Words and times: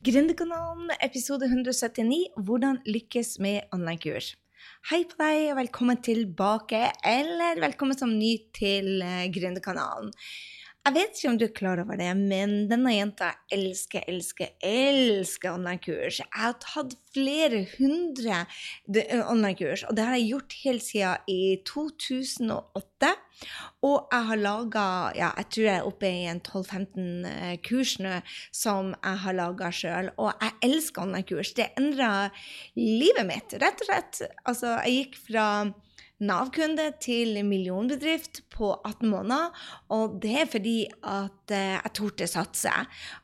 Gründerkanalen, 0.00 0.88
episode 1.04 1.44
179 1.44 2.30
Hvordan 2.40 2.78
lykkes 2.88 3.34
med 3.44 3.66
online-kurs. 3.76 4.30
Hei 4.88 5.02
på 5.04 5.18
deg, 5.20 5.50
og 5.50 5.58
velkommen 5.58 5.98
tilbake, 6.00 6.80
eller 7.04 7.60
velkommen 7.60 7.98
som 7.98 8.14
ny 8.16 8.30
til 8.56 9.04
eh, 9.04 9.26
Gründerkanalen. 9.28 10.08
Jeg 10.80 10.94
vet 10.96 11.18
ikke 11.18 11.28
om 11.28 11.36
du 11.36 11.42
er 11.44 11.52
klar 11.52 11.80
over 11.82 11.98
det, 12.00 12.08
men 12.16 12.52
denne 12.70 12.94
jenta 12.94 13.26
elsker, 13.52 14.00
elsker, 14.08 14.54
elsker 14.64 15.52
online-kurs. 15.52 16.22
Jeg 16.22 16.32
har 16.32 16.54
tatt 16.62 16.94
flere 17.12 17.66
hundre 17.74 18.38
online-kurs, 19.28 19.84
og 19.90 19.98
det 19.98 20.06
har 20.08 20.16
jeg 20.16 20.30
gjort 20.30 20.56
helt 20.62 20.86
siden 20.86 21.28
i 21.28 21.42
2008. 21.68 23.12
Og 23.84 24.08
jeg 24.08 24.26
har 24.30 24.40
laga 24.40 24.86
ja, 25.16 25.28
jeg 25.42 25.50
tror 25.52 25.66
jeg 25.66 25.76
er 25.76 25.90
oppe 25.90 26.08
i 26.08 26.24
en 26.32 26.40
12-15 26.44 27.60
kurs 27.64 27.94
nå 28.00 28.16
som 28.52 28.90
jeg 28.96 29.22
har 29.26 29.36
laga 29.36 29.70
sjøl. 29.72 30.10
Og 30.16 30.32
jeg 30.32 30.56
elsker 30.70 31.04
online-kurs. 31.04 31.52
Det 31.60 31.68
endra 31.76 32.10
livet 32.80 33.28
mitt, 33.28 33.60
rett 33.60 33.84
og 33.84 33.92
slett. 33.92 34.24
Altså, 34.48 34.78
jeg 34.80 34.96
gikk 35.04 35.22
fra 35.28 35.46
Nav-kunde 36.20 36.90
til 37.00 37.38
millionbedrift 37.48 38.42
på 38.52 38.74
18 38.84 39.08
måneder. 39.08 39.54
Og 39.88 40.18
det 40.22 40.34
er 40.42 40.48
fordi 40.52 40.74
at 41.06 41.54
eh, 41.54 41.78
jeg 41.78 41.92
torde 41.96 42.26
satse. 42.28 42.72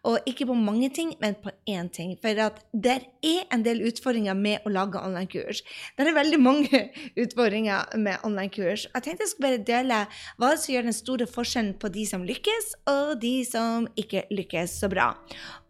Og 0.09 0.19
ikke 0.27 0.47
på 0.49 0.57
mange 0.57 0.89
ting, 0.89 1.13
men 1.21 1.37
på 1.43 1.53
én 1.69 1.91
ting. 1.93 2.15
For 2.23 2.41
at 2.47 2.63
det 2.73 2.97
er 3.21 3.43
en 3.53 3.65
del 3.67 3.83
utfordringer 3.85 4.37
med 4.39 4.65
å 4.65 4.73
lage 4.73 5.03
online-kurs. 5.03 5.61
Det 5.97 6.07
er 6.07 6.17
veldig 6.17 6.41
mange 6.41 6.83
utfordringer 7.23 7.99
med 8.01 8.25
online-kurs. 8.25 8.87
Jeg 8.95 9.05
tenkte 9.05 9.27
jeg 9.27 9.35
skulle 9.35 9.51
bare 9.51 9.67
dele 9.69 10.01
hva 10.41 10.55
som 10.57 10.73
gjør 10.75 10.89
den 10.89 10.97
store 10.97 11.29
forskjellen 11.29 11.75
på 11.83 11.93
de 11.93 12.07
som 12.09 12.25
lykkes, 12.25 12.73
og 12.93 13.17
de 13.21 13.35
som 13.45 13.87
ikke 14.01 14.25
lykkes 14.33 14.79
så 14.81 14.91
bra. 14.93 15.11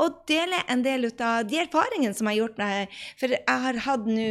Og 0.02 0.22
dele 0.30 0.62
en 0.70 0.84
del 0.86 1.08
ut 1.10 1.26
av 1.26 1.42
de 1.48 1.58
erfaringene 1.64 2.14
som 2.14 2.30
jeg 2.30 2.36
har 2.36 2.44
gjort. 2.44 2.62
For 3.18 3.34
jeg 3.34 3.66
har 3.66 3.82
hatt 3.86 4.06
nå 4.06 4.30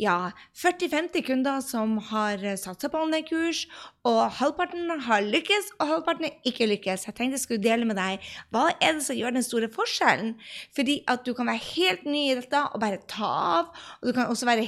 ja, 0.00 0.16
40-50 0.56 1.26
kunder 1.26 1.60
som 1.64 1.98
har 2.10 2.29
har 2.30 2.58
satsa 2.60 2.90
på 2.90 3.00
online-kurs, 3.04 3.64
og 4.08 4.20
halvparten 4.38 4.92
har 5.06 5.24
lykkes, 5.26 5.72
og 5.78 5.88
halvparten 5.90 6.28
har 6.28 6.50
ikke 6.50 6.68
lykkes. 6.70 7.06
Jeg 7.08 7.16
tenkte 7.16 7.38
jeg 7.38 7.44
skulle 7.44 7.64
dele 7.64 7.88
med 7.88 7.98
deg 7.98 8.30
hva 8.54 8.68
er 8.72 8.96
det 8.96 9.04
som 9.06 9.18
gjør 9.18 9.34
den 9.36 9.46
store 9.46 9.70
forskjellen. 9.72 10.34
Fordi 10.76 11.00
at 11.10 11.26
du 11.26 11.32
kan 11.36 11.50
være 11.50 11.64
helt 11.64 12.06
ny 12.08 12.22
i 12.30 12.36
dette 12.38 12.62
og 12.70 12.80
bare 12.82 13.02
ta 13.10 13.32
av. 13.56 13.72
Og 14.00 14.10
du 14.10 14.14
kan 14.16 14.30
også 14.30 14.48
være 14.48 14.66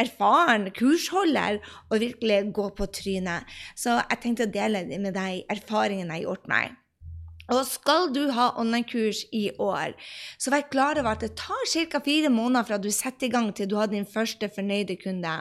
erfaren 0.00 0.68
kursholder 0.76 1.60
og 1.88 2.00
virkelig 2.02 2.42
gå 2.56 2.68
på 2.76 2.90
trynet. 3.00 3.48
Så 3.78 3.98
jeg 4.00 4.22
tenkte 4.22 4.48
å 4.48 4.54
dele 4.54 4.84
med 4.92 5.14
deg 5.16 5.44
erfaringene 5.50 6.14
jeg 6.14 6.24
har 6.24 6.28
gjort 6.28 6.50
meg. 6.50 6.78
Og 7.50 7.66
skal 7.66 8.10
du 8.14 8.22
ha 8.34 8.52
online-kurs 8.60 9.24
i 9.34 9.50
år, 9.58 9.96
så 10.38 10.52
vær 10.54 10.68
klar 10.70 11.00
over 11.00 11.16
at 11.16 11.24
det 11.24 11.34
tar 11.38 11.66
ca. 11.66 11.98
fire 12.04 12.30
måneder 12.30 12.68
fra 12.68 12.78
du 12.78 12.90
setter 12.94 13.26
i 13.26 13.32
gang 13.34 13.50
til 13.54 13.70
du 13.70 13.76
har 13.76 13.90
din 13.90 14.06
første 14.06 14.50
fornøyde 14.54 14.96
kunde. 15.02 15.34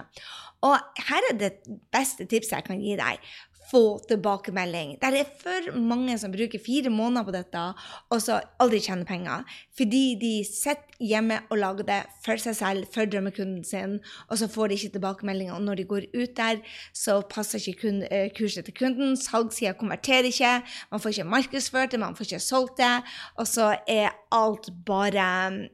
Og 0.66 0.76
her 1.08 1.30
er 1.30 1.38
det 1.40 1.52
beste 1.94 2.26
tipset 2.26 2.58
jeg 2.58 2.66
kan 2.68 2.82
gi 2.82 2.98
deg. 3.00 3.22
Få 3.70 4.00
tilbakemelding. 4.10 4.96
Det 5.02 5.20
er 5.20 5.30
for 5.42 5.76
mange 5.78 6.16
som 6.18 6.32
bruker 6.34 6.62
fire 6.66 6.90
måneder 6.90 7.28
på 7.28 7.34
dette, 7.36 7.64
og 8.10 8.22
så 8.24 8.40
aldri 8.62 8.80
tjener 8.82 9.06
penger. 9.06 9.46
Fordi 9.78 10.04
de 10.22 10.34
sitter 10.48 10.90
hjemme 11.00 11.38
og 11.50 11.62
lager 11.62 11.88
det 11.88 12.00
for 12.26 12.42
seg 12.42 12.58
selv, 12.58 12.90
for 12.94 13.06
drømmekunden 13.06 13.64
sin, 13.68 14.00
og 14.28 14.42
så 14.42 14.50
får 14.52 14.68
de 14.68 14.80
ikke 14.80 14.96
tilbakemeldinger. 14.98 15.54
Og 15.56 15.62
når 15.62 15.80
de 15.80 15.88
går 15.94 16.10
ut 16.18 16.36
der, 16.38 16.64
så 16.94 17.22
passer 17.30 17.62
ikke 17.62 17.86
kun, 17.86 18.04
uh, 18.10 18.28
kurset 18.38 18.66
til 18.66 18.78
kunden. 18.82 19.18
Salgssida 19.18 19.74
konverterer 19.78 20.32
ikke. 20.32 20.60
Man 20.92 21.04
får 21.04 21.16
ikke 21.16 21.32
markedsført 21.36 21.92
det, 21.92 22.00
man 22.00 22.18
får 22.18 22.32
ikke 22.32 22.44
solgt 22.44 22.78
det. 22.82 22.96
Og 23.38 23.48
så 23.48 23.76
er 23.88 24.16
alt 24.34 24.72
bare 24.86 25.30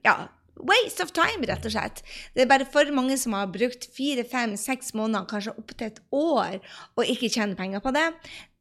ja, 0.05 0.15
waste 0.57 1.03
of 1.03 1.13
time, 1.15 1.45
rett 1.49 1.65
og 1.67 1.75
slett. 1.75 2.01
Det 2.35 2.45
er 2.45 2.49
bare 2.51 2.67
for 2.71 2.89
mange 2.95 3.17
som 3.19 3.35
har 3.37 3.51
brukt 3.51 3.87
fire, 3.95 4.25
fem, 4.27 4.55
seks 4.59 4.93
måneder, 4.97 5.27
kanskje 5.29 5.55
opptil 5.59 5.89
et 5.89 6.03
år, 6.15 6.59
og 6.95 7.07
ikke 7.11 7.31
tjener 7.31 7.57
penger 7.59 7.83
på 7.83 7.93
det. 7.95 8.09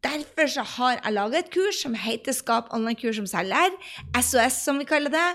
Derfor 0.05 0.47
så 0.47 0.63
har 0.63 0.99
jeg 1.05 1.13
laget 1.13 1.39
et 1.39 1.51
kurs 1.51 1.79
som 1.81 1.95
heter 1.97 2.35
Skap 2.37 2.67
online-kurs 2.77 3.17
som 3.17 3.27
selger. 3.27 3.73
SOS, 4.21 4.59
som 4.67 4.79
vi 4.79 4.85
kaller 4.85 5.09
det. 5.09 5.29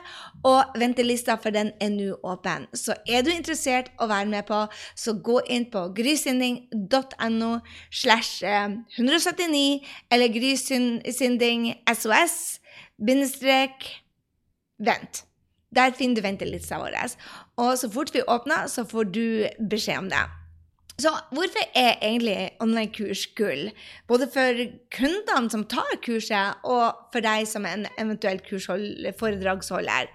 Og 0.45 0.75
ventelista 0.77 1.39
for 1.41 1.49
den 1.55 1.71
er 1.81 1.89
nå 1.89 2.19
åpen. 2.21 2.67
Så 2.77 2.93
er 3.09 3.25
du 3.25 3.31
interessert 3.33 3.89
å 3.97 4.05
være 4.11 4.29
med 4.29 4.45
på, 4.45 4.59
så 4.95 5.15
gå 5.17 5.39
inn 5.49 5.65
på 5.73 5.87
grysynding.no 5.97 7.51
slash 7.89 8.45
179 8.45 9.81
eller 10.11 10.35
grysynding 10.37 11.71
SOS 11.89 12.59
bindestrek 13.01 13.89
vent. 14.77 15.23
Der 15.75 15.93
finner 15.93 16.17
du 16.19 16.25
ventelista 16.25 16.79
vår. 16.81 16.97
Og 17.61 17.77
så 17.77 17.89
fort 17.93 18.13
vi 18.15 18.25
åpner, 18.25 18.67
så 18.67 18.85
får 18.89 19.11
du 19.13 19.25
beskjed 19.69 20.05
om 20.05 20.11
det. 20.11 20.25
Så 20.99 21.11
hvorfor 21.31 21.63
er 21.79 21.95
egentlig 22.03 22.49
online-kurs 22.59 23.21
gull? 23.37 23.69
Både 24.07 24.27
for 24.33 24.57
kundene 24.91 25.51
som 25.51 25.63
tar 25.71 25.95
kurset, 26.03 26.59
og 26.67 27.11
for 27.13 27.23
deg 27.23 27.47
som 27.47 27.67
en 27.69 27.85
eventuell 28.01 28.41
foredragsholder. 29.19 30.11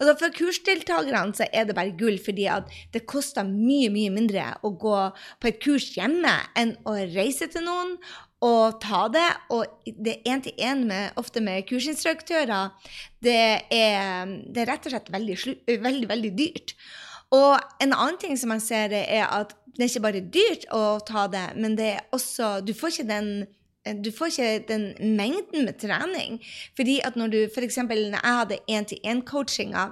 Altså 0.00 0.14
For 0.22 0.34
kursdeltakerne 0.38 1.36
så 1.36 1.46
er 1.52 1.68
det 1.68 1.76
bare 1.76 1.92
gull, 1.98 2.16
fordi 2.24 2.48
det 2.94 3.04
koster 3.06 3.44
mye 3.44 3.92
mye 3.92 4.14
mindre 4.14 4.48
å 4.64 4.72
gå 4.72 4.98
på 5.42 5.50
et 5.50 5.60
kurs 5.62 5.92
hjemme 5.98 6.38
enn 6.56 6.78
å 6.88 6.96
reise 7.12 7.50
til 7.52 7.66
noen 7.68 7.98
og 8.42 8.80
ta 8.82 9.06
det. 9.12 9.28
Og 9.54 9.64
det 9.86 10.18
er 10.18 10.34
én-til-én 10.34 10.84
ofte 11.20 11.42
med 11.44 11.64
kursinstruktører, 11.68 12.74
det 13.22 13.38
er, 13.70 14.36
det 14.50 14.64
er, 14.64 14.68
rett 14.68 14.86
og 14.86 14.94
slett 14.94 15.10
veldig, 15.14 15.38
veldig, 15.86 16.08
veldig 16.10 16.34
dyrt. 16.38 16.76
Og 17.32 17.56
en 17.80 17.94
annen 17.94 18.20
ting 18.20 18.36
som 18.36 18.52
man 18.52 18.60
ser, 18.60 18.92
er 18.92 19.26
at 19.30 19.54
det 19.72 19.86
er 19.86 19.90
ikke 19.90 20.04
bare 20.04 20.26
dyrt 20.34 20.66
å 20.74 21.00
ta 21.06 21.26
det, 21.32 21.46
men 21.56 21.78
det 21.78 21.94
er 21.94 22.08
også 22.12 22.58
Du 22.60 22.74
får 22.76 22.92
ikke 22.92 23.10
den 23.10 23.34
du 23.82 24.12
får 24.14 24.26
ikke 24.30 24.64
den 24.68 25.16
mengden 25.18 25.64
med 25.66 25.80
trening. 25.82 26.36
Fordi 26.78 27.00
at 27.02 27.16
når 27.18 27.32
du 27.32 27.38
f.eks. 27.50 27.80
når 27.82 28.14
jeg 28.14 28.36
hadde 28.38 28.58
én-til-én-coachinga 28.70 29.88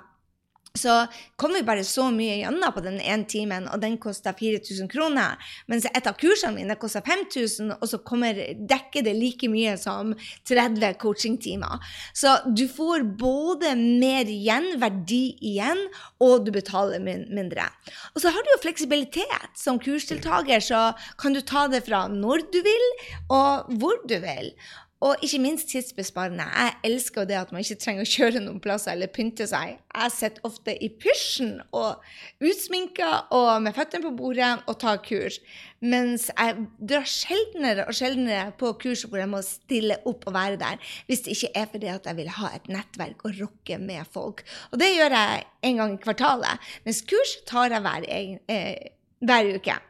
så 0.79 1.07
kom 1.37 1.55
vi 1.57 1.63
bare 1.67 1.83
så 1.87 2.07
mye 2.15 2.37
gjennom 2.41 2.75
på 2.75 2.83
den 2.85 3.01
ene 3.03 3.27
timen, 3.29 3.67
og 3.73 3.81
den 3.83 3.97
kosta 3.99 4.33
4000 4.37 4.87
kroner. 4.93 5.41
Mens 5.71 5.89
et 5.91 6.07
av 6.07 6.15
kursene 6.21 6.55
mine 6.61 6.77
kosta 6.79 7.03
5000, 7.03 7.73
og 7.81 7.87
så 7.91 7.99
kommer, 8.07 8.39
dekker 8.55 9.03
det 9.07 9.17
like 9.19 9.51
mye 9.51 9.75
som 9.81 10.13
30 10.49 10.95
coachingtimer. 11.03 11.83
Så 12.15 12.37
du 12.47 12.67
får 12.71 13.03
både 13.19 13.75
mer 13.81 14.31
igjen, 14.31 14.73
verdi 14.83 15.35
igjen, 15.53 15.83
og 16.23 16.47
du 16.47 16.53
betaler 16.55 17.03
mindre. 17.03 17.67
Og 18.15 18.23
så 18.23 18.31
har 18.31 18.47
du 18.47 18.53
jo 18.55 18.61
fleksibilitet. 18.63 19.51
Som 19.59 19.81
kursdeltaker 19.83 20.63
så 20.63 20.91
kan 21.21 21.35
du 21.35 21.43
ta 21.43 21.67
det 21.71 21.83
fra 21.89 22.05
når 22.11 22.47
du 22.55 22.61
vil, 22.65 22.87
og 23.27 23.75
hvor 23.81 23.99
du 24.07 24.17
vil. 24.23 24.55
Og 25.01 25.23
ikke 25.25 25.39
minst 25.41 25.71
tidsbesparende. 25.73 26.45
Jeg 26.45 26.75
elsker 26.85 27.25
det 27.25 27.39
at 27.41 27.53
man 27.55 27.65
ikke 27.65 27.79
trenger 27.81 28.05
å 28.05 28.11
kjøre 28.11 28.43
noen 28.45 28.61
plasser 28.61 28.93
eller 28.93 29.09
pynte 29.09 29.47
seg. 29.49 29.79
Jeg 29.95 30.13
sitter 30.13 30.45
ofte 30.45 30.75
i 30.77 30.91
pysjen 30.93 31.55
og 31.73 32.03
utsminka 32.45 33.09
og 33.33 33.49
med 33.65 33.79
føttene 33.79 34.05
på 34.05 34.13
bordet 34.19 34.51
og 34.69 34.77
tar 34.83 35.01
kurs. 35.07 35.41
Mens 35.81 36.29
jeg 36.29 36.67
drar 36.93 37.09
sjeldnere 37.09 37.89
og 37.89 37.97
sjeldnere 37.97 38.53
på 38.61 38.75
kurs 38.83 39.07
hvor 39.09 39.23
jeg 39.23 39.33
må 39.33 39.41
stille 39.47 39.97
opp 40.05 40.29
og 40.29 40.37
være 40.37 40.61
der. 40.61 40.93
Hvis 41.09 41.25
det 41.25 41.37
ikke 41.39 41.55
er 41.63 41.71
fordi 41.73 41.93
at 41.97 42.13
jeg 42.13 42.21
vil 42.21 42.33
ha 42.37 42.55
et 42.59 42.69
nettverk 42.69 43.25
og 43.25 43.41
rocke 43.41 43.81
med 43.81 44.05
folk. 44.13 44.45
Og 44.69 44.85
det 44.85 44.93
gjør 44.99 45.17
jeg 45.17 45.47
en 45.71 45.81
gang 45.81 45.97
i 45.97 46.03
kvartalet. 46.05 46.73
Mens 46.85 47.01
kurs 47.09 47.39
tar 47.49 47.73
jeg 47.73 47.89
hver, 47.89 48.11
eh, 48.53 48.91
hver 49.25 49.57
uke. 49.57 49.81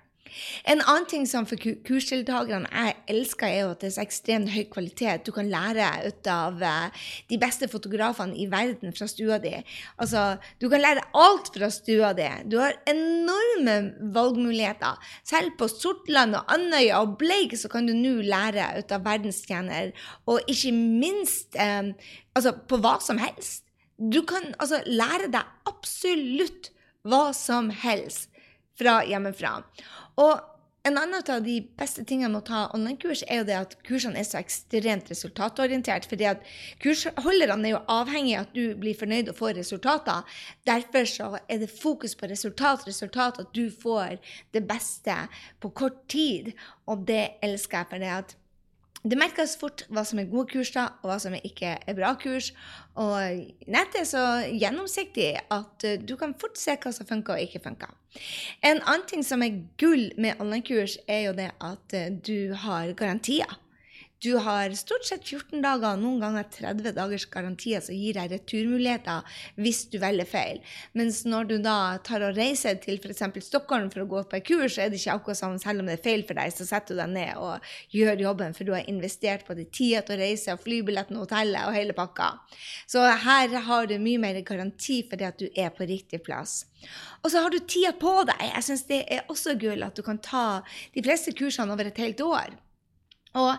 En 0.71 0.81
annen 0.81 1.07
ting 1.11 1.27
som 1.29 1.47
for 1.49 1.61
kursdeltakerne 1.87 2.69
jeg 2.71 2.97
elsker, 3.15 3.47
er 3.49 3.65
jo 3.65 3.73
at 3.75 3.83
det 3.83 3.91
er 3.91 3.95
så 3.97 4.05
ekstremt 4.05 4.53
høy 4.55 4.65
kvalitet. 4.73 5.25
Du 5.27 5.33
kan 5.35 5.51
lære 5.51 5.89
ut 6.07 6.31
av 6.31 6.63
eh, 6.65 7.07
de 7.33 7.39
beste 7.41 7.69
fotografene 7.71 8.37
i 8.39 8.47
verden 8.51 8.95
fra 8.97 9.09
stua 9.11 9.41
di. 9.43 9.55
Altså, 10.01 10.25
du 10.63 10.69
kan 10.73 10.85
lære 10.85 11.07
alt 11.19 11.53
fra 11.57 11.71
stua 11.75 12.13
di. 12.17 12.29
Du 12.51 12.59
har 12.63 12.79
enorme 12.91 13.79
valgmuligheter. 14.15 15.01
Selv 15.27 15.57
på 15.61 15.69
Sortland 15.71 16.39
og 16.39 16.53
Andøya 16.53 17.03
og 17.03 17.17
Bleik 17.21 17.57
så 17.59 17.71
kan 17.73 17.89
du 17.89 17.95
nå 17.97 18.21
lære 18.25 18.73
ut 18.79 18.93
av 18.95 19.05
verdenstjener. 19.07 19.93
og 20.27 20.41
ikke 20.49 20.73
minst 20.73 21.57
eh, 21.57 21.93
altså 22.35 22.55
på 22.69 22.81
hva 22.83 22.99
som 23.03 23.21
helst. 23.21 23.65
Du 24.01 24.23
kan 24.25 24.55
altså 24.59 24.81
lære 24.87 25.29
deg 25.33 25.45
absolutt 25.69 26.71
hva 27.05 27.31
som 27.37 27.71
helst 27.83 28.31
fra 28.81 29.01
hjemmefra. 29.05 29.59
Og 30.21 30.41
en 30.89 30.97
annen 30.97 31.21
av 31.29 31.43
de 31.45 31.59
beste 31.77 32.07
tingene 32.09 32.31
med 32.33 32.41
å 32.41 32.47
ta 32.49 32.61
online-kurs, 32.73 33.21
er 33.29 33.43
jo 33.43 33.47
det 33.51 33.57
at 33.59 33.75
kursene 33.85 34.17
er 34.17 34.25
så 34.25 34.39
ekstremt 34.41 35.11
resultatorientert. 35.13 36.09
fordi 36.09 36.25
at 36.25 36.47
kursholderne 36.81 37.69
er 37.69 37.75
jo 37.75 37.83
avhengig 37.93 38.37
av 38.39 38.47
at 38.47 38.55
du 38.55 38.75
blir 38.81 38.97
fornøyd 38.97 39.29
og 39.29 39.37
får 39.37 39.59
resultater. 39.61 40.25
Derfor 40.65 41.05
så 41.05 41.31
er 41.49 41.61
det 41.61 41.71
fokus 41.71 42.17
på 42.17 42.31
resultat, 42.33 42.87
resultat, 42.89 43.41
at 43.41 43.53
du 43.53 43.69
får 43.71 44.17
det 44.57 44.65
beste 44.69 45.17
på 45.61 45.71
kort 45.71 46.09
tid. 46.09 46.53
Og 46.87 47.05
det 47.07 47.37
elsker 47.43 47.79
jeg. 47.79 47.87
for 47.91 47.99
det 47.99 48.13
at 48.17 48.40
det 49.01 49.17
merkes 49.17 49.55
fort 49.61 49.87
hva 49.89 50.03
som 50.05 50.21
er 50.21 50.29
gode 50.29 50.51
kurs, 50.53 50.73
da, 50.75 50.91
og 51.01 51.09
hva 51.09 51.17
som 51.23 51.37
ikke 51.37 51.73
er 51.79 51.97
bra 51.97 52.13
kurs. 52.21 52.51
Og 53.01 53.47
nettet 53.71 54.03
er 54.03 54.09
så 54.11 54.25
gjennomsiktig 54.51 55.31
at 55.41 55.87
uh, 55.89 55.97
du 56.05 56.17
kan 56.21 56.37
fort 56.41 56.61
se 56.61 56.77
hva 56.77 56.93
som 56.93 57.09
funker 57.09 57.39
og 57.39 57.47
ikke 57.47 57.63
funker. 57.65 57.95
En 58.67 58.83
annen 58.83 59.07
ting 59.09 59.25
som 59.25 59.41
er 59.47 59.63
gull 59.81 60.11
med 60.21 60.43
online-kurs, 60.43 60.99
er 61.09 61.31
jo 61.31 61.35
det 61.39 61.49
at 61.57 61.97
uh, 61.97 62.07
du 62.21 62.53
har 62.67 62.93
garantier. 62.99 63.59
Du 64.21 64.35
har 64.37 64.71
stort 64.77 65.07
sett 65.09 65.25
14 65.25 65.63
dager, 65.65 65.97
noen 65.97 66.19
ganger 66.21 66.45
30 66.53 66.93
dagers 66.93 67.25
garantier 67.33 67.81
som 67.81 67.97
gir 67.97 68.19
deg 68.19 68.35
returmuligheter 68.35 69.39
hvis 69.57 69.87
du 69.89 69.97
velger 70.03 70.29
feil. 70.29 70.61
Mens 70.93 71.23
når 71.25 71.49
du 71.49 71.55
da 71.65 71.77
tar 72.05 72.27
og 72.27 72.37
reiser 72.37 72.77
til 72.83 73.01
f.eks. 73.01 73.25
Stockholm 73.47 73.89
for 73.89 74.05
å 74.05 74.11
gå 74.11 74.23
på 74.29 74.37
et 74.37 74.45
kurs, 74.45 74.77
så 74.77 74.85
er 74.85 74.93
det 74.93 75.01
ikke 75.01 75.17
akkurat 75.17 75.41
sånn 75.41 75.57
selv 75.63 75.81
om 75.81 75.89
det 75.89 75.97
er 75.97 76.05
feil 76.05 76.27
for 76.29 76.37
deg, 76.37 76.53
så 76.53 76.69
setter 76.69 76.99
du 76.99 77.01
deg 77.01 77.17
ned 77.17 77.41
og 77.41 77.73
gjør 77.97 78.27
jobben, 78.27 78.53
for 78.61 78.69
du 78.69 78.77
har 78.77 78.93
investert 78.93 79.49
på 79.49 79.57
det 79.57 79.71
tida 79.73 80.05
til 80.05 80.19
å 80.19 80.21
reise, 80.27 80.53
og 80.53 80.69
flybilletten, 80.69 81.17
hotellet 81.25 81.65
og 81.65 81.81
hele 81.81 81.97
pakka. 81.97 82.35
Så 82.93 83.09
her 83.25 83.61
har 83.73 83.89
du 83.89 83.97
mye 84.05 84.21
mer 84.21 84.45
garanti 84.45 85.01
for 85.09 85.17
det 85.17 85.33
at 85.33 85.41
du 85.41 85.49
er 85.57 85.73
på 85.73 85.89
riktig 85.89 86.21
plass. 86.29 86.67
Og 87.25 87.33
så 87.33 87.41
har 87.41 87.57
du 87.57 87.63
tida 87.65 87.97
på 87.97 88.19
deg. 88.29 88.51
Jeg 88.53 88.69
syns 88.69 88.91
det 88.93 89.07
er 89.09 89.25
også 89.33 89.57
gull 89.65 89.89
at 89.89 89.97
du 89.97 90.05
kan 90.05 90.21
ta 90.21 90.49
de 90.93 91.09
fleste 91.09 91.33
kursene 91.33 91.73
over 91.73 91.89
et 91.89 92.05
helt 92.05 92.21
år. 92.21 92.61
Og 93.39 93.57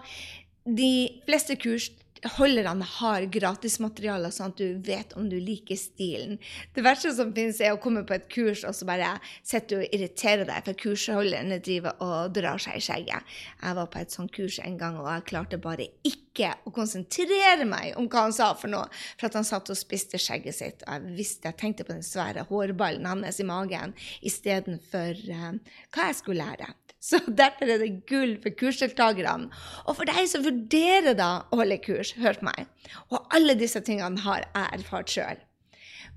de 0.66 1.22
fleste 1.26 1.56
kursholderne 1.58 2.86
har 3.00 3.26
gratismaterialer, 3.34 4.34
sånn 4.34 4.52
at 4.52 4.60
du 4.60 4.82
vet 4.86 5.16
om 5.18 5.26
du 5.30 5.38
liker 5.42 5.80
stilen. 5.80 6.38
Det 6.76 6.84
verste 6.86 7.14
som 7.18 7.32
finnes, 7.34 7.62
er 7.62 7.74
å 7.74 7.80
komme 7.82 8.04
på 8.06 8.14
et 8.14 8.28
kurs 8.30 8.62
og 8.68 8.76
så 8.78 8.86
bare 8.86 9.16
sitte 9.42 9.80
og 9.80 9.88
irritere 9.90 10.46
deg, 10.46 10.62
for 10.68 10.78
kursholderne 10.78 11.58
driver 11.66 11.98
og 12.06 12.36
drar 12.38 12.62
seg 12.62 12.78
i 12.78 12.84
skjegget. 12.86 13.34
Jeg 13.64 13.80
var 13.80 13.90
på 13.90 14.04
et 14.04 14.14
sånt 14.14 14.34
kurs 14.36 14.60
en 14.62 14.78
gang, 14.78 15.00
og 15.02 15.10
jeg 15.10 15.28
klarte 15.34 15.62
bare 15.62 15.90
ikke 16.06 16.54
å 16.70 16.72
konsentrere 16.76 17.66
meg 17.68 17.98
om 18.00 18.06
hva 18.06 18.28
han 18.28 18.38
sa 18.38 18.52
for 18.54 18.72
noe, 18.72 18.86
for 19.18 19.32
at 19.32 19.40
han 19.40 19.48
satt 19.48 19.74
og 19.74 19.80
spiste 19.80 20.22
skjegget 20.22 20.60
sitt. 20.60 20.86
Og 20.86 20.94
jeg 20.94 21.18
visste, 21.18 21.50
jeg 21.50 21.60
tenkte 21.60 21.88
på 21.88 21.98
den 21.98 22.06
svære 22.06 22.46
hårballen 22.52 23.10
hans 23.10 23.42
i 23.42 23.50
magen 23.50 23.98
istedenfor 24.22 25.26
uh, 25.34 25.58
hva 25.90 26.12
jeg 26.12 26.22
skulle 26.22 26.46
lære. 26.46 26.70
Så 27.02 27.18
derfor 27.26 27.66
er 27.66 27.82
det 27.82 28.04
gull 28.10 28.36
for 28.44 28.54
kursdeltakerne. 28.58 29.50
Og 29.88 29.98
for 29.98 30.10
deg 30.10 30.28
som 30.30 30.46
vurderer 30.46 31.18
da 31.18 31.32
å 31.50 31.62
holde 31.64 31.80
kurs, 31.82 32.14
hør 32.22 32.38
på 32.38 32.50
meg. 32.52 32.68
Og 33.10 33.34
alle 33.34 33.58
disse 33.58 33.82
tingene 33.86 34.22
har 34.22 34.46
jeg 34.46 34.78
erfart 34.78 35.16
sjøl. 35.16 35.42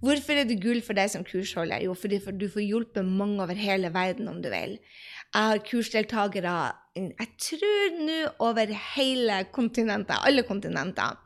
Hvorfor 0.04 0.36
er 0.36 0.44
det 0.44 0.60
gull 0.60 0.82
for 0.84 0.98
deg 0.98 1.08
som 1.08 1.24
kursholder? 1.24 1.80
Jo, 1.86 1.94
fordi 1.96 2.18
du 2.36 2.48
får 2.52 2.66
hjulpet 2.66 3.08
mange 3.08 3.40
over 3.40 3.56
hele 3.56 3.88
verden 3.94 4.28
om 4.28 4.42
du 4.44 4.50
vil. 4.52 4.76
Jeg 5.34 5.50
har 5.50 5.62
kursdeltakere 5.64 6.56
jeg 6.94 7.30
tror 7.42 7.96
nå 8.06 8.18
over 8.46 8.70
hele 8.94 9.40
kontinentet, 9.50 10.14
alle 10.22 10.44
kontinenter. 10.46 11.16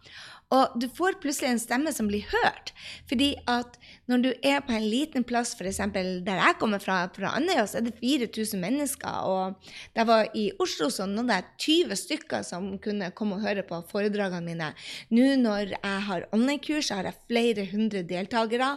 Og 0.54 0.78
du 0.80 0.86
får 0.88 1.18
plutselig 1.20 1.50
en 1.50 1.60
stemme 1.60 1.92
som 1.92 2.06
blir 2.08 2.24
hørt. 2.30 2.70
Fordi 3.08 3.34
at 3.50 3.74
når 4.08 4.22
du 4.24 4.28
er 4.46 4.62
på 4.64 4.72
en 4.72 4.86
liten 4.86 5.24
plass, 5.28 5.52
f.eks. 5.52 5.80
der 5.92 6.40
jeg 6.40 6.56
kommer 6.60 6.80
fra, 6.80 7.02
fra 7.12 7.34
Andøya, 7.36 7.66
så 7.68 7.82
er 7.82 7.88
det 7.88 7.98
4000 8.00 8.62
mennesker. 8.62 9.28
Og 9.28 9.74
jeg 9.96 10.08
var 10.08 10.30
i 10.32 10.46
Oslo, 10.64 10.88
så 10.88 11.04
nådde 11.06 11.36
jeg 11.36 11.48
20 11.66 11.98
stykker 12.00 12.46
som 12.48 12.70
kunne 12.80 13.10
komme 13.12 13.36
og 13.36 13.44
høre 13.44 13.66
på 13.68 13.82
foredragene 13.90 14.46
mine. 14.46 14.70
Nå 15.12 15.34
når 15.42 15.74
jeg 15.74 16.06
har 16.08 16.24
online-kurs, 16.32 16.88
har 16.96 17.04
jeg 17.04 17.20
flere 17.28 17.68
hundre 17.68 18.02
deltakere. 18.08 18.70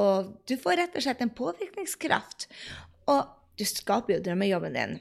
Og 0.00 0.32
du 0.48 0.56
får 0.56 0.80
rett 0.80 0.96
og 0.96 1.04
slett 1.04 1.20
en 1.20 1.34
påvirkningskraft. 1.36 2.48
Og 3.12 3.28
du 3.60 3.66
skaper 3.68 4.16
jo 4.16 4.24
drømmejobben 4.24 4.78
din. 4.78 4.96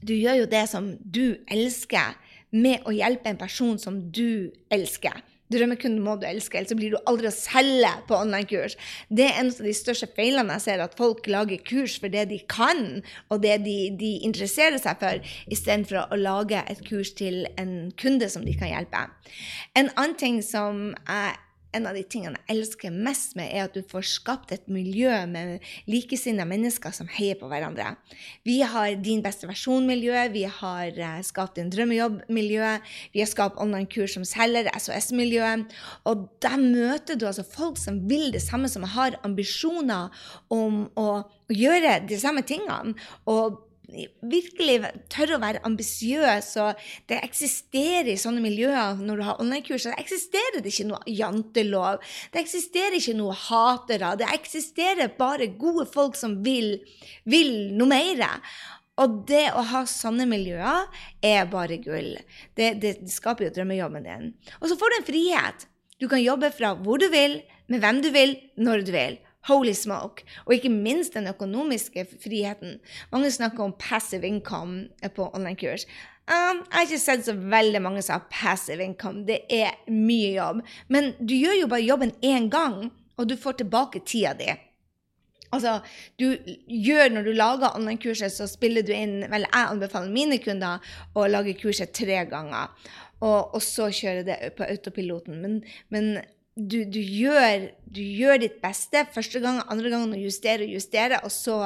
Du 0.00 0.14
gjør 0.14 0.44
jo 0.44 0.46
det 0.54 0.62
som 0.70 0.92
du 1.02 1.40
elsker, 1.50 2.14
med 2.50 2.86
å 2.86 2.94
hjelpe 2.94 3.30
en 3.30 3.38
person 3.38 3.76
som 3.78 3.98
du 4.10 4.50
elsker. 4.74 5.20
Drømmekunden 5.50 6.02
må 6.04 6.16
du 6.20 6.26
elske, 6.28 6.60
ellers 6.60 6.76
blir 6.78 6.94
du 6.94 7.10
aldri 7.10 7.30
å 7.30 7.34
selge 7.34 7.90
på 8.08 8.18
online-kurs. 8.18 8.76
Det 9.08 9.26
er 9.28 9.40
en 9.40 9.52
av 9.52 9.66
de 9.66 9.74
største 9.76 10.08
feilene 10.16 10.56
jeg 10.58 10.66
ser, 10.66 10.84
at 10.84 10.96
folk 10.98 11.26
lager 11.30 11.62
kurs 11.66 11.98
for 12.00 12.12
det 12.12 12.28
de 12.30 12.40
kan, 12.50 13.00
og 13.30 13.42
det 13.44 13.58
de, 13.66 13.76
de 13.98 14.16
interesserer 14.26 14.80
seg 14.82 15.02
for, 15.02 15.34
istedenfor 15.50 16.04
å 16.06 16.20
lage 16.20 16.62
et 16.70 16.82
kurs 16.86 17.14
til 17.18 17.44
en 17.60 17.92
kunde 18.00 18.30
som 18.30 18.46
de 18.46 18.56
kan 18.58 18.70
hjelpe. 18.72 19.06
En 19.78 19.90
annen 19.96 20.18
ting 20.20 20.42
som 20.46 20.90
jeg 21.06 21.38
en 21.76 21.86
av 21.86 21.94
de 21.94 22.02
tingene 22.02 22.38
jeg 22.38 22.56
elsker 22.56 22.94
mest 22.94 23.36
med, 23.38 23.50
er 23.52 23.68
at 23.68 23.76
du 23.76 23.84
får 23.86 24.06
skapt 24.10 24.52
et 24.54 24.66
miljø 24.72 25.12
med 25.30 25.64
likesinnede 25.90 26.48
mennesker 26.50 26.94
som 26.94 27.10
heier 27.10 27.38
på 27.40 27.50
hverandre. 27.50 27.94
Vi 28.46 28.60
har 28.66 28.96
Din 29.00 29.22
beste 29.22 29.48
versjon-miljø, 29.48 30.16
vi 30.34 30.44
har 30.50 30.98
uh, 30.98 31.20
skapt 31.26 31.60
en 31.62 31.70
drømmejobb-miljø, 31.72 32.72
vi 33.14 33.22
har 33.22 33.30
skapt 33.30 33.60
online-kurs 33.62 34.18
som 34.18 34.26
selger, 34.26 34.70
SOS-miljø. 34.76 35.46
Og 36.10 36.26
der 36.42 36.58
møter 36.60 37.18
du 37.18 37.26
altså 37.30 37.46
folk 37.46 37.78
som 37.80 38.02
vil 38.10 38.30
det 38.34 38.42
samme, 38.44 38.68
som 38.68 38.84
har 38.96 39.18
ambisjoner 39.26 40.10
om 40.52 40.86
å 40.98 41.08
gjøre 41.50 42.00
de 42.08 42.20
samme 42.20 42.42
tingene. 42.46 42.94
og 43.26 43.69
virkelig 44.32 44.76
tørre 45.12 45.36
å 45.36 45.42
være 45.42 45.62
ambisiøs. 45.68 46.50
og 46.62 46.80
Det 47.10 47.20
eksisterer 47.24 48.12
i 48.12 48.18
sånne 48.20 48.42
miljøer 48.44 49.00
når 49.00 49.20
du 49.20 49.24
har 49.26 49.40
online-kurs. 49.42 49.88
Det 49.88 49.96
eksisterer 50.00 50.66
ikke 50.66 50.88
noe 50.88 51.00
jantelov. 51.06 52.02
Det 52.32 52.42
eksisterer 52.42 52.98
ikke 52.98 53.16
noe 53.18 53.36
hatere. 53.36 54.16
Det 54.20 54.28
eksisterer 54.34 55.14
bare 55.18 55.50
gode 55.60 55.86
folk 55.90 56.18
som 56.18 56.40
vil, 56.44 56.78
vil 57.24 57.72
noe 57.76 57.90
mer. 57.90 58.26
Og 59.00 59.22
det 59.28 59.46
å 59.56 59.62
ha 59.70 59.84
sånne 59.88 60.26
miljøer 60.28 60.86
er 61.24 61.48
bare 61.50 61.80
gull. 61.80 62.14
Det, 62.54 62.74
det, 62.82 62.98
det 63.00 63.12
skaper 63.12 63.48
jo 63.48 63.54
drømmejobben 63.56 64.06
din. 64.06 64.30
Og 64.60 64.68
så 64.70 64.76
får 64.80 64.92
du 64.92 64.98
en 64.98 65.08
frihet. 65.08 65.66
Du 66.00 66.08
kan 66.08 66.22
jobbe 66.22 66.52
fra 66.56 66.74
hvor 66.80 67.00
du 67.00 67.08
vil, 67.12 67.40
med 67.70 67.82
hvem 67.82 68.00
du 68.04 68.10
vil, 68.12 68.36
når 68.60 68.84
du 68.84 68.92
vil. 68.94 69.18
Holy 69.48 69.72
smoke. 69.72 70.24
Og 70.46 70.54
ikke 70.54 70.72
minst 70.72 71.14
den 71.16 71.28
økonomiske 71.30 72.06
friheten. 72.22 72.78
Mange 73.12 73.30
snakker 73.30 73.64
om 73.64 73.76
passive 73.78 74.26
income 74.26 74.88
på 75.16 75.30
online-kurs. 75.34 75.86
Um, 76.30 76.60
jeg 76.62 76.76
har 76.76 76.86
ikke 76.86 77.02
sett 77.02 77.24
så 77.26 77.34
veldig 77.34 77.80
mange 77.82 78.02
som 78.06 78.20
har 78.20 78.26
passive 78.30 78.84
income. 78.84 79.24
Det 79.26 79.40
er 79.50 79.78
mye 79.90 80.34
jobb. 80.36 80.60
Men 80.88 81.14
du 81.18 81.34
gjør 81.34 81.62
jo 81.62 81.70
bare 81.72 81.86
jobben 81.86 82.12
én 82.22 82.50
gang, 82.52 82.90
og 83.16 83.28
du 83.28 83.36
får 83.36 83.62
tilbake 83.62 84.04
tida 84.06 84.34
di. 84.38 84.52
Altså, 85.50 85.80
du 86.20 86.36
gjør 86.68 87.08
Når 87.10 87.22
du 87.22 87.32
lager 87.32 87.74
online-kurset, 87.74 88.32
så 88.32 88.46
spiller 88.46 88.82
du 88.86 88.92
inn 88.94 89.24
Vel, 89.32 89.46
jeg 89.48 89.70
anbefaler 89.70 90.12
mine 90.14 90.38
kunder 90.38 90.78
å 91.18 91.26
lage 91.26 91.56
kurset 91.58 91.90
tre 91.96 92.22
ganger, 92.30 92.70
og, 93.20 93.56
og 93.56 93.62
så 93.62 93.88
kjøre 93.90 94.22
det 94.28 94.36
på 94.56 94.68
autopiloten. 94.68 95.40
Men, 95.42 95.58
men 95.88 96.20
du, 96.68 96.84
du, 96.84 96.98
gjør, 97.00 97.68
du, 97.88 98.00
gjør, 98.02 98.40
ditt 98.42 98.58
beste 98.62 99.02
første 99.14 99.40
gang, 99.42 99.60
andre 99.72 99.90
gang, 99.92 100.04
og 100.12 100.20
justerer 100.20 100.64
og 100.66 100.74
justerer, 100.74 101.22
og 101.24 101.32
så 101.32 101.56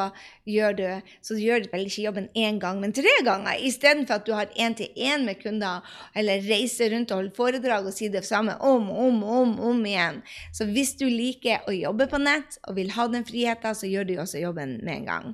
gjør 0.48 0.76
du 0.78 0.84
så 1.24 1.36
du 1.36 1.42
gjør 1.42 1.66
vel 1.72 1.86
ikke 1.88 2.04
jobben 2.04 2.28
én 2.38 2.60
gang, 2.62 2.80
men 2.82 2.94
tre 2.94 3.12
ganger, 3.26 3.58
istedenfor 3.66 4.20
at 4.20 4.28
du 4.28 4.32
har 4.36 4.52
én-til-én 4.54 5.26
med 5.26 5.40
kunder, 5.42 5.84
eller 6.14 6.44
reiser 6.46 6.94
rundt 6.94 7.12
og 7.12 7.22
holder 7.22 7.36
foredrag 7.38 7.90
og 7.90 7.96
sier 7.96 8.14
det 8.14 8.24
samme 8.28 8.56
om 8.62 8.90
og 8.92 9.02
om, 9.08 9.20
om, 9.40 9.54
om 9.72 9.84
igjen. 9.88 10.22
Så 10.54 10.68
hvis 10.70 10.94
du 11.00 11.06
liker 11.08 11.66
å 11.68 11.74
jobbe 11.74 12.08
på 12.10 12.22
nett 12.22 12.58
og 12.68 12.78
vil 12.78 12.94
ha 12.96 13.08
den 13.10 13.26
friheten, 13.26 13.78
så 13.78 13.90
gjør 13.90 14.08
du 14.08 14.16
også 14.18 14.42
jobben 14.42 14.78
med 14.84 15.00
en 15.00 15.10
gang. 15.10 15.30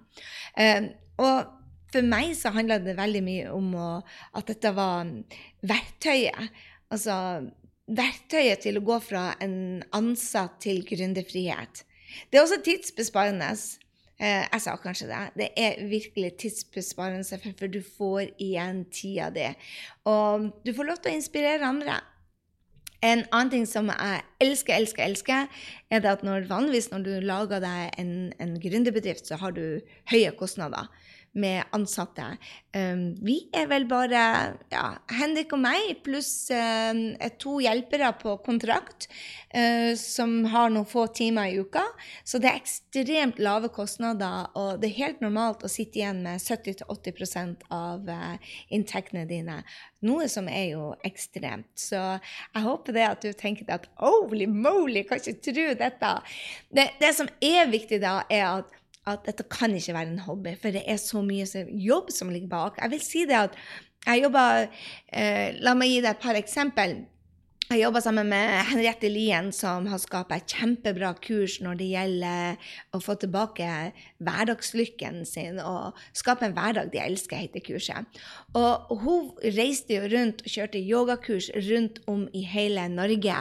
Uh, 0.56 0.90
og 1.20 1.56
for 1.90 2.06
meg 2.06 2.34
så 2.38 2.52
handla 2.54 2.78
det 2.82 2.96
veldig 2.98 3.22
mye 3.26 3.54
om 3.54 3.72
å, 3.74 3.88
at 4.38 4.50
dette 4.50 4.70
var 4.76 5.10
verktøyet. 5.66 6.52
Altså 6.90 7.14
verktøyet 7.96 8.64
til 8.64 8.78
å 8.78 8.84
gå 8.86 8.98
fra 9.02 9.30
en 9.42 9.82
ansatt 9.96 10.60
til 10.62 10.82
gründerfrihet. 10.86 11.84
Det 12.30 12.38
er 12.38 12.44
også 12.44 12.60
tidsbesparende. 12.66 13.50
Eh, 14.20 14.44
jeg 14.44 14.62
sa 14.64 14.76
kanskje 14.76 15.08
det. 15.10 15.20
Det 15.38 15.48
er 15.56 15.82
virkelig 15.88 16.34
tidsbesparende, 16.42 17.40
for 17.58 17.72
du 17.72 17.80
får 17.82 18.34
igjen 18.38 18.84
tida 18.92 19.30
di. 19.34 19.48
Og 20.10 20.50
du 20.66 20.74
får 20.76 20.90
lov 20.90 21.00
til 21.00 21.12
å 21.12 21.18
inspirere 21.18 21.66
andre. 21.66 22.00
En 23.00 23.22
annen 23.32 23.52
ting 23.54 23.62
som 23.64 23.88
jeg 23.88 24.24
elsker, 24.44 24.74
elsker, 24.76 25.06
elsker, 25.06 25.62
er 25.88 26.04
at 26.04 26.24
når, 26.26 26.50
vanligvis 26.50 26.90
når 26.92 27.06
du 27.06 27.14
lager 27.24 27.62
deg 27.64 27.94
en, 28.02 28.12
en 28.36 28.58
gründerbedrift, 28.60 29.24
så 29.24 29.38
har 29.40 29.56
du 29.56 29.80
høye 30.12 30.34
kostnader 30.36 30.90
med 31.32 31.62
ansatte. 31.70 32.24
Um, 32.74 33.14
vi 33.22 33.36
er 33.54 33.66
vel 33.70 33.84
bare 33.90 34.22
ja, 34.70 34.84
Henrik 35.14 35.52
og 35.54 35.60
meg 35.62 36.00
pluss 36.06 36.50
um, 36.54 37.00
to 37.42 37.56
hjelpere 37.62 38.12
på 38.18 38.36
kontrakt 38.46 39.08
uh, 39.54 39.94
som 39.98 40.44
har 40.50 40.70
noen 40.70 40.88
få 40.90 41.06
timer 41.14 41.50
i 41.50 41.60
uka. 41.62 41.84
Så 42.26 42.38
det 42.42 42.50
er 42.50 42.60
ekstremt 42.60 43.38
lave 43.42 43.70
kostnader, 43.74 44.50
og 44.58 44.82
det 44.82 44.90
er 44.90 44.98
helt 45.04 45.22
normalt 45.22 45.62
å 45.66 45.70
sitte 45.70 46.02
igjen 46.02 46.22
med 46.26 46.42
70-80% 46.42 47.66
av 47.74 48.10
uh, 48.10 48.52
inntektene 48.74 49.26
dine. 49.30 49.60
Noe 50.06 50.26
som 50.32 50.50
er 50.50 50.72
jo 50.72 50.90
ekstremt. 51.06 51.70
Så 51.78 51.98
jeg 52.00 52.64
håper 52.66 52.96
det 52.96 53.06
at 53.06 53.22
du 53.26 53.32
tenker 53.38 53.70
at 53.70 53.86
holy 54.02 54.48
moly, 54.50 55.04
kan 55.06 55.22
ikke 55.22 55.52
tro 55.52 55.70
dette. 55.78 56.12
Det, 56.74 56.90
det 57.02 57.14
som 57.18 57.30
er 57.44 57.70
viktig 57.70 58.02
da, 58.02 58.20
er 58.30 58.46
at 58.62 58.79
at 59.08 59.22
dette 59.26 59.46
kan 59.48 59.72
ikke 59.76 59.94
være 59.96 60.12
en 60.12 60.24
hobby, 60.26 60.56
for 60.60 60.74
det 60.74 60.82
er 60.86 60.98
så 61.00 61.22
mye 61.24 61.46
jobb 61.72 62.10
som 62.12 62.32
ligger 62.32 62.50
bak. 62.50 62.82
Jeg 62.82 62.92
vil 62.92 63.04
si 63.04 63.24
det 63.28 63.38
at 63.38 63.56
jeg 64.06 64.24
jobber 64.24 64.66
eh, 65.12 65.56
La 65.60 65.74
meg 65.76 65.92
gi 65.92 66.02
deg 66.02 66.12
et 66.14 66.22
par 66.22 66.38
eksempel. 66.38 67.00
Jeg 67.70 67.84
jobber 67.84 68.02
sammen 68.02 68.26
med 68.26 68.48
Henriette 68.66 69.06
Lien, 69.06 69.52
som 69.54 69.84
har 69.86 70.00
skapt 70.02 70.32
et 70.34 70.54
kjempebra 70.58 71.12
kurs 71.22 71.60
når 71.62 71.76
det 71.78 71.86
gjelder 71.92 72.72
å 72.90 72.98
få 72.98 73.14
tilbake 73.22 73.68
hverdagslykken 74.18 75.20
sin 75.28 75.60
og 75.62 76.00
skape 76.10 76.48
en 76.48 76.56
hverdag 76.56 76.90
de 76.90 76.98
elsker, 76.98 77.44
heter 77.44 77.62
kurset. 77.62 78.18
Og 78.58 78.90
hun 79.04 79.30
reiste 79.54 80.00
jo 80.00 80.10
rundt 80.10 80.42
og 80.42 80.50
kjørte 80.50 80.82
yogakurs 80.82 81.52
rundt 81.70 82.02
om 82.10 82.26
i 82.34 82.42
hele 82.42 82.88
Norge. 82.90 83.38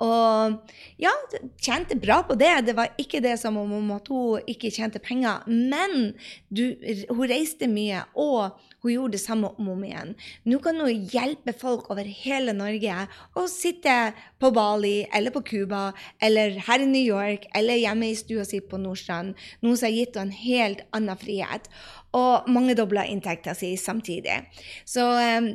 Og 0.00 0.56
ja, 1.00 1.12
tjente 1.60 1.98
bra 2.00 2.22
på 2.24 2.36
det. 2.40 2.52
Det 2.70 2.74
var 2.78 2.94
ikke 3.00 3.20
det 3.24 3.36
som 3.40 3.58
om 3.60 3.92
at 3.92 4.08
hun 4.08 4.48
ikke 4.48 4.72
tjente 4.72 5.02
penger. 5.02 5.44
Men 5.46 6.14
du, 6.48 6.72
hun 7.10 7.26
reiste 7.28 7.68
mye, 7.68 8.02
og 8.16 8.56
hun 8.80 8.94
gjorde 8.94 9.18
det 9.18 9.22
samme 9.22 9.50
om 9.52 9.68
og 9.68 9.76
om 9.76 9.84
igjen. 9.84 10.14
Nå 10.48 10.60
kan 10.64 10.80
hun 10.80 11.06
hjelpe 11.12 11.52
folk 11.56 11.90
over 11.92 12.08
hele 12.08 12.54
Norge 12.56 13.04
å 13.36 13.46
sitte 13.50 13.96
på 14.40 14.52
Bali 14.56 15.04
eller 15.12 15.34
på 15.34 15.44
Cuba 15.44 15.90
eller 16.22 16.56
her 16.64 16.80
i 16.80 16.88
New 16.88 17.04
York 17.04 17.44
eller 17.56 17.80
hjemme 17.80 18.08
i 18.08 18.18
stua 18.18 18.46
si 18.48 18.62
på 18.64 18.80
Nordstrand. 18.80 19.36
Noe 19.60 19.76
som 19.76 19.90
har 19.90 19.96
gitt 19.98 20.16
henne 20.16 20.32
en 20.32 20.44
helt 20.44 20.86
annen 20.96 21.20
frihet. 21.20 21.68
Og 22.16 22.48
mangedobla 22.50 23.04
inntekta 23.06 23.52
si 23.54 23.76
samtidig. 23.78 24.40
Så 24.88 25.04
um, 25.04 25.52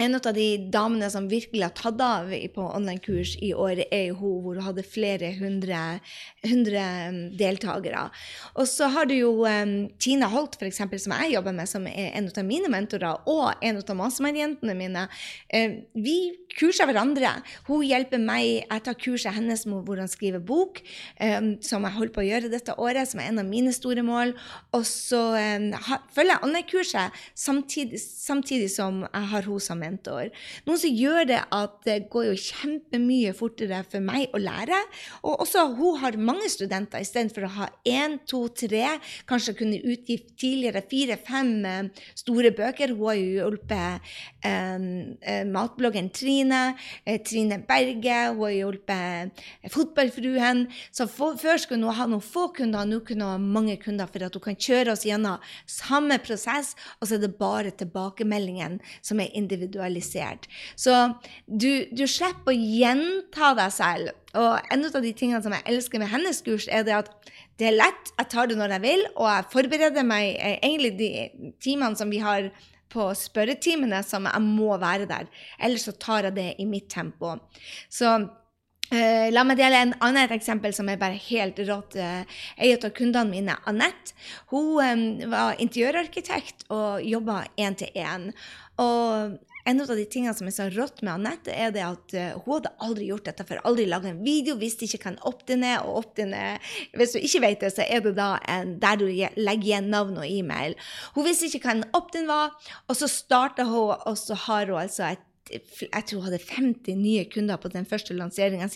en 0.00 0.16
av 0.16 0.34
de 0.34 0.46
damene 0.72 1.10
som 1.12 1.28
virkelig 1.28 1.62
har 1.66 1.74
tatt 1.76 2.00
av 2.00 2.30
på 2.54 2.64
online-kurs 2.64 3.34
i 3.44 3.52
år, 3.52 3.82
er 3.92 4.06
jo 4.08 4.18
hun 4.20 4.36
hvor 4.44 4.56
hun 4.56 4.64
hadde 4.64 4.84
flere 4.86 5.32
hundre, 5.36 5.80
hundre 6.46 6.84
um, 7.10 7.18
deltakere. 7.36 8.06
Og 8.56 8.68
så 8.70 8.88
har 8.94 9.10
du 9.10 9.14
jo 9.18 9.32
um, 9.44 9.74
Tina 10.00 10.30
Holt, 10.32 10.56
for 10.60 10.68
eksempel, 10.68 11.00
som 11.02 11.14
jeg 11.18 11.34
jobber 11.34 11.56
med, 11.56 11.68
som 11.68 11.84
er 11.90 12.14
en 12.16 12.30
av 12.30 12.46
mine 12.48 12.70
mentorer, 12.72 13.20
og 13.28 13.60
en 13.60 13.80
av 13.82 13.98
mastermind-jentene 13.98 14.76
mine. 14.78 15.06
Uh, 15.52 15.80
vi 15.92 16.16
kurser 16.56 16.88
hverandre. 16.88 17.34
Hun 17.68 17.84
hjelper 17.86 18.22
meg. 18.22 18.64
Jeg 18.64 18.84
tar 18.86 18.98
kurset 18.98 19.36
hennes 19.36 19.66
med 19.68 19.84
hvordan 19.86 20.10
skrive 20.10 20.40
bok, 20.40 20.80
um, 21.20 21.52
som 21.64 21.84
jeg 21.84 21.96
holder 21.98 22.14
på 22.16 22.24
å 22.24 22.28
gjøre 22.30 22.52
dette 22.52 22.78
året, 22.80 23.10
som 23.10 23.20
er 23.20 23.30
en 23.30 23.44
av 23.44 23.48
mine 23.50 23.74
store 23.76 24.04
mål. 24.06 24.32
Og 24.76 24.86
så 24.88 25.22
um, 25.36 25.70
følger 26.16 26.34
jeg 26.38 26.44
online-kurset 26.48 27.22
samtidig, 27.36 28.00
samtidig 28.00 28.72
som 28.72 29.04
jeg 29.04 29.32
har 29.34 29.50
hun 29.50 29.60
som 29.60 29.76
mentor. 29.80 29.89
Noe 30.66 30.78
som 30.80 30.94
gjør 30.94 31.28
det 31.30 31.40
at 31.56 31.76
det 31.86 31.96
går 32.12 32.30
jo 32.30 32.36
kjempemye 32.38 33.34
fortere 33.36 33.82
for 33.90 34.04
meg 34.04 34.34
å 34.36 34.40
lære. 34.42 34.78
Og 35.24 35.44
også 35.44 35.66
hun 35.78 35.98
har 36.02 36.18
mange 36.20 36.50
studenter 36.52 37.02
istedenfor 37.02 37.48
å 37.48 37.52
ha 37.58 37.68
én, 37.88 38.18
to, 38.28 38.44
tre, 38.54 38.96
kanskje 39.30 39.56
kunne 39.58 39.80
utgitt 39.80 40.34
tidligere 40.40 40.84
fire-fem 40.90 41.52
uh, 41.66 42.06
store 42.18 42.52
bøker. 42.56 42.94
Hun 42.96 43.10
har 43.10 43.18
jo 43.18 43.30
hjulpet 43.40 44.12
matbloggen 45.50 46.10
Trine, 46.16 46.60
uh, 47.06 47.18
Trine 47.26 47.60
Berge, 47.68 48.18
hun 48.32 48.44
har 48.46 48.54
hjulpet 48.54 49.42
Fotballfruen. 49.72 50.66
Så 50.92 51.06
for, 51.10 51.36
før 51.40 51.60
skulle 51.60 51.84
hun 51.84 51.98
ha 51.98 52.06
noen 52.10 52.24
få 52.24 52.48
kunder, 52.56 52.88
nå 52.88 53.02
kunne 53.06 53.26
hun 53.26 53.36
ha 53.36 53.58
mange 53.58 53.76
kunder 53.82 54.10
for 54.10 54.24
at 54.26 54.36
hun 54.36 54.46
kan 54.50 54.58
kjøre 54.60 54.94
oss 54.94 55.04
gjennom 55.08 55.42
samme 55.68 56.20
prosess, 56.24 56.74
og 57.00 57.08
så 57.08 57.18
er 57.18 57.24
det 57.24 57.34
bare 57.40 57.74
tilbakemeldingen 57.74 58.78
som 59.02 59.20
er 59.20 59.34
individualisert. 59.36 60.48
Så 60.78 60.96
du, 61.46 61.86
du 61.92 62.06
slipper 62.08 62.54
å 62.54 62.56
gjenta 62.56 63.54
deg 63.58 63.74
selv. 63.74 64.16
Og 64.38 64.70
en 64.70 64.86
av 64.86 65.02
de 65.02 65.12
tingene 65.16 65.42
som 65.42 65.54
jeg 65.56 65.66
elsker 65.72 66.02
med 66.02 66.12
hennes 66.12 66.42
kurs, 66.46 66.68
er 66.70 66.84
det 66.86 66.94
at 66.94 67.30
det 67.60 67.68
er 67.68 67.76
lett. 67.76 68.12
Jeg 68.16 68.30
tar 68.32 68.48
det 68.48 68.56
når 68.58 68.76
jeg 68.76 68.84
vil, 68.86 69.06
og 69.16 69.26
jeg 69.28 69.48
forbereder 69.52 70.06
meg 70.06 70.36
eh, 70.36 70.58
egentlig 70.62 70.92
de 71.00 71.10
timene 71.62 71.98
som 71.98 72.12
vi 72.12 72.22
har 72.22 72.48
på 72.92 73.06
spørretimene, 73.16 74.02
som 74.06 74.28
jeg 74.28 74.42
må 74.44 74.74
være 74.80 75.08
der. 75.10 75.30
Ellers 75.62 75.86
så 75.88 75.96
tar 75.96 76.28
jeg 76.28 76.38
det 76.38 76.50
i 76.58 76.68
mitt 76.68 76.90
tempo. 76.92 77.38
Så 77.88 78.18
Uh, 78.90 79.30
la 79.30 79.44
meg 79.46 79.54
dele 79.60 79.78
en 79.84 79.92
annet 80.02 80.32
eksempel 80.34 80.72
som 80.74 80.88
er 80.90 80.98
bare 80.98 81.14
helt 81.28 81.60
rått. 81.68 81.94
Uh, 81.94 82.24
en 82.58 82.72
av 82.74 82.90
kundene 82.96 83.30
mine, 83.30 83.54
Anette, 83.70 84.16
hun 84.50 84.80
um, 84.82 85.04
var 85.30 85.60
interiørarkitekt 85.62 86.64
og 86.74 86.98
jobba 87.06 87.44
én 87.54 87.78
til 87.78 87.94
én. 87.94 88.32
Og 88.82 89.38
en 89.68 89.82
av 89.84 89.92
de 89.92 90.06
tingene 90.08 90.34
som 90.36 90.48
er 90.48 90.54
så 90.56 90.68
rått 90.72 91.02
med 91.04 91.12
Anette, 91.14 91.52
er 91.52 91.74
det 91.74 91.84
at 91.84 92.16
uh, 92.16 92.40
hun 92.44 92.56
hadde 92.56 92.74
aldri 92.86 93.08
gjort 93.10 93.28
dette 93.28 93.46
før. 93.48 93.62
Aldri 93.68 93.86
laga 93.90 94.10
en 94.12 94.22
video, 94.24 94.56
visste 94.60 94.86
ikke 94.86 95.02
hva 95.04 95.14
en 95.14 95.22
opt-in 95.30 95.64
er. 95.66 95.80
Og 95.84 96.02
opt-in 96.04 96.34
Hvis 96.96 97.14
du 97.14 97.20
ikke 97.20 97.44
vet 97.46 97.64
det, 97.64 97.72
så 97.76 97.86
er 97.86 98.04
det 98.04 98.14
da 98.18 98.34
en, 98.50 98.76
der 98.82 99.00
du 99.00 99.06
legger 99.06 99.66
igjen 99.70 99.90
navn 99.92 100.20
og 100.20 100.28
e-mail. 100.28 100.76
Hun 101.16 101.26
visste 101.26 101.50
ikke 101.50 101.64
hva 101.66 101.76
en 101.78 101.88
opt-in 101.96 102.30
var, 102.30 102.54
og 102.88 102.98
så 102.98 103.10
starta 103.10 103.66
hun, 103.68 103.96
og 104.06 104.16
så 104.18 104.38
har 104.46 104.70
hun 104.70 104.80
altså 104.82 105.10
et 105.12 105.26
jeg 105.50 106.04
tror 106.06 106.20
hun 106.20 106.28
hadde 106.28 106.42
50 106.42 106.94
nye 107.00 107.24
kunder 107.32 107.58
på 107.60 107.70
den 107.72 107.86
første 107.88 108.14
lanseringa 108.14 108.68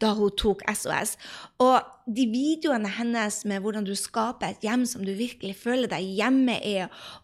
da 0.00 0.14
hun 0.16 0.34
tok 0.36 0.64
SOS. 0.74 1.16
Og 1.62 1.78
de 2.08 2.24
videoene 2.30 2.88
hennes 2.96 3.42
med 3.48 3.60
hvordan 3.60 3.84
du 3.84 3.92
skaper 3.98 4.54
et 4.54 4.64
hjem 4.64 4.86
som 4.88 5.04
du 5.04 5.12
virkelig 5.12 5.54
føler 5.60 5.90
deg 5.90 6.06
hjemme 6.18 6.56
i, 6.64 6.76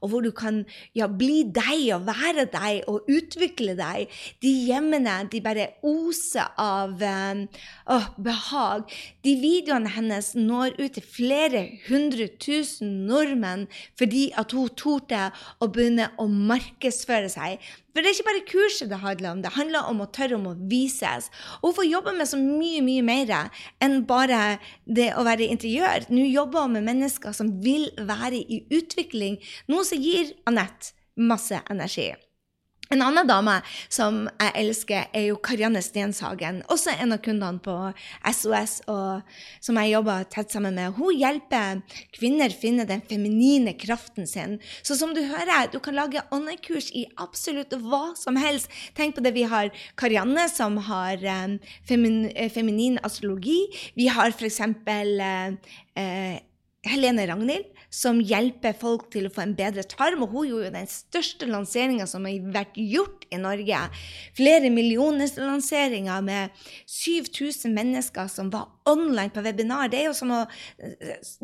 og 0.05 0.11
hvor 0.13 0.25
du 0.25 0.31
kan 0.37 0.63
ja, 0.97 1.09
bli 1.09 1.43
deg 1.57 1.87
og 1.97 2.05
være 2.11 2.45
deg 2.53 2.85
og 2.91 3.09
utvikle 3.09 3.77
deg, 3.79 4.13
de 4.45 4.53
hjemmene 4.69 5.17
de 5.33 5.41
bare 5.45 5.71
oser 5.87 6.53
av 6.61 7.01
um, 7.01 7.45
oh, 7.89 8.11
behag. 8.21 8.93
De 9.25 9.37
videoene 9.41 9.95
hennes 9.97 10.35
når 10.37 10.77
ut 10.83 10.99
til 10.99 11.09
flere 11.09 11.65
hundre 11.89 12.29
tusen 12.37 13.07
nordmenn 13.09 13.67
fordi 13.99 14.29
at 14.37 14.53
hun 14.53 14.69
torde 14.77 15.31
å 15.65 15.71
begynne 15.73 16.11
å 16.21 16.29
markedsføre 16.29 17.33
seg. 17.33 17.57
For 17.95 18.03
det 18.03 18.11
er 18.11 18.17
ikke 18.17 18.27
bare 18.27 18.47
kurset 18.49 18.91
det 18.91 18.99
handler 19.05 19.31
om, 19.31 19.43
det 19.45 19.53
handler 19.55 19.87
om 19.87 20.03
å 20.03 20.09
tørre 20.11 20.35
om 20.35 20.49
å 20.51 20.57
vises. 20.71 21.29
Og 21.61 21.69
hun 21.69 21.77
får 21.77 21.87
jobbe 21.87 22.15
med 22.19 22.27
så 22.27 22.41
mye, 22.41 22.83
mye 22.83 23.05
mer 23.07 23.31
enn 23.85 24.01
bare 24.09 24.59
det 24.85 25.13
å 25.15 25.23
være 25.27 25.47
interiør. 25.55 26.09
Nå 26.11 26.27
jobber 26.27 26.67
hun 26.67 26.75
med 26.81 26.89
mennesker 26.91 27.37
som 27.37 27.55
vil 27.63 27.87
være 28.03 28.43
i 28.43 28.65
utvikling, 28.75 29.39
noe 29.71 29.87
som 29.87 30.03
gir 30.03 30.35
Anette 30.51 30.91
masse 31.15 31.63
energi. 31.71 32.11
En 32.93 33.01
annen 33.01 33.25
dame 33.25 33.55
som 33.89 34.27
jeg 34.29 34.53
elsker, 34.61 35.07
er 35.17 35.29
jo 35.31 35.39
Karianne 35.41 35.81
Stenshagen. 35.83 36.61
Også 36.73 36.93
en 36.93 37.15
av 37.17 37.23
kundene 37.25 37.63
på 37.65 37.75
SOS, 38.29 38.75
og 38.93 39.25
som 39.65 39.81
jeg 39.81 39.95
jobber 39.95 40.27
tett 40.33 40.53
sammen 40.53 40.77
med. 40.77 40.93
Hun 40.99 41.17
hjelper 41.17 41.81
kvinner 42.15 42.53
finne 42.53 42.85
den 42.89 43.01
feminine 43.09 43.73
kraften 43.81 44.29
sin. 44.29 44.59
Så 44.85 44.99
som 45.01 45.15
du 45.17 45.23
hører, 45.25 45.71
du 45.73 45.81
kan 45.81 45.97
lage 45.97 46.23
åndekurs 46.35 46.91
i 46.93 47.07
absolutt 47.17 47.73
hva 47.81 48.13
som 48.21 48.37
helst. 48.41 48.69
Tenk 48.99 49.17
på 49.17 49.25
det 49.25 49.33
vi 49.37 49.49
har 49.49 49.73
Karianne, 50.01 50.45
som 50.53 50.77
har 50.91 51.25
um, 51.25 51.59
femin, 51.89 52.27
eh, 52.35 52.53
feminin 52.53 53.01
astrologi. 53.03 53.63
Vi 53.97 54.11
har 54.13 54.37
f.eks. 54.37 54.61
Uh, 54.61 55.57
uh, 55.97 56.37
Helene 56.85 57.25
Ragnhild, 57.27 57.71
som 57.95 58.19
hjelper 58.23 58.75
folk 58.79 59.07
til 59.15 59.29
å 59.29 59.33
få 59.33 59.45
en 59.45 59.55
bedre 59.57 59.85
tarm. 59.87 60.25
Og 60.27 60.35
hun 60.35 60.49
gjorde 60.49 60.71
jo 60.71 60.75
den 60.75 60.91
største 60.91 61.49
lanseringa 61.51 62.09
som 62.11 62.27
har 62.27 62.51
vært 62.55 62.79
gjort 62.81 63.27
i 63.31 63.39
Norge. 63.41 63.81
Flere 64.37 64.71
millioners 64.75 65.37
lanseringer 65.39 66.25
med 66.27 66.65
7000 66.91 67.75
mennesker 67.75 68.31
som 68.33 68.51
var 68.53 68.71
online 68.91 69.33
på 69.35 69.45
webinar. 69.45 69.89
Det 69.93 70.03
er 70.03 70.09
jo 70.09 70.17
som 70.17 70.33
å 70.35 70.43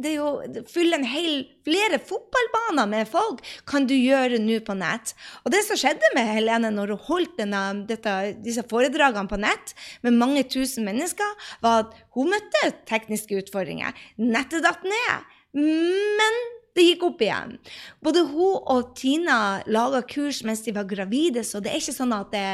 det 0.00 0.12
er 0.12 0.16
jo, 0.18 0.64
fylle 0.68 0.98
en 0.98 1.06
hel, 1.08 1.44
flere 1.66 2.00
fotballbaner 2.02 2.90
med 2.90 3.08
folk 3.08 3.42
kan 3.68 3.86
du 3.88 3.94
gjøre 3.94 4.40
nå 4.42 4.60
på 4.66 4.76
nett. 4.78 5.14
Og 5.44 5.54
det 5.54 5.62
som 5.66 5.78
skjedde 5.80 6.12
med 6.16 6.28
Helene 6.34 6.72
når 6.74 6.94
hun 6.94 7.04
holdt 7.08 7.38
denne, 7.40 7.64
dette, 7.88 8.16
disse 8.44 8.64
foredragene 8.70 9.30
på 9.30 9.40
nett 9.40 9.74
med 10.06 10.18
mange 10.18 10.44
tusen 10.50 10.86
mennesker, 10.88 11.36
var 11.64 11.84
at 11.86 11.98
hun 12.16 12.32
møtte 12.32 12.72
tekniske 12.90 13.44
utfordringer. 13.44 13.94
Nettet 14.20 14.66
datt 14.66 14.82
ned. 14.86 15.36
Men 15.56 16.40
det 16.76 16.86
gikk 16.86 17.04
opp 17.10 17.24
igjen. 17.24 17.58
Både 18.04 18.22
hun 18.30 18.60
og 18.70 18.94
Tina 18.98 19.60
laga 19.66 20.04
kurs 20.06 20.44
mens 20.46 20.62
de 20.66 20.74
var 20.76 20.88
gravide, 20.90 21.44
så 21.46 21.60
det 21.62 21.72
er 21.72 21.82
ikke 21.82 21.98
sånn 21.98 22.16
at 22.16 22.32
det 22.34 22.48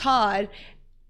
tar 0.00 0.48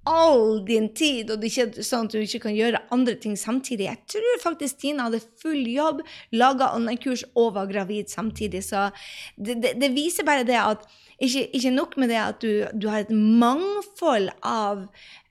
all 0.08 0.64
din 0.64 0.88
tid, 0.96 1.30
og 1.30 1.40
det 1.40 1.50
er 1.50 1.66
ikke 1.68 1.84
sånn 1.84 2.06
at 2.08 2.14
du 2.14 2.22
ikke 2.22 2.40
kan 2.46 2.54
gjøre 2.56 2.80
andre 2.94 3.14
ting 3.20 3.34
samtidig. 3.36 3.88
Jeg 3.90 4.14
tror 4.14 4.40
faktisk 4.44 4.80
Tina 4.80 5.08
hadde 5.08 5.20
full 5.42 5.60
jobb, 5.68 6.00
laga 6.32 6.70
online-kurs 6.76 7.26
og 7.34 7.52
var 7.58 7.68
gravid 7.70 8.08
samtidig. 8.12 8.64
Så 8.64 8.88
det, 9.36 9.58
det, 9.62 9.74
det, 9.82 9.92
viser 9.96 10.26
bare 10.28 10.46
det 10.48 10.56
at 10.60 10.86
ikke, 11.18 11.44
ikke 11.58 11.74
nok 11.74 11.96
med 12.00 12.12
det 12.14 12.20
at 12.22 12.40
du, 12.40 12.64
du 12.72 12.88
har 12.88 13.04
et 13.04 13.12
mangfold 13.12 14.30
av 14.46 14.86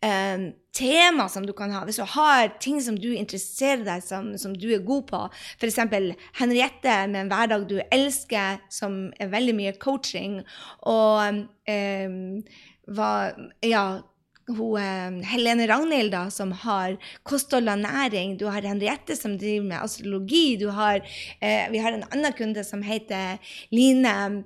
eh, 0.06 0.52
tema 0.77 1.27
som 1.31 1.46
du 1.48 1.53
kan 1.57 1.74
ha. 1.74 1.84
Hvis 1.88 2.00
du 2.01 2.05
har 2.17 2.51
ting 2.63 2.79
som 2.84 2.98
du 3.00 3.10
interesserer 3.15 3.86
deg 3.88 4.03
som, 4.05 4.34
som 4.39 4.55
du 4.57 4.69
er 4.75 4.86
god 4.86 5.07
på, 5.12 5.22
f.eks. 5.57 5.79
Henriette 6.39 6.98
med 7.12 7.24
en 7.24 7.31
hverdag 7.31 7.67
du 7.69 7.79
elsker, 7.86 8.62
som 8.74 9.07
er 9.19 9.34
veldig 9.34 9.57
mye 9.57 9.77
coaching, 9.81 10.41
og 10.88 11.43
eh, 11.69 12.19
hva, 12.88 13.12
ja, 13.65 13.88
hun, 14.48 14.77
eh, 14.79 15.27
Helene 15.27 15.67
Ragnhild, 15.67 16.12
da, 16.13 16.27
som 16.31 16.53
har 16.63 16.98
kosthold 17.27 17.69
og 17.69 17.81
næring. 17.84 18.38
Du 18.39 18.48
har 18.48 18.62
Henriette, 18.62 19.15
som 19.15 19.38
driver 19.38 19.65
med 19.67 19.81
astrologi. 19.81 20.57
Har, 20.72 21.01
eh, 21.41 21.69
vi 21.72 21.77
har 21.77 21.91
en 21.91 22.05
annen 22.12 22.34
kunde 22.34 22.63
som 22.63 22.81
heter 22.81 23.39
Line 23.72 24.43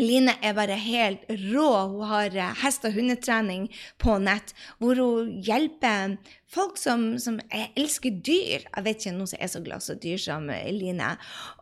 Line 0.00 0.34
er 0.42 0.56
bare 0.56 0.78
helt 0.80 1.26
rå. 1.28 1.68
Hun 1.92 2.08
har 2.10 2.34
eh, 2.34 2.56
hest- 2.62 2.86
og 2.86 2.96
hundetrening 2.96 3.68
på 4.02 4.16
nett, 4.22 4.54
hvor 4.78 4.98
hun 4.98 5.36
hjelper 5.44 6.16
folk 6.54 6.78
som, 6.78 7.14
som 7.18 7.38
elsker 7.50 8.18
dyr. 8.24 8.66
Jeg 8.66 8.86
vet 8.86 9.00
ikke 9.00 9.14
noen 9.16 9.30
som 9.30 9.40
er 9.42 9.52
så 9.52 9.62
glad 9.64 9.88
i 9.90 9.98
dyr 10.02 10.20
som 10.26 10.50
Line. 10.50 11.14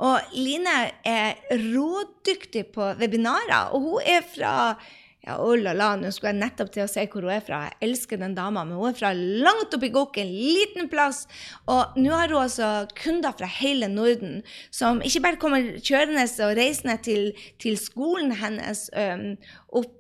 Og 0.05 0.35
Line 0.37 0.79
er 1.09 1.39
rådyktig 1.53 2.67
på 2.77 2.93
webinarer, 3.01 3.73
og 3.73 3.89
hun 3.89 4.11
er 4.17 4.27
fra 4.27 4.57
ja, 5.23 5.37
oh 5.39 5.55
la 5.55 5.71
la, 5.77 5.93
nå 5.95 6.11
skulle 6.11 6.33
jeg 6.33 6.41
nettopp 6.41 6.73
til 6.75 6.83
å 6.83 6.91
se 6.91 7.05
hvor 7.07 7.23
hun 7.23 7.35
er 7.37 7.45
fra. 7.47 7.61
Jeg 7.69 7.91
elsker 7.91 8.19
den 8.19 8.35
dama, 8.35 8.65
men 8.67 8.75
hun 8.75 8.91
er 8.91 8.97
fra 8.99 9.13
langt 9.15 9.75
oppi 9.77 9.93
Gokk, 9.95 10.19
en 10.19 10.33
liten 10.33 10.91
plass. 10.91 11.29
Og 11.71 11.95
nå 12.01 12.11
har 12.11 12.33
hun 12.33 12.43
altså 12.43 12.71
kunder 12.99 13.37
fra 13.39 13.47
hele 13.61 13.87
Norden 13.93 14.41
som 14.75 14.99
ikke 15.07 15.23
bare 15.23 15.41
kommer 15.43 15.69
kjørende 15.79 16.27
og 16.43 16.57
reisende 16.59 16.99
til, 17.07 17.31
til 17.63 17.79
skolen 17.79 18.35
hennes 18.41 18.89
um, 18.99 19.29
opp 19.79 19.95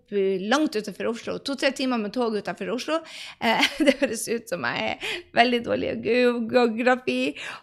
langt 0.51 0.77
utenfor 0.77 1.13
Oslo. 1.13 1.39
To-tre 1.39 1.71
timer 1.77 2.03
med 2.03 2.13
tog 2.13 2.35
utenfor 2.37 2.75
Oslo. 2.75 2.99
Eh, 3.39 3.73
det 3.87 3.97
høres 4.03 4.27
ut 4.29 4.51
som 4.51 4.67
jeg 4.69 4.91
er 4.91 5.17
veldig 5.39 5.63
dårlig 5.71 5.95
i 5.95 6.19
geografi, 6.51 7.21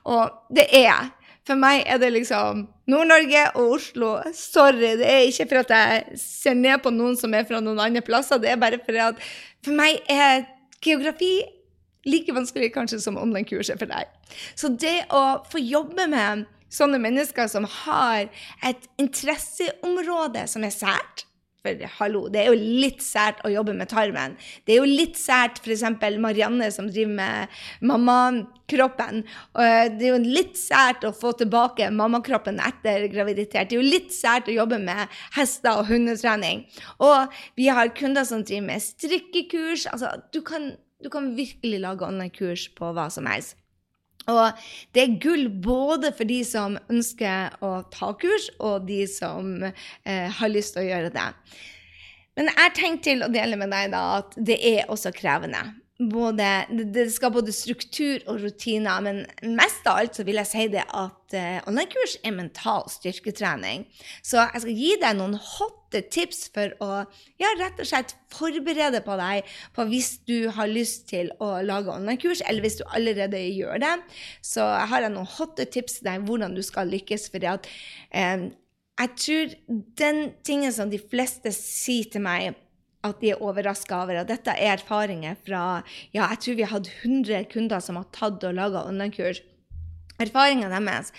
og 0.08 0.48
det 0.56 0.70
er 0.72 0.88
jeg. 0.88 1.16
For 1.50 1.58
meg 1.58 1.82
er 1.90 1.98
det 1.98 2.12
liksom 2.14 2.68
Nord-Norge 2.92 3.48
og 3.58 3.72
Oslo. 3.80 4.10
Sorry, 4.38 4.92
det 5.00 5.08
er 5.10 5.24
ikke 5.26 5.48
for 5.50 5.64
at 5.64 5.72
jeg 5.74 6.20
ser 6.22 6.58
ned 6.58 6.84
på 6.84 6.92
noen 6.94 7.16
som 7.18 7.34
er 7.34 7.48
fra 7.50 7.58
noen 7.64 7.82
andre 7.82 8.04
plasser. 8.06 8.38
Det 8.38 8.52
er 8.52 8.60
bare 8.62 8.78
for 8.86 9.00
at 9.02 9.24
for 9.66 9.74
meg 9.74 9.98
er 10.14 10.44
geografi 10.86 11.40
like 12.06 12.36
vanskelig 12.38 12.70
kanskje 12.76 13.02
som 13.02 13.18
online-kurset 13.18 13.82
for 13.82 13.90
deg. 13.90 14.14
Så 14.54 14.70
det 14.78 15.10
å 15.10 15.42
få 15.50 15.62
jobbe 15.64 16.06
med 16.12 16.46
sånne 16.70 17.02
mennesker 17.02 17.50
som 17.50 17.66
har 17.66 18.30
et 18.62 18.86
interesseområde 19.02 20.46
som 20.54 20.64
er 20.64 20.76
sært, 20.76 21.26
for 21.60 21.82
hallo, 21.98 22.22
det 22.32 22.40
er 22.42 22.54
jo 22.54 22.58
litt 22.80 23.02
sært 23.04 23.42
å 23.44 23.52
jobbe 23.52 23.74
med 23.76 23.90
tarmen. 23.92 24.36
Det 24.64 24.76
er 24.76 24.80
jo 24.80 24.88
litt 24.88 25.18
sært 25.20 25.60
f.eks. 25.60 25.84
Marianne 26.22 26.70
som 26.72 26.88
driver 26.88 27.12
med 27.18 27.60
mammakroppen. 27.92 29.26
Det 29.56 30.08
er 30.08 30.14
jo 30.14 30.22
litt 30.24 30.56
sært 30.60 31.04
å 31.04 31.12
få 31.16 31.34
tilbake 31.40 31.90
mammakroppen 31.92 32.62
etter 32.64 33.10
graviditet. 33.12 33.70
Det 33.70 33.76
er 33.76 33.82
jo 33.82 33.94
litt 33.98 34.16
sært 34.16 34.48
å 34.48 34.56
jobbe 34.56 34.80
med 34.84 35.20
hester 35.36 35.82
og 35.82 35.92
hundetrening. 35.92 36.64
Og 37.04 37.42
vi 37.60 37.68
har 37.68 37.92
kunder 37.98 38.28
som 38.28 38.46
driver 38.46 38.70
med 38.72 38.86
strikkekurs. 38.86 39.90
Altså, 39.92 40.16
du 40.32 40.40
kan, 40.46 40.72
du 41.04 41.12
kan 41.12 41.34
virkelig 41.36 41.84
lage 41.84 42.08
online-kurs 42.08 42.70
på 42.80 42.94
hva 42.96 43.10
som 43.12 43.28
helst. 43.28 43.60
Og 44.30 44.62
det 44.96 45.04
er 45.04 45.18
gull 45.22 45.50
både 45.50 46.14
for 46.16 46.30
de 46.30 46.40
som 46.48 46.78
ønsker 46.92 47.58
å 47.66 47.74
ta 47.94 48.14
kurs, 48.22 48.50
og 48.60 48.88
de 48.90 49.04
som 49.10 49.66
eh, 49.66 50.30
har 50.40 50.54
lyst 50.54 50.76
til 50.76 50.86
å 50.86 50.90
gjøre 50.90 51.14
det. 51.16 51.28
Men 52.40 52.54
jeg 52.54 52.76
tenkte 52.78 53.10
til 53.10 53.26
å 53.26 53.32
dele 53.34 53.60
med 53.60 53.74
deg 53.74 53.92
da, 53.92 54.04
at 54.22 54.38
det 54.38 54.60
er 54.64 54.92
også 54.92 55.12
krevende 55.16 55.66
både, 56.00 56.48
det 56.96 57.10
skal 57.12 57.34
både 57.36 57.52
struktur 57.52 58.24
og 58.32 58.40
rutiner, 58.40 59.02
men 59.04 59.18
mest 59.58 59.88
av 59.90 60.00
alt 60.00 60.16
så 60.16 60.24
vil 60.28 60.40
jeg 60.40 60.48
si 60.48 60.68
det 60.72 60.86
at 60.86 61.36
uh, 61.36 61.58
online-kurs 61.68 62.16
er 62.24 62.36
mental 62.38 62.88
styrketrening. 62.92 63.84
Så 64.24 64.40
jeg 64.40 64.64
skal 64.64 64.80
gi 64.80 64.94
deg 65.02 65.18
noen 65.20 65.36
hotte 65.36 66.02
tips 66.08 66.46
for 66.56 66.72
å 66.86 66.90
ja, 67.42 67.52
rett 67.60 67.82
og 67.84 67.90
slett 67.90 68.16
forberede 68.32 69.02
på 69.04 69.18
deg 69.20 69.52
på 69.76 69.88
hvis 69.90 70.14
du 70.30 70.48
har 70.56 70.72
lyst 70.72 71.10
til 71.12 71.34
å 71.44 71.58
lage 71.68 71.92
online-kurs, 71.92 72.46
eller 72.48 72.64
hvis 72.64 72.80
du 72.80 72.86
allerede 72.88 73.44
gjør 73.50 73.84
det. 73.84 73.94
Så 74.40 74.64
jeg 74.64 74.92
har 74.94 75.10
noen 75.10 75.28
hotte 75.36 75.68
tips 75.68 76.00
til 76.00 76.14
deg 76.14 76.24
hvordan 76.30 76.56
du 76.56 76.64
skal 76.64 76.88
lykkes. 76.88 77.28
fordi 77.34 77.52
at 77.52 77.68
um, 78.16 78.50
jeg 79.00 79.16
tror 79.20 79.54
den 80.00 80.26
tingen 80.44 80.72
som 80.76 80.90
de 80.92 81.00
fleste 81.00 81.52
sier 81.56 82.08
til 82.12 82.24
meg 82.24 82.56
at 83.08 83.22
de 83.22 83.32
er 83.34 83.44
overraska 83.44 84.02
over. 84.04 84.22
Og 84.22 84.30
dette 84.30 84.54
er 84.56 84.76
erfaringer 84.76 85.38
fra 85.46 85.82
ja, 86.12 86.26
jeg 86.26 86.42
tror 86.44 86.58
vi 86.58 86.66
har 86.66 86.76
hatt 86.76 86.92
100 87.04 87.48
kunder 87.54 87.84
som 87.84 88.00
har 88.00 88.10
tatt 88.16 88.44
og 88.44 88.58
laga 88.58 88.84
online-kurs. 88.90 89.44
Erfaringene 90.20 90.82
deres 90.84 91.14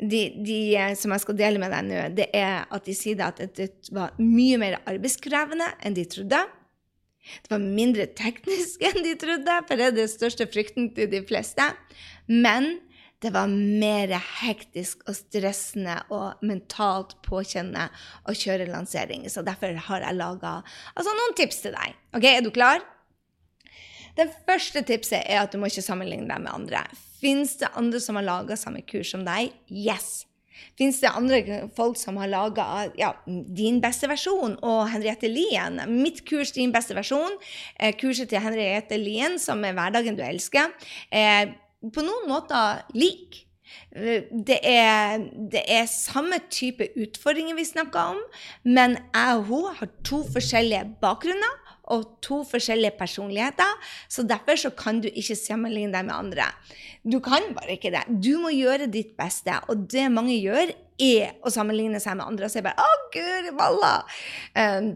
de, 0.00 0.22
de, 0.40 0.60
som 0.96 1.12
jeg 1.12 1.24
skal 1.24 1.36
dele 1.36 1.60
med 1.60 1.74
deg 1.74 1.84
nå, 1.84 2.04
det 2.16 2.30
er 2.36 2.64
at 2.72 2.86
de 2.86 2.94
sier 2.96 3.20
at 3.26 3.42
det 3.58 3.68
var 3.92 4.14
mye 4.22 4.56
mer 4.60 4.78
arbeidskrevende 4.88 5.66
enn 5.84 5.98
de 5.98 6.06
trodde. 6.08 6.40
Det 7.44 7.52
var 7.52 7.60
mindre 7.60 8.06
teknisk 8.16 8.82
enn 8.88 9.02
de 9.04 9.16
trodde, 9.20 9.58
for 9.68 9.76
det 9.76 9.90
er 9.90 9.98
det 9.98 10.08
største 10.14 10.48
frykten 10.48 10.92
til 10.96 11.10
de 11.12 11.20
fleste. 11.28 11.66
Men 12.28 12.78
det 13.22 13.32
var 13.34 13.50
mer 13.50 14.12
hektisk 14.40 15.02
og 15.10 15.16
stressende 15.18 15.96
og 16.14 16.44
mentalt 16.46 17.16
påkjennende 17.26 17.88
å 18.30 18.34
kjøre 18.36 18.68
lansering. 18.70 19.26
Så 19.30 19.42
derfor 19.46 19.74
har 19.88 20.06
jeg 20.06 20.18
laga 20.18 20.60
altså, 20.94 21.10
noen 21.10 21.34
tips 21.38 21.64
til 21.64 21.74
deg. 21.74 21.98
Ok, 22.14 22.28
Er 22.30 22.46
du 22.46 22.52
klar? 22.54 22.84
Det 24.18 24.30
første 24.46 24.82
tipset 24.86 25.20
er 25.20 25.44
at 25.44 25.52
du 25.52 25.60
må 25.62 25.70
ikke 25.70 25.84
sammenligne 25.84 26.30
deg 26.30 26.42
med 26.42 26.54
andre. 26.54 26.86
Fins 27.18 27.56
det 27.58 27.70
andre 27.78 28.00
som 28.02 28.18
har 28.18 28.26
laga 28.26 28.56
samme 28.58 28.82
kurs 28.86 29.12
som 29.14 29.26
deg? 29.26 29.52
Yes! 29.70 30.24
Fins 30.78 30.98
det 31.02 31.10
andre 31.14 31.68
folk 31.74 31.98
som 31.98 32.18
har 32.18 32.30
laga 32.30 32.88
ja, 32.98 33.12
din 33.26 33.78
beste 33.82 34.10
versjon 34.10 34.56
og 34.66 34.80
Henriette 34.90 35.30
Lien? 35.30 35.78
Mitt 35.90 36.24
kurs 36.26 36.50
Din 36.54 36.74
beste 36.74 36.96
versjon, 36.98 37.34
eh, 37.78 37.94
kurset 37.98 38.30
til 38.30 38.42
Henriette 38.42 38.98
Lien, 38.98 39.38
som 39.42 39.62
er 39.66 39.74
Hverdagen 39.78 40.18
du 40.18 40.22
elsker. 40.26 40.74
Eh, 41.14 41.54
på 41.82 42.04
noen 42.04 42.26
måter 42.30 42.82
lik. 42.96 43.44
Det 43.92 44.58
er, 44.64 45.20
det 45.52 45.62
er, 45.68 45.88
samme 45.90 46.38
type 46.52 46.86
utfordringer 46.96 47.56
vi 47.58 47.66
snakker 47.68 48.14
om, 48.14 48.20
men 48.64 48.96
jeg 49.12 49.40
og 49.40 49.48
hun 49.50 49.66
har 49.80 49.90
to 50.08 50.22
forskjellige 50.32 50.86
bakgrunner 51.02 51.58
og 51.92 52.04
to 52.24 52.40
forskjellige 52.48 52.96
personligheter. 52.98 53.76
Så 54.08 54.24
derfor 54.28 54.56
så 54.60 54.72
kan 54.76 55.02
du 55.04 55.08
ikke 55.08 55.36
sammenligne 55.36 55.92
deg 55.94 56.08
med 56.08 56.16
andre. 56.16 56.48
Du 57.04 57.18
kan 57.24 57.52
bare 57.56 57.76
ikke 57.76 57.92
det. 57.94 58.04
Du 58.08 58.38
må 58.42 58.52
gjøre 58.56 58.90
ditt 58.92 59.14
beste, 59.20 59.56
og 59.68 59.88
det 59.92 60.08
mange 60.12 60.36
gjør, 60.36 60.72
er 60.98 61.36
å 61.46 61.52
sammenligne 61.54 62.00
seg 62.02 62.16
med 62.18 62.26
andre 62.26 62.48
og 62.48 62.50
si 62.50 62.62
bare 62.64 62.74
'Å, 62.74 62.94
guri 63.14 63.52
malla'. 63.54 64.02
Um, 64.58 64.88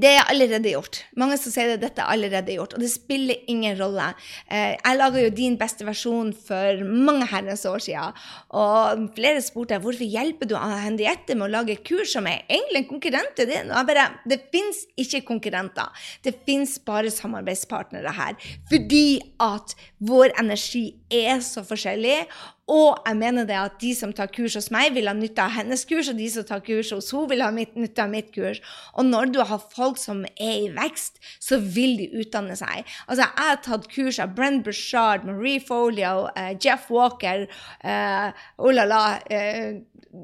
det 0.00 0.10
er 0.16 0.28
allerede 0.30 0.72
gjort. 0.72 1.00
Mange 1.20 1.36
som 1.40 1.52
sier 1.52 1.74
at 1.74 1.82
dette 1.82 2.02
er 2.02 2.10
allerede 2.12 2.56
gjort, 2.56 2.74
og 2.76 2.82
det 2.82 2.90
spiller 2.92 3.40
ingen 3.50 3.76
rolle. 3.78 4.10
Eh, 4.48 4.74
jeg 4.74 4.98
laga 4.98 5.22
jo 5.22 5.32
din 5.34 5.58
beste 5.60 5.86
versjon 5.86 6.32
for 6.34 6.82
mange 6.84 7.28
herrens 7.30 7.64
år 7.68 7.82
siden, 7.84 8.16
og 8.54 9.08
flere 9.16 9.42
spurte 9.44 9.78
hvorfor 9.82 10.06
hjelper 10.06 10.50
du 10.50 10.56
Henriette 10.58 11.36
med 11.36 11.48
å 11.48 11.52
lage 11.56 11.78
kurs 11.86 12.14
som 12.14 12.28
er 12.30 12.44
egentlig 12.48 12.84
en 12.84 12.90
konkurrent 12.90 13.34
til 13.38 13.50
din. 13.50 13.70
Og 13.70 13.78
jeg 13.80 13.90
bare, 13.90 14.06
det 14.30 14.40
fins 14.54 14.84
ikke 15.00 15.24
konkurrenter. 15.28 16.06
Det 16.24 16.34
fins 16.46 16.76
bare 16.84 17.12
samarbeidspartnere 17.12 18.14
her. 18.14 18.38
Fordi 18.70 19.20
at 19.42 19.76
vår 20.04 20.34
energi 20.40 20.86
er 21.12 21.40
så 21.44 21.64
forskjellig, 21.66 22.24
og 22.64 23.02
jeg 23.04 23.16
mener 23.20 23.44
det 23.44 23.56
at 23.60 23.74
de 23.80 23.90
som 23.96 24.12
tar 24.16 24.30
kurs 24.32 24.54
hos 24.56 24.70
meg, 24.72 24.94
vil 24.96 25.08
ha 25.10 25.12
nytte 25.16 25.42
av 25.44 25.52
hennes 25.52 25.82
kurs, 25.84 26.08
og 26.08 26.16
de 26.16 26.28
som 26.32 26.46
tar 26.48 26.62
kurs 26.64 26.94
hos 26.94 27.10
henne, 27.12 27.28
vil 27.28 27.44
ha 27.44 27.50
nytte 27.52 28.04
av 28.04 28.12
mitt 28.12 28.30
kurs. 28.32 28.62
Og 28.96 29.04
når 29.10 29.34
du 29.34 29.40
har 29.44 29.66
folk 29.74 30.00
som 30.00 30.22
er 30.32 30.54
i 30.62 30.70
vekst, 30.72 31.20
så 31.44 31.58
vil 31.60 31.98
de 32.00 32.08
utdanne 32.22 32.56
seg. 32.56 32.88
Altså, 33.04 33.26
jeg 33.26 33.50
har 33.50 33.60
tatt 33.66 33.90
kurs 33.92 34.20
av 34.22 34.32
Brent 34.36 34.64
Bushard, 34.64 35.28
Marie 35.28 35.60
Folio, 35.60 36.30
uh, 36.32 36.52
Jeff 36.56 36.88
Walker, 36.94 37.44
uh, 37.84 38.32
oh 38.56 38.72
la 38.72 38.88
la, 38.88 39.04
uh, 39.28 39.76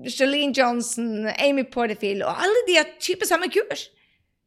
Shalene 0.09 0.57
Johnson, 0.57 1.29
Amy 1.37 1.67
Porterfield, 1.69 2.25
og 2.25 2.41
alle 2.41 2.69
de 2.69 2.81
har 2.81 2.95
type 3.03 3.29
samme 3.29 3.53
kurs. 3.53 3.91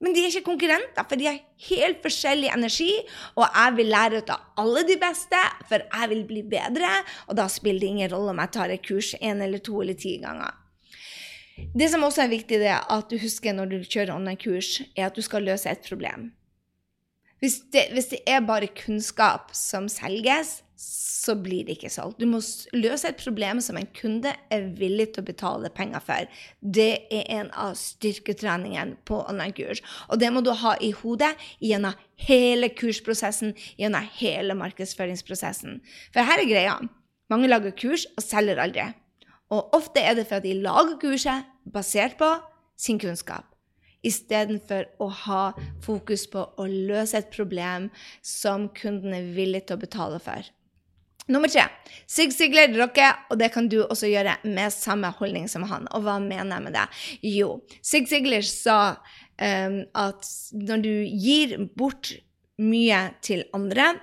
Men 0.03 0.11
de 0.11 0.19
er 0.19 0.33
ikke 0.33 0.49
konkurrenter, 0.49 1.05
for 1.07 1.19
de 1.19 1.29
har 1.29 1.39
helt 1.69 2.01
forskjellig 2.03 2.49
energi. 2.51 2.91
Og 3.39 3.45
jeg 3.47 3.77
vil 3.77 3.91
lære 3.93 4.19
ut 4.19 4.33
av 4.33 4.63
alle 4.63 4.83
de 4.89 4.97
beste, 4.99 5.39
for 5.69 5.85
jeg 5.85 6.11
vil 6.11 6.25
bli 6.27 6.43
bedre. 6.51 6.91
Og 7.31 7.39
da 7.39 7.47
spiller 7.51 7.85
det 7.85 7.93
ingen 7.93 8.11
rolle 8.11 8.33
om 8.35 8.43
jeg 8.43 8.53
tar 8.57 8.73
et 8.73 8.83
kurs 8.83 9.13
én 9.21 9.43
eller 9.45 9.63
to 9.63 9.79
eller 9.79 9.95
ti 9.99 10.17
ganger. 10.23 10.51
Det 11.53 11.87
som 11.93 12.03
også 12.03 12.25
er 12.25 12.33
viktig, 12.33 12.59
er 12.65 12.81
at 12.91 13.09
du 13.11 13.19
husker 13.21 13.55
når 13.55 13.71
du 13.71 13.77
kjører 13.85 14.15
online-kurs, 14.15 14.81
er 14.97 15.07
at 15.07 15.15
du 15.15 15.21
skal 15.23 15.45
løse 15.45 15.69
et 15.69 15.85
problem. 15.87 16.31
Hvis 17.43 17.59
det, 17.73 17.89
hvis 17.93 18.09
det 18.11 18.21
er 18.27 18.45
bare 18.47 18.71
kunnskap 18.71 19.51
som 19.55 19.89
selges, 19.91 20.61
så 21.23 21.35
blir 21.39 21.63
det 21.65 21.77
ikke 21.77 21.91
solgt. 21.93 22.19
Du 22.19 22.27
må 22.27 22.41
løse 22.75 23.07
et 23.09 23.19
problem 23.21 23.61
som 23.63 23.77
en 23.79 23.87
kunde 23.95 24.33
er 24.51 24.65
villig 24.77 25.13
til 25.13 25.23
å 25.23 25.27
betale 25.29 25.71
penger 25.73 26.03
for. 26.03 26.39
Det 26.59 27.05
er 27.13 27.29
en 27.37 27.51
av 27.59 27.77
styrketreningene 27.79 28.97
på 29.07 29.21
online-kurs. 29.21 29.83
Og 30.11 30.19
det 30.19 30.31
må 30.35 30.43
du 30.43 30.51
ha 30.63 30.75
i 30.83 30.91
hodet 30.99 31.31
gjennom 31.63 31.95
hele 32.27 32.69
kursprosessen, 32.75 33.55
gjennom 33.79 34.09
hele 34.19 34.57
markedsføringsprosessen. 34.59 35.79
For 36.11 36.27
her 36.27 36.43
er 36.43 36.49
greia. 36.49 36.75
Mange 37.31 37.49
lager 37.49 37.75
kurs 37.79 38.05
og 38.17 38.25
selger 38.25 38.59
aldri. 38.61 38.89
Og 39.53 39.75
ofte 39.77 40.03
er 40.03 40.17
det 40.17 40.27
for 40.27 40.41
at 40.41 40.47
de 40.47 40.57
lager 40.59 40.99
kurset 41.01 41.49
basert 41.71 42.19
på 42.19 42.29
sin 42.79 42.99
kunnskap 42.99 43.47
istedenfor 44.03 44.89
å 44.99 45.05
ha 45.23 45.43
fokus 45.85 46.25
på 46.27 46.41
å 46.59 46.65
løse 46.67 47.21
et 47.21 47.29
problem 47.31 47.87
som 48.19 48.67
kunden 48.75 49.15
er 49.15 49.29
villig 49.37 49.63
til 49.69 49.77
å 49.77 49.83
betale 49.85 50.19
for. 50.19 50.43
Nummer 51.31 51.47
tre. 51.47 51.67
Sig 52.09 52.33
Sigler 52.35 52.73
rocker, 52.75 53.15
og 53.31 53.39
det 53.39 53.51
kan 53.53 53.69
du 53.71 53.79
også 53.83 54.09
gjøre 54.11 54.35
med 54.43 54.73
samme 54.75 55.11
holdning 55.19 55.47
som 55.51 55.63
han. 55.69 55.87
Og 55.95 56.03
hva 56.03 56.17
mener 56.19 56.57
jeg 56.57 56.65
med 56.65 56.75
det? 56.75 56.85
Jo, 57.37 57.55
Sig 57.81 58.09
Sigler 58.11 58.43
sa 58.47 58.79
um, 59.39 59.79
at 59.95 60.31
når 60.51 60.83
du 60.83 60.93
gir 61.07 61.57
bort 61.77 62.11
mye 62.61 62.99
til 63.23 63.45
andre, 63.55 63.93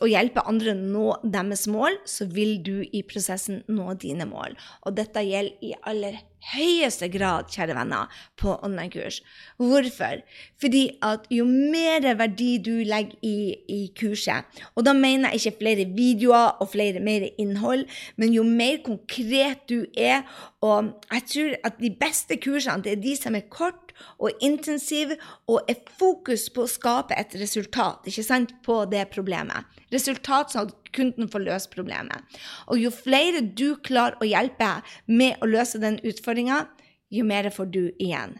og 0.00 0.10
hjelpe 0.10 0.44
andre 0.46 0.74
å 0.74 0.78
nå 0.78 1.06
deres 1.26 1.66
mål, 1.70 1.98
så 2.06 2.26
vil 2.30 2.58
du 2.62 2.80
i 2.86 3.02
prosessen 3.06 3.64
nå 3.70 3.94
dine 4.00 4.26
mål. 4.28 4.54
Og 4.86 4.94
dette 4.98 5.24
gjelder 5.26 5.66
i 5.66 5.72
aller 5.90 6.20
høyeste 6.54 7.10
grad, 7.12 7.50
kjære 7.52 7.74
venner, 7.76 8.20
på 8.40 8.54
online-kurs. 8.64 9.20
Hvorfor? 9.60 10.22
Fordi 10.62 10.84
at 11.04 11.26
jo 11.32 11.44
mer 11.44 12.06
verdi 12.16 12.54
du 12.64 12.72
legger 12.86 13.18
i, 13.26 13.56
i, 13.68 13.80
kurset, 13.98 14.48
og 14.74 14.86
da 14.86 14.94
mener 14.96 15.34
jeg 15.34 15.42
ikke 15.42 15.60
flere 15.64 15.88
videoer 15.96 16.62
og 16.62 16.72
flere 16.72 17.02
mer 17.04 17.26
innhold, 17.34 17.84
men 18.16 18.32
jo 18.36 18.46
mer 18.46 18.80
konkret 18.86 19.66
du 19.68 19.84
er, 19.98 20.22
og 20.64 20.94
jeg 21.10 21.28
tror 21.34 21.58
at 21.68 21.80
de 21.82 21.92
beste 22.00 22.40
kursene, 22.40 22.84
det 22.84 22.96
er 22.96 23.04
de 23.04 23.16
som 23.18 23.36
er 23.36 23.48
kort 23.52 23.89
og 24.18 24.44
intensiv 24.44 25.14
og 25.50 25.70
er 25.70 25.80
fokus 25.98 26.48
på 26.52 26.64
å 26.64 26.70
skape 26.70 27.16
et 27.18 27.34
resultat 27.40 28.06
ikke 28.10 28.26
sant, 28.26 28.54
på 28.66 28.82
det 28.90 29.06
problemet. 29.14 29.66
Resultat 29.94 30.52
sånn 30.52 30.70
at 30.70 30.92
kunden 30.96 31.30
får 31.30 31.46
løst 31.46 31.72
problemet. 31.74 32.22
Og 32.68 32.80
jo 32.82 32.92
flere 32.94 33.42
du 33.42 33.74
klarer 33.86 34.18
å 34.20 34.28
hjelpe 34.28 34.76
med 35.10 35.40
å 35.40 35.50
løse 35.50 35.80
den 35.82 36.00
utfordringa, 36.06 36.64
jo 37.10 37.26
mer 37.26 37.50
får 37.54 37.70
du 37.74 37.84
igjen. 37.98 38.38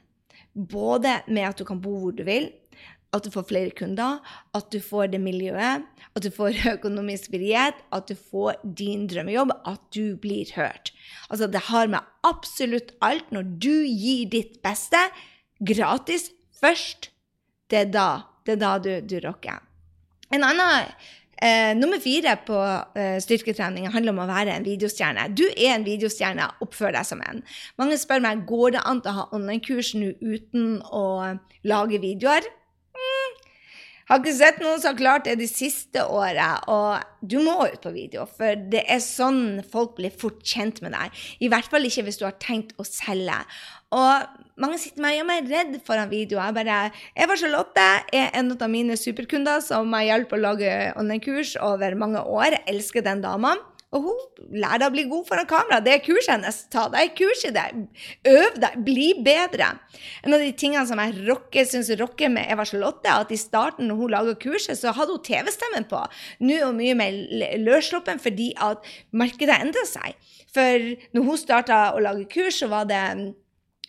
Både 0.55 1.21
med 1.31 1.49
at 1.49 1.61
du 1.61 1.67
kan 1.67 1.81
bo 1.83 1.97
hvor 2.03 2.15
du 2.15 2.25
vil, 2.27 2.51
at 3.15 3.27
du 3.27 3.31
får 3.35 3.49
flere 3.49 3.75
kunder, 3.75 4.21
at 4.55 4.69
du 4.71 4.79
får 4.83 5.11
det 5.15 5.21
miljøet, 5.23 5.87
at 6.15 6.23
du 6.23 6.31
får 6.35 6.61
økonomisk 6.77 7.35
frihet, 7.35 7.81
at 7.95 8.11
du 8.11 8.15
får 8.15 8.61
din 8.65 9.09
drømmejobb, 9.11 9.55
at 9.67 9.83
du 9.95 10.17
blir 10.21 10.51
hørt. 10.57 10.93
Altså, 11.29 11.51
det 11.51 11.67
har 11.71 11.91
med 11.91 12.07
absolutt 12.27 12.95
alt 13.03 13.31
når 13.35 13.51
du 13.63 13.75
gir 13.87 14.31
ditt 14.31 14.61
beste, 14.65 15.01
gratis 15.61 16.31
først, 16.61 17.11
det 17.71 17.85
er 17.85 17.91
da, 17.95 18.09
det 18.47 18.57
er 18.57 18.61
da 18.61 18.75
du, 18.83 18.93
du 19.07 19.19
rocker. 19.25 19.61
En 20.31 20.45
annen 20.47 20.91
Eh, 21.41 21.73
nummer 21.77 21.97
fire 22.05 22.35
på 22.45 22.57
eh, 23.01 23.17
styrketrening 23.25 23.87
handler 23.89 24.13
om 24.13 24.19
å 24.21 24.29
være 24.29 24.53
en 24.53 24.67
videostjerne. 24.67 25.31
Du 25.33 25.47
er 25.49 25.73
en 25.73 25.87
videostjerne, 25.87 26.51
oppfør 26.61 26.93
deg 26.93 27.09
som 27.09 27.23
en. 27.25 27.41
Mange 27.81 27.97
spør 27.97 28.21
meg 28.27 28.43
går 28.49 28.75
det 28.75 28.83
an 28.85 29.01
å 29.09 29.15
ha 29.17 29.25
online-kurs 29.33 29.95
nå 29.97 30.11
uten 30.21 30.83
å 30.85 31.05
lage 31.65 32.03
videoer. 32.03 32.45
Har 34.11 34.19
ikke 34.19 34.33
sett 34.35 34.57
noen 34.59 34.81
som 34.83 34.91
har 34.91 34.99
klart 34.99 35.27
det 35.29 35.37
de 35.39 35.47
siste 35.47 36.03
åra. 36.03 36.49
Og 36.67 37.27
du 37.31 37.37
må 37.45 37.55
ut 37.71 37.79
på 37.79 37.93
video, 37.95 38.25
for 38.27 38.59
det 38.73 38.83
er 38.91 38.99
sånn 39.05 39.61
folk 39.71 39.95
blir 40.01 40.11
fort 40.11 40.41
kjent 40.43 40.81
med 40.83 40.97
deg. 40.97 41.21
I 41.39 41.51
hvert 41.53 41.69
fall 41.71 41.87
ikke 41.87 42.09
hvis 42.09 42.19
du 42.19 42.25
har 42.27 42.35
tenkt 42.43 42.75
å 42.75 42.87
selge. 42.89 43.37
Og 43.95 44.27
mange 44.59 44.81
sitter 44.83 45.05
med 45.05 45.23
og 45.23 45.31
er 45.37 45.47
redd 45.53 45.79
foran 45.87 46.11
video. 46.11 46.41
Jeg 46.43 46.57
bare 46.59 46.81
Eva 47.15 47.39
Charlotte 47.39 47.87
er 48.11 48.35
en 48.35 48.51
av 48.57 48.67
mine 48.73 48.99
superkunder 48.99 49.63
som 49.63 49.95
jeg 49.95 50.11
hjulpet 50.11 50.41
å 50.41 50.43
lage 50.43 50.73
online-kurs 50.99 51.55
over 51.63 51.95
mange 52.03 52.27
år. 52.27 52.59
Jeg 52.59 52.67
elsker 52.75 53.07
den 53.07 53.23
dama. 53.23 53.55
Og 53.91 54.05
hun 54.07 54.51
lærer 54.55 54.87
å 54.87 54.93
bli 54.95 55.03
god 55.11 55.27
foran 55.27 55.49
kamera. 55.51 55.81
Det 55.83 55.93
er 55.97 56.03
kurset 56.05 56.31
hennes. 56.37 56.61
Ta 56.71 56.85
deg 56.93 57.11
kurs 57.19 57.43
i 57.49 57.51
det. 57.55 57.65
Øv 58.31 58.61
deg. 58.63 58.77
Bli 58.87 59.09
bedre. 59.27 59.73
En 60.23 60.37
av 60.37 60.43
de 60.43 60.53
tingene 60.55 60.87
som 60.87 61.03
jeg 61.03 61.25
rocker, 61.27 61.67
syns 61.67 61.91
rocker 61.99 62.31
med 62.31 62.47
Eva 62.55 62.67
Charlotte, 62.69 63.11
at 63.11 63.35
i 63.35 63.41
starten 63.41 63.91
når 63.91 63.99
hun 63.99 64.15
laga 64.15 64.37
kurset, 64.39 64.79
så 64.79 64.95
hadde 64.95 65.17
hun 65.17 65.27
TV-stemmen 65.27 65.89
på. 65.91 66.05
Nå 66.39 66.55
er 66.55 66.69
hun 66.69 66.79
mye 66.79 66.95
mer 66.99 67.19
løssluppen 67.59 68.23
fordi 68.23 68.53
at 68.63 68.87
markedet 69.11 69.59
endrer 69.59 69.91
seg. 69.91 70.15
For 70.55 70.87
når 71.17 71.27
hun 71.27 71.43
starta 71.43 71.83
å 71.91 72.03
lage 72.07 72.31
kurs, 72.31 72.63
så 72.63 72.71
var 72.71 72.87
det 72.91 73.03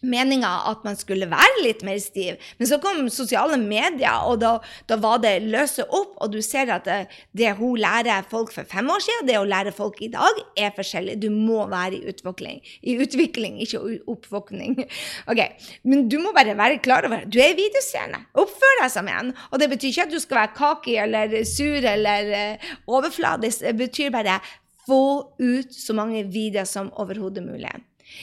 meninga 0.02 0.50
at 0.70 0.86
man 0.86 0.98
skulle 1.00 1.30
være 1.30 1.64
litt 1.66 1.84
mer 1.86 2.00
stiv. 2.02 2.40
Men 2.60 2.70
så 2.70 2.80
kom 2.82 3.06
sosiale 3.14 3.58
medier, 3.62 4.26
og 4.28 4.42
da, 4.44 4.56
da 4.90 4.98
var 5.02 5.22
det 5.24 5.36
løse 5.46 5.86
opp. 5.88 6.16
Og 6.22 6.34
du 6.34 6.40
ser 6.46 6.72
at 6.74 6.88
det, 6.88 7.00
det, 7.38 7.54
hun 7.60 7.80
lærer 7.82 8.26
folk 8.32 8.54
for 8.56 8.68
fem 8.70 8.90
år 8.92 9.04
siden, 9.06 9.28
det 9.30 9.40
å 9.40 9.48
lære 9.48 9.74
folk 9.76 10.02
i 10.04 10.12
dag, 10.14 10.42
er 10.60 10.74
forskjellig. 10.78 11.20
Du 11.22 11.30
må 11.34 11.66
være 11.72 12.00
i 12.00 12.12
utvikling. 12.12 12.62
I 12.82 12.98
utvikling, 13.04 13.60
ikke 13.64 13.84
oppvåkning. 14.10 14.82
Okay. 15.32 15.54
Men 15.88 16.08
du 16.10 16.18
må 16.20 16.32
bare 16.36 16.54
være 16.58 16.80
klar 16.84 17.06
over 17.08 17.24
du 17.30 17.38
er 17.42 17.54
videostjerne. 17.56 18.24
Oppfør 18.42 18.82
deg 18.82 18.92
som 18.94 19.08
en. 19.12 19.32
Og 19.52 19.62
det 19.62 19.70
betyr 19.72 19.92
ikke 19.92 20.06
at 20.08 20.14
du 20.14 20.20
skal 20.22 20.40
være 20.40 20.56
kaki 20.58 20.96
eller 21.04 21.36
sur 21.48 21.88
eller 21.92 22.32
uh, 22.32 22.72
overfladisk. 22.98 23.64
Det 23.64 23.76
betyr 23.80 24.12
bare 24.14 24.40
få 24.88 25.04
ut 25.40 25.74
så 25.76 25.96
mange 25.98 26.26
videoer 26.34 26.68
som 26.70 26.92
overhodet 27.00 27.44
mulig. 27.46 27.72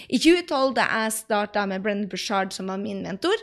I 0.08 0.18
2012, 0.18 0.74
da 0.78 0.88
jeg 0.92 1.12
starta 1.12 1.66
med 1.66 1.82
Brendan 1.82 2.08
Bushard, 2.08 2.52
som 2.52 2.68
var 2.70 2.80
min 2.80 3.02
mentor, 3.02 3.36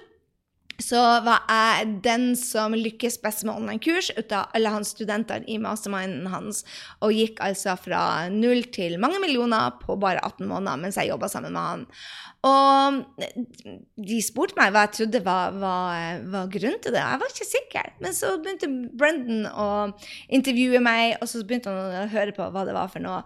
så 0.81 1.01
var 1.25 1.45
jeg 1.47 1.95
den 2.03 2.27
som 2.39 2.75
lykkes 2.75 3.17
best 3.23 3.45
med 3.47 3.55
online-kurs 3.55 4.11
ut 4.17 4.33
av 4.35 4.51
alle 4.57 4.73
hans 4.73 4.91
studenter 4.95 5.45
i 5.47 5.57
masterminden 5.61 6.27
hans, 6.33 6.63
og 7.03 7.15
gikk 7.15 7.39
altså 7.43 7.77
fra 7.79 8.01
null 8.33 8.65
til 8.75 8.97
mange 9.01 9.21
millioner 9.23 9.75
på 9.81 9.97
bare 10.01 10.23
18 10.23 10.47
måneder 10.49 10.81
mens 10.81 10.99
jeg 10.99 11.11
jobba 11.11 11.29
sammen 11.31 11.55
med 11.55 11.69
han. 11.69 11.85
Og 12.45 12.99
de 14.05 14.19
spurte 14.21 14.57
meg 14.59 14.73
hva 14.73 14.85
jeg 14.85 14.93
trodde 14.99 15.23
var, 15.25 15.55
var, 15.57 16.19
var 16.29 16.51
grunnen 16.53 16.81
til 16.83 16.93
det. 16.93 17.01
Jeg 17.01 17.21
var 17.21 17.31
ikke 17.31 17.47
sikker. 17.49 17.89
Men 18.03 18.13
så 18.13 18.35
begynte 18.37 18.69
Brendan 18.93 19.47
å 19.49 19.69
intervjue 20.29 20.81
meg, 20.83 21.15
og 21.21 21.31
så 21.31 21.41
begynte 21.41 21.73
han 21.73 22.03
å 22.03 22.11
høre 22.13 22.35
på 22.35 22.45
hva 22.53 22.67
det 22.67 22.75
var 22.77 22.91
for 22.93 23.01
noe. 23.01 23.23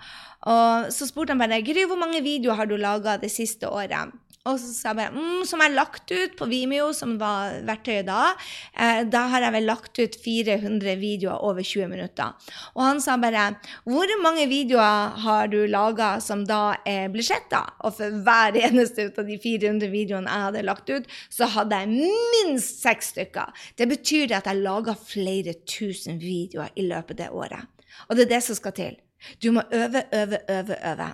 Og 0.47 0.87
så 0.95 1.09
spurte 1.09 1.35
han 1.35 1.41
bare 1.41 1.59
Gry, 1.67 1.83
hvor 1.89 1.99
mange 1.99 2.23
videoer 2.23 2.61
har 2.61 2.69
du 2.69 2.77
laga 2.79 3.17
det 3.19 3.31
siste 3.33 3.67
året? 3.67 4.15
Og 4.47 4.55
så 4.55 4.69
sa 4.71 4.93
jeg 4.93 4.97
bare 5.01 5.11
mm, 5.11 5.41
Som 5.49 5.59
er 5.63 5.73
lagt 5.75 6.11
ut 6.13 6.35
på 6.39 6.47
Vimeo, 6.47 6.93
som 6.95 7.17
var 7.19 7.57
verktøyet 7.67 8.07
da. 8.07 8.31
Eh, 8.71 9.01
da 9.11 9.25
har 9.33 9.43
jeg 9.43 9.55
vel 9.57 9.67
lagt 9.67 9.99
ut 9.99 10.15
400 10.23 10.95
videoer 11.01 11.43
over 11.43 11.65
20 11.65 11.89
minutter. 11.91 12.53
Og 12.77 12.83
han 12.85 13.01
sa 13.03 13.17
bare 13.19 13.49
Hvor 13.83 14.13
mange 14.23 14.47
videoer 14.51 15.19
har 15.25 15.51
du 15.51 15.59
laga 15.67 16.11
som 16.23 16.45
da 16.47 16.77
eh, 16.87 17.09
blir 17.11 17.25
sett, 17.25 17.49
da? 17.51 17.65
Og 17.83 17.97
for 17.99 18.21
hver 18.23 18.55
eneste 18.63 19.09
av 19.11 19.27
de 19.27 19.39
400 19.43 19.91
videoene 19.91 20.31
jeg 20.31 20.47
hadde 20.47 20.65
lagt 20.67 20.93
ut, 20.93 21.11
så 21.27 21.49
hadde 21.57 21.83
jeg 21.83 22.09
minst 22.39 22.83
seks 22.83 23.13
stykker. 23.15 23.51
Det 23.75 23.89
betyr 23.91 24.37
at 24.39 24.47
jeg 24.47 24.63
laga 24.63 24.95
flere 24.95 25.57
tusen 25.67 26.19
videoer 26.21 26.71
i 26.79 26.87
løpet 26.87 27.17
av 27.17 27.23
det 27.25 27.31
året. 27.35 27.87
Og 28.07 28.15
det 28.15 28.27
er 28.27 28.35
det 28.37 28.43
som 28.45 28.57
skal 28.57 28.75
til. 28.77 28.99
Du 29.43 29.51
må 29.51 29.65
øve, 29.75 30.05
øve, 30.15 30.39
øve, 30.47 30.77
øve. 30.91 31.09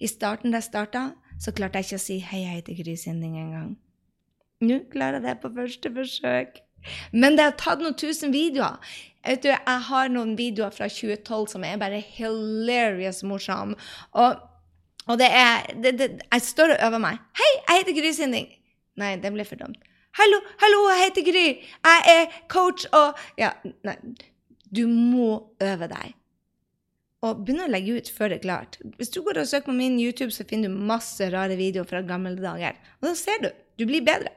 I 0.00 0.08
starten 0.08 0.54
da 0.54 0.62
jeg 0.62 0.70
starta, 0.70 1.10
så 1.40 1.52
klarte 1.56 1.80
jeg 1.80 1.88
ikke 1.88 2.00
å 2.00 2.04
si 2.04 2.18
'hei, 2.18 2.40
jeg 2.44 2.56
heter 2.58 2.82
Gry 2.82 2.96
Sinding' 2.96 3.38
engang. 3.40 3.76
Nå 4.60 4.80
klarer 4.92 5.20
jeg 5.20 5.22
det 5.22 5.40
på 5.40 5.54
første 5.54 5.92
forsøk. 5.94 6.60
Men 7.12 7.36
det 7.36 7.44
har 7.44 7.56
tatt 7.60 7.80
noen 7.80 7.96
tusen 7.96 8.32
videoer. 8.32 8.76
Vet 9.24 9.42
du, 9.42 9.48
Jeg 9.48 9.80
har 9.88 10.08
noen 10.08 10.36
videoer 10.36 10.70
fra 10.70 10.88
2012 10.88 11.48
som 11.48 11.64
er 11.64 11.76
bare 11.76 12.00
hilarious 12.00 13.22
morsomme. 13.22 13.76
Og, 14.12 14.36
og, 15.06 15.18
det 15.18 15.28
er 15.28 15.66
det, 15.82 15.98
det, 15.98 16.22
Jeg 16.32 16.42
står 16.42 16.76
og 16.76 16.86
øver 16.86 16.98
meg. 16.98 17.18
'Hei, 17.36 17.52
jeg 17.68 17.78
heter 17.78 18.00
Gry 18.00 18.12
Sinding'. 18.12 18.50
Nei, 18.96 19.16
det 19.16 19.32
ble 19.32 19.44
for 19.44 19.56
dumt. 19.56 19.78
'Hallo, 20.16 20.40
hallo, 20.58 20.88
jeg 20.88 21.04
heter 21.04 21.32
Gry. 21.32 21.46
Jeg 21.84 22.00
er 22.16 22.26
coach 22.48 22.86
og 22.92 23.18
Ja, 23.38 23.50
nei. 23.84 23.96
Du 24.76 24.86
må 24.86 25.56
øve 25.60 25.88
deg 25.88 26.14
og 27.20 27.42
begynne 27.44 27.66
å 27.66 27.72
legge 27.72 27.98
ut 27.98 28.08
før 28.14 28.32
det 28.32 28.38
er 28.38 28.46
klart. 28.46 28.78
Hvis 28.96 29.12
du 29.12 29.20
går 29.24 29.42
og 29.42 29.48
søker 29.48 29.68
på 29.68 29.76
min 29.76 29.98
YouTube, 30.00 30.32
så 30.32 30.46
finner 30.48 30.72
du 30.72 30.86
masse 30.88 31.26
rare 31.32 31.58
videoer 31.58 31.88
fra 31.88 32.00
gamle 32.06 32.32
dager. 32.40 32.78
Og 33.00 33.10
da 33.10 33.14
ser 33.18 33.42
du. 33.44 33.50
Du 33.76 33.84
blir 33.88 34.04
bedre. 34.04 34.32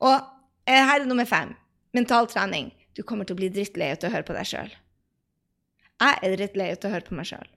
Og 0.00 0.14
eh, 0.16 0.80
her 0.80 1.02
er 1.02 1.08
nummer 1.08 1.28
fem. 1.28 1.52
Mental 1.96 2.28
trening. 2.32 2.72
Du 2.96 3.02
kommer 3.04 3.28
til 3.28 3.36
å 3.36 3.40
bli 3.42 3.50
drittlei 3.52 3.90
av 3.92 4.08
å 4.08 4.12
høre 4.12 4.24
på 4.28 4.36
deg 4.36 4.48
sjøl. 4.48 4.72
Jeg 6.00 6.16
er 6.24 6.36
drittlei 6.36 6.70
av 6.72 6.88
å 6.88 6.94
høre 6.94 7.08
på 7.08 7.16
meg 7.16 7.28
sjøl. 7.28 7.52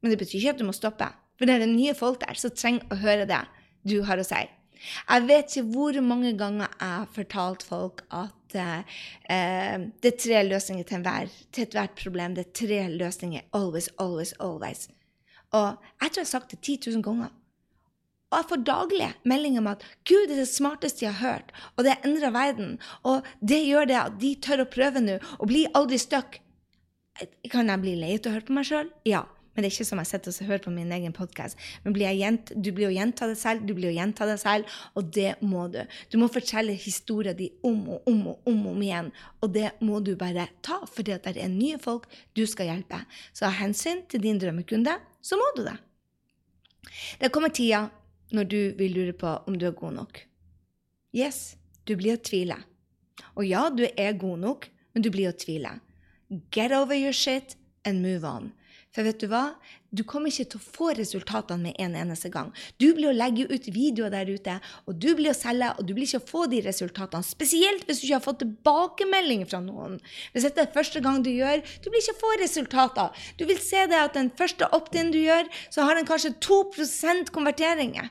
Men 0.00 0.14
det 0.14 0.20
betyr 0.22 0.38
ikke 0.38 0.54
at 0.54 0.62
du 0.62 0.68
må 0.68 0.74
stoppe. 0.76 1.10
For 1.38 1.48
det 1.48 1.58
er 1.58 1.70
nye 1.70 1.96
folk 1.98 2.22
der 2.22 2.38
som 2.38 2.54
trenger 2.54 2.86
å 2.92 3.00
høre 3.02 3.26
det 3.26 3.42
du 3.88 4.00
har 4.06 4.20
å 4.20 4.26
si. 4.26 4.42
Jeg 4.80 5.26
vet 5.28 5.50
ikke 5.50 5.70
hvor 5.74 5.98
mange 6.04 6.32
ganger 6.38 6.68
jeg 6.68 6.92
har 6.94 7.10
fortalt 7.14 7.64
folk 7.66 8.04
at 8.08 8.36
uh, 8.56 9.84
det 10.02 10.12
er 10.12 10.18
tre 10.18 10.42
løsninger 10.48 10.86
til 10.88 11.64
ethvert 11.64 11.98
problem. 11.98 12.34
Det 12.34 12.46
er 12.46 12.56
tre 12.66 12.80
løsninger. 12.92 13.46
Always, 13.54 13.90
always, 13.98 14.32
always. 14.40 14.88
Og 15.52 15.76
jeg 16.00 16.10
tror 16.10 16.20
jeg 16.20 16.26
har 16.26 16.34
sagt 16.34 16.50
det 16.50 16.60
10 16.60 16.90
000 16.90 17.02
ganger. 17.02 17.30
Og 18.30 18.38
jeg 18.38 18.46
får 18.48 18.60
daglig 18.62 19.08
meldinger 19.26 19.60
om 19.60 19.72
at 19.72 19.82
Gud 20.06 20.28
det 20.30 20.36
er 20.36 20.44
det 20.44 20.50
smarteste 20.52 21.04
jeg 21.04 21.16
har 21.18 21.32
hørt, 21.32 21.50
og 21.76 21.84
det 21.84 21.96
endrer 22.06 22.30
verden. 22.30 22.76
Og 23.02 23.26
det 23.42 23.58
gjør 23.66 23.90
det 23.90 23.98
at 23.98 24.20
de 24.22 24.30
tør 24.38 24.62
å 24.62 24.70
prøve 24.70 25.02
nå, 25.02 25.18
og 25.38 25.50
blir 25.50 25.72
aldri 25.74 25.98
stuck. 25.98 26.38
Kan 27.50 27.72
jeg 27.72 27.82
bli 27.82 27.96
lei 27.98 28.14
av 28.20 28.30
å 28.30 28.36
høre 28.36 28.46
på 28.46 28.54
meg 28.54 28.68
sjøl? 28.70 28.92
Ja. 29.08 29.24
Men 29.54 29.62
det 29.62 29.70
er 29.70 29.74
ikke 29.74 29.88
som 29.88 30.00
jeg 30.00 30.08
sitter 30.10 30.32
og 30.32 30.48
hører 30.50 30.62
på 30.64 30.72
min 30.74 30.92
egen 30.94 31.14
podkast. 31.16 31.58
Men 31.84 31.94
blir 31.96 32.14
gjent, 32.14 32.52
du 32.54 32.70
blir 32.76 32.88
å 32.88 32.94
gjenta 32.94 33.26
det 33.30 33.36
selv, 33.40 33.66
du 33.66 33.74
blir 33.74 33.90
å 33.90 33.96
gjenta 33.96 34.28
det 34.28 34.38
selv, 34.42 34.78
og 34.94 35.10
det 35.16 35.34
må 35.42 35.66
du. 35.72 35.80
Du 36.12 36.18
må 36.22 36.30
fortelle 36.32 36.76
historien 36.78 37.36
din 37.36 37.56
om 37.66 37.82
og 37.96 38.08
om 38.10 38.22
og 38.32 38.50
om, 38.50 38.64
om 38.72 38.82
igjen, 38.86 39.10
og 39.42 39.54
det 39.56 39.72
må 39.84 40.00
du 40.06 40.14
bare 40.20 40.48
ta, 40.62 40.80
for 40.86 41.06
det 41.06 41.20
er 41.34 41.52
nye 41.52 41.80
folk 41.82 42.06
du 42.38 42.44
skal 42.46 42.70
hjelpe. 42.70 43.02
Så 43.34 43.48
av 43.48 43.58
hensyn 43.58 44.04
til 44.10 44.22
din 44.24 44.38
drømmekunde, 44.40 44.96
så 45.20 45.38
må 45.40 45.50
du 45.56 45.64
det. 45.66 45.76
Det 47.20 47.32
kommer 47.34 47.52
tida 47.52 47.88
når 48.34 48.50
du 48.50 48.60
vil 48.78 48.94
lure 48.94 49.16
på 49.18 49.34
om 49.46 49.58
du 49.58 49.66
er 49.66 49.76
god 49.76 49.98
nok. 49.98 50.22
Yes, 51.16 51.56
du 51.84 51.96
blir 51.98 52.16
å 52.16 52.22
tvile. 52.22 52.60
Og 53.34 53.44
ja, 53.46 53.66
du 53.70 53.84
er 53.90 54.18
god 54.18 54.44
nok, 54.44 54.70
men 54.94 55.04
du 55.04 55.10
blir 55.12 55.30
å 55.30 55.36
tvile. 55.36 55.80
Get 56.54 56.72
over 56.72 56.94
your 56.94 57.12
shit 57.12 57.56
and 57.84 58.02
move 58.02 58.24
on. 58.24 58.52
For 58.90 59.06
vet 59.06 59.20
du 59.22 59.28
hva? 59.30 59.52
Du 59.94 60.02
kommer 60.06 60.32
ikke 60.32 60.48
til 60.50 60.58
å 60.58 60.70
få 60.74 60.88
resultatene 60.98 61.68
med 61.68 61.76
en 61.82 61.92
eneste 61.98 62.30
gang. 62.32 62.48
Du 62.82 62.88
blir 62.96 63.12
å 63.12 63.14
legge 63.14 63.46
ut 63.46 63.68
videoer 63.70 64.10
der 64.10 64.30
ute, 64.30 64.56
og 64.90 64.96
du 64.98 65.12
blir 65.18 65.30
å 65.30 65.36
selge, 65.36 65.68
og 65.78 65.86
du 65.86 65.92
blir 65.94 66.08
ikke 66.08 66.18
å 66.18 66.26
få 66.26 66.46
de 66.50 66.58
resultatene. 66.64 67.26
Spesielt 67.26 67.84
hvis 67.86 68.00
du 68.00 68.08
ikke 68.08 68.18
har 68.18 68.24
fått 68.24 68.40
tilbakemelding 68.42 69.44
fra 69.50 69.60
noen. 69.62 70.00
Hvis 70.34 70.48
dette 70.48 70.64
er 70.64 70.74
første 70.74 71.02
gang 71.04 71.22
du 71.22 71.30
gjør, 71.30 71.62
du 71.62 71.86
blir 71.86 72.02
ikke 72.02 72.16
å 72.16 72.22
få 72.24 72.32
resultater. 72.42 73.22
Du 73.38 73.46
vil 73.46 73.62
se 73.62 73.84
det 73.90 74.00
at 74.00 74.18
den 74.18 74.32
første 74.40 74.66
opt-in 74.74 75.14
du 75.14 75.20
gjør, 75.22 75.46
så 75.70 75.86
har 75.86 75.94
den 75.98 76.10
kanskje 76.10 76.34
2% 76.42 77.30
konverteringer. 77.34 78.10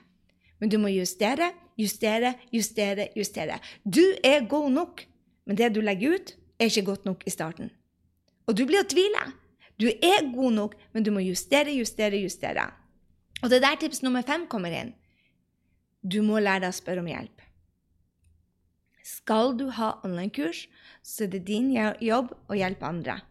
Men 0.63 0.72
du 0.72 0.80
må 0.80 0.92
justere, 0.96 1.52
justere, 1.80 2.38
justere, 2.56 3.10
justere. 3.20 3.60
Du 3.84 4.04
er 4.24 4.48
god 4.48 4.72
nok, 4.80 5.06
men 5.48 5.60
det 5.60 5.74
du 5.76 5.84
legger 5.84 6.15
ut, 6.15 6.34
er 6.60 6.72
ikke 6.72 6.88
godt 6.94 7.06
nok 7.08 7.28
i 7.28 7.36
starten. 7.36 7.72
Og 8.48 8.56
du 8.56 8.63
blir 8.68 8.84
å 8.84 8.88
tvile. 8.88 9.28
Du 9.80 9.88
er 9.88 10.26
god 10.34 10.56
nok, 10.56 10.76
men 10.94 11.06
du 11.06 11.12
må 11.15 11.24
justere, 11.24 11.72
justere, 11.76 12.20
justere. 12.20 12.68
Og 13.44 13.50
det 13.50 13.60
er 13.60 13.68
der 13.70 13.80
tips 13.80 14.04
nummer 14.04 14.26
fem 14.28 14.48
kommer 14.52 14.74
inn. 14.76 14.92
Du 16.04 16.22
må 16.24 16.39
lære 16.39 16.65
deg 16.65 16.74
å 16.74 16.80
spørre 16.80 17.04
om 17.04 17.08
hjelp. 17.08 17.46
Skal 19.08 19.56
du 19.58 19.70
ha 19.74 19.94
online-kurs, 20.04 20.68
så 21.04 21.26
er 21.26 21.34
det 21.34 21.48
din 21.48 21.72
jobb 21.74 22.36
å 22.52 22.60
hjelpe 22.60 22.88
andre. 22.88 23.22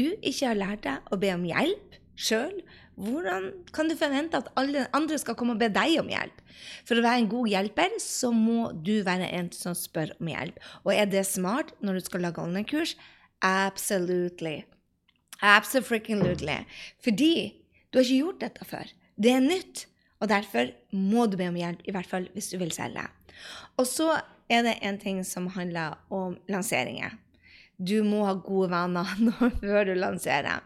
du 0.00 0.08
ikke 0.24 0.50
har 0.50 0.58
lært 0.58 0.84
deg 0.86 1.12
å 1.12 1.18
be 1.20 1.32
om 1.34 1.46
hjelp 1.48 1.98
sjøl, 2.20 2.60
hvordan 3.00 3.50
kan 3.74 3.88
du 3.88 3.96
forvente 3.96 4.38
at 4.38 4.50
alle 4.60 4.84
andre 4.96 5.18
skal 5.20 5.36
komme 5.38 5.56
og 5.56 5.62
be 5.62 5.70
deg 5.72 5.96
om 6.02 6.10
hjelp? 6.10 6.42
For 6.88 6.98
å 6.98 7.04
være 7.04 7.22
en 7.22 7.30
god 7.32 7.48
hjelper, 7.48 7.94
så 8.02 8.32
må 8.34 8.70
du 8.76 9.00
være 9.06 9.30
en 9.38 9.48
som 9.56 9.76
spør 9.78 10.12
om 10.20 10.28
hjelp. 10.30 10.58
Og 10.84 10.92
er 10.94 11.08
det 11.08 11.24
smart 11.28 11.72
når 11.80 11.98
du 11.98 12.08
skal 12.08 12.26
lage 12.26 12.42
online-kurs? 12.42 12.96
Absolutely. 13.46 14.60
Absolutely. 15.40 16.58
Fordi 17.00 17.32
du 17.90 17.98
har 17.98 18.04
ikke 18.04 18.20
gjort 18.20 18.42
dette 18.44 18.68
før. 18.68 18.92
Det 19.16 19.32
er 19.32 19.44
nytt. 19.44 19.86
Og 20.20 20.28
derfor 20.28 20.68
må 20.92 21.24
du 21.26 21.38
be 21.40 21.48
om 21.48 21.56
hjelp, 21.56 21.80
i 21.88 21.94
hvert 21.96 22.08
fall 22.08 22.28
hvis 22.34 22.50
du 22.52 22.58
vil 22.60 22.72
selge. 22.76 23.06
Og 23.80 23.88
så 23.88 24.12
er 24.52 24.66
det 24.66 24.76
en 24.84 24.98
ting 25.00 25.22
som 25.24 25.48
handler 25.54 25.96
om 26.12 26.36
lanseringer. 26.50 27.16
Du 27.80 28.02
må 28.04 28.26
ha 28.28 28.34
gode 28.36 28.68
vaner 28.72 29.08
før 29.62 29.88
du 29.88 29.94
lanserer. 29.96 30.60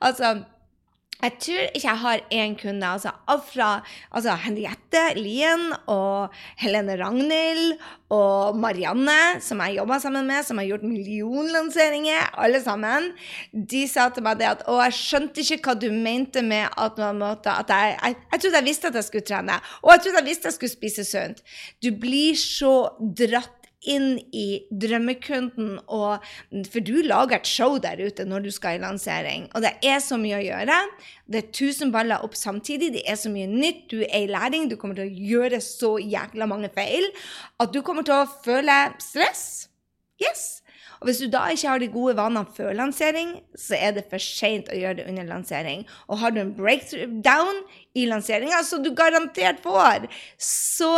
Altså, 0.00 0.38
jeg 1.22 1.32
tror 1.40 1.68
ikke 1.70 1.88
jeg 1.88 2.00
har 2.02 2.22
én 2.34 2.54
kunde. 2.58 2.86
Altså, 2.86 3.12
alt 3.28 3.46
fra 3.48 3.68
altså 4.12 4.34
Henriette 4.44 5.02
Lien 5.16 5.70
og 5.88 6.34
Helene 6.60 6.98
Ragnhild 7.00 7.78
og 8.12 8.58
Marianne, 8.60 9.40
som 9.40 9.62
jeg 9.64 9.78
jobba 9.78 9.98
sammen 10.02 10.26
med, 10.28 10.44
som 10.44 10.60
har 10.60 10.68
gjort 10.68 10.84
millionlanseringer, 10.84 12.34
alle 12.36 12.60
sammen, 12.62 13.12
de 13.52 13.86
sa 13.88 14.10
til 14.12 14.26
meg 14.26 14.38
det 14.42 14.50
at 14.50 14.66
Å, 14.68 14.76
jeg 14.84 14.98
skjønte 14.98 15.42
ikke 15.44 15.60
hva 15.70 15.76
du 15.80 15.88
mente 15.94 16.44
med 16.44 16.68
at, 16.68 17.00
måte, 17.16 17.52
at 17.52 17.72
jeg, 17.72 17.96
jeg, 17.96 18.20
jeg 18.32 18.44
trodde 18.44 18.60
jeg 18.60 18.68
visste 18.68 18.92
at 18.92 19.00
jeg 19.00 19.08
skulle 19.08 19.28
trene, 19.28 19.58
og 19.82 19.94
jeg 19.94 20.04
trodde 20.04 20.22
jeg 20.22 20.30
visste 20.30 20.50
jeg 20.50 20.58
skulle 20.58 20.76
spise 20.76 21.08
sunt. 21.08 21.44
Du 21.80 21.92
blir 22.00 22.36
så 22.38 22.74
dratt 23.00 23.63
inn 23.90 24.18
i 24.32 24.64
drømmekunden, 24.70 25.76
og, 25.92 26.24
for 26.72 26.84
du 26.84 26.96
lager 27.04 27.38
et 27.38 27.48
show 27.48 27.76
der 27.82 28.00
ute 28.00 28.26
når 28.28 28.46
du 28.46 28.50
skal 28.54 28.78
i 28.78 28.82
lansering. 28.82 29.46
Og 29.54 29.64
det 29.64 29.74
er 29.84 30.00
så 30.04 30.18
mye 30.20 30.40
å 30.40 30.44
gjøre. 30.44 30.80
Det 31.30 31.40
er 31.40 31.52
tusen 31.56 31.92
baller 31.94 32.24
opp 32.24 32.36
samtidig. 32.38 32.92
Det 32.96 33.04
er 33.10 33.20
så 33.20 33.32
mye 33.32 33.50
nytt. 33.50 33.86
Du 33.92 34.00
er 34.02 34.24
i 34.24 34.30
læring. 34.30 34.68
Du 34.70 34.76
kommer 34.80 34.98
til 34.98 35.08
å 35.08 35.28
gjøre 35.34 35.62
så 35.64 35.94
jækla 36.00 36.48
mange 36.50 36.72
feil 36.74 37.06
at 37.62 37.72
du 37.74 37.80
kommer 37.84 38.06
til 38.06 38.22
å 38.22 38.28
føle 38.44 38.78
stress. 39.02 39.68
Yes. 40.22 40.64
Og 41.04 41.10
hvis 41.10 41.20
du 41.20 41.26
da 41.28 41.42
ikke 41.52 41.68
har 41.68 41.80
de 41.82 41.90
gode 41.92 42.14
vanene 42.16 42.48
før 42.56 42.72
lansering, 42.78 43.34
så 43.60 43.76
er 43.76 43.90
det 43.96 44.06
for 44.08 44.22
seint 44.22 44.70
å 44.72 44.78
gjøre 44.78 45.02
det 45.02 45.08
under 45.10 45.26
lansering. 45.28 45.82
Og 46.08 46.22
har 46.22 46.32
du 46.32 46.40
en 46.40 46.54
breakdown 46.56 47.60
i 47.92 48.06
lanseringa, 48.08 48.62
som 48.64 48.80
du 48.80 48.94
garantert 48.96 49.60
får, 49.64 50.06
så 50.40 50.92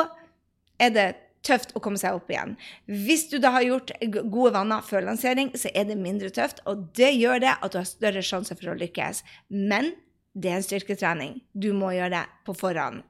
er 0.79 0.93
det 0.95 1.09
tøft 1.47 1.75
å 1.77 1.83
komme 1.83 2.01
seg 2.01 2.19
opp 2.19 2.31
igjen. 2.33 2.57
Hvis 2.91 3.29
du 3.31 3.39
da 3.43 3.55
har 3.57 3.67
gjort 3.67 3.95
gode 4.17 4.55
vaner 4.57 4.85
før 4.87 5.07
lansering, 5.09 5.53
så 5.59 5.71
er 5.75 5.89
det 5.89 5.99
mindre 6.01 6.33
tøft, 6.35 6.63
og 6.67 6.89
det 6.99 7.13
gjør 7.15 7.43
det 7.47 7.57
at 7.57 7.73
du 7.73 7.81
har 7.81 7.89
større 7.89 8.25
sjanse 8.27 8.59
for 8.59 8.75
å 8.75 8.79
lykkes. 8.81 9.23
Men 9.51 9.95
det 10.37 10.53
er 10.53 10.61
en 10.61 10.67
styrketrening. 10.67 11.39
Du 11.55 11.73
må 11.77 11.95
gjøre 11.97 12.19
det 12.19 12.25
på 12.47 12.57
forhånd. 12.57 13.05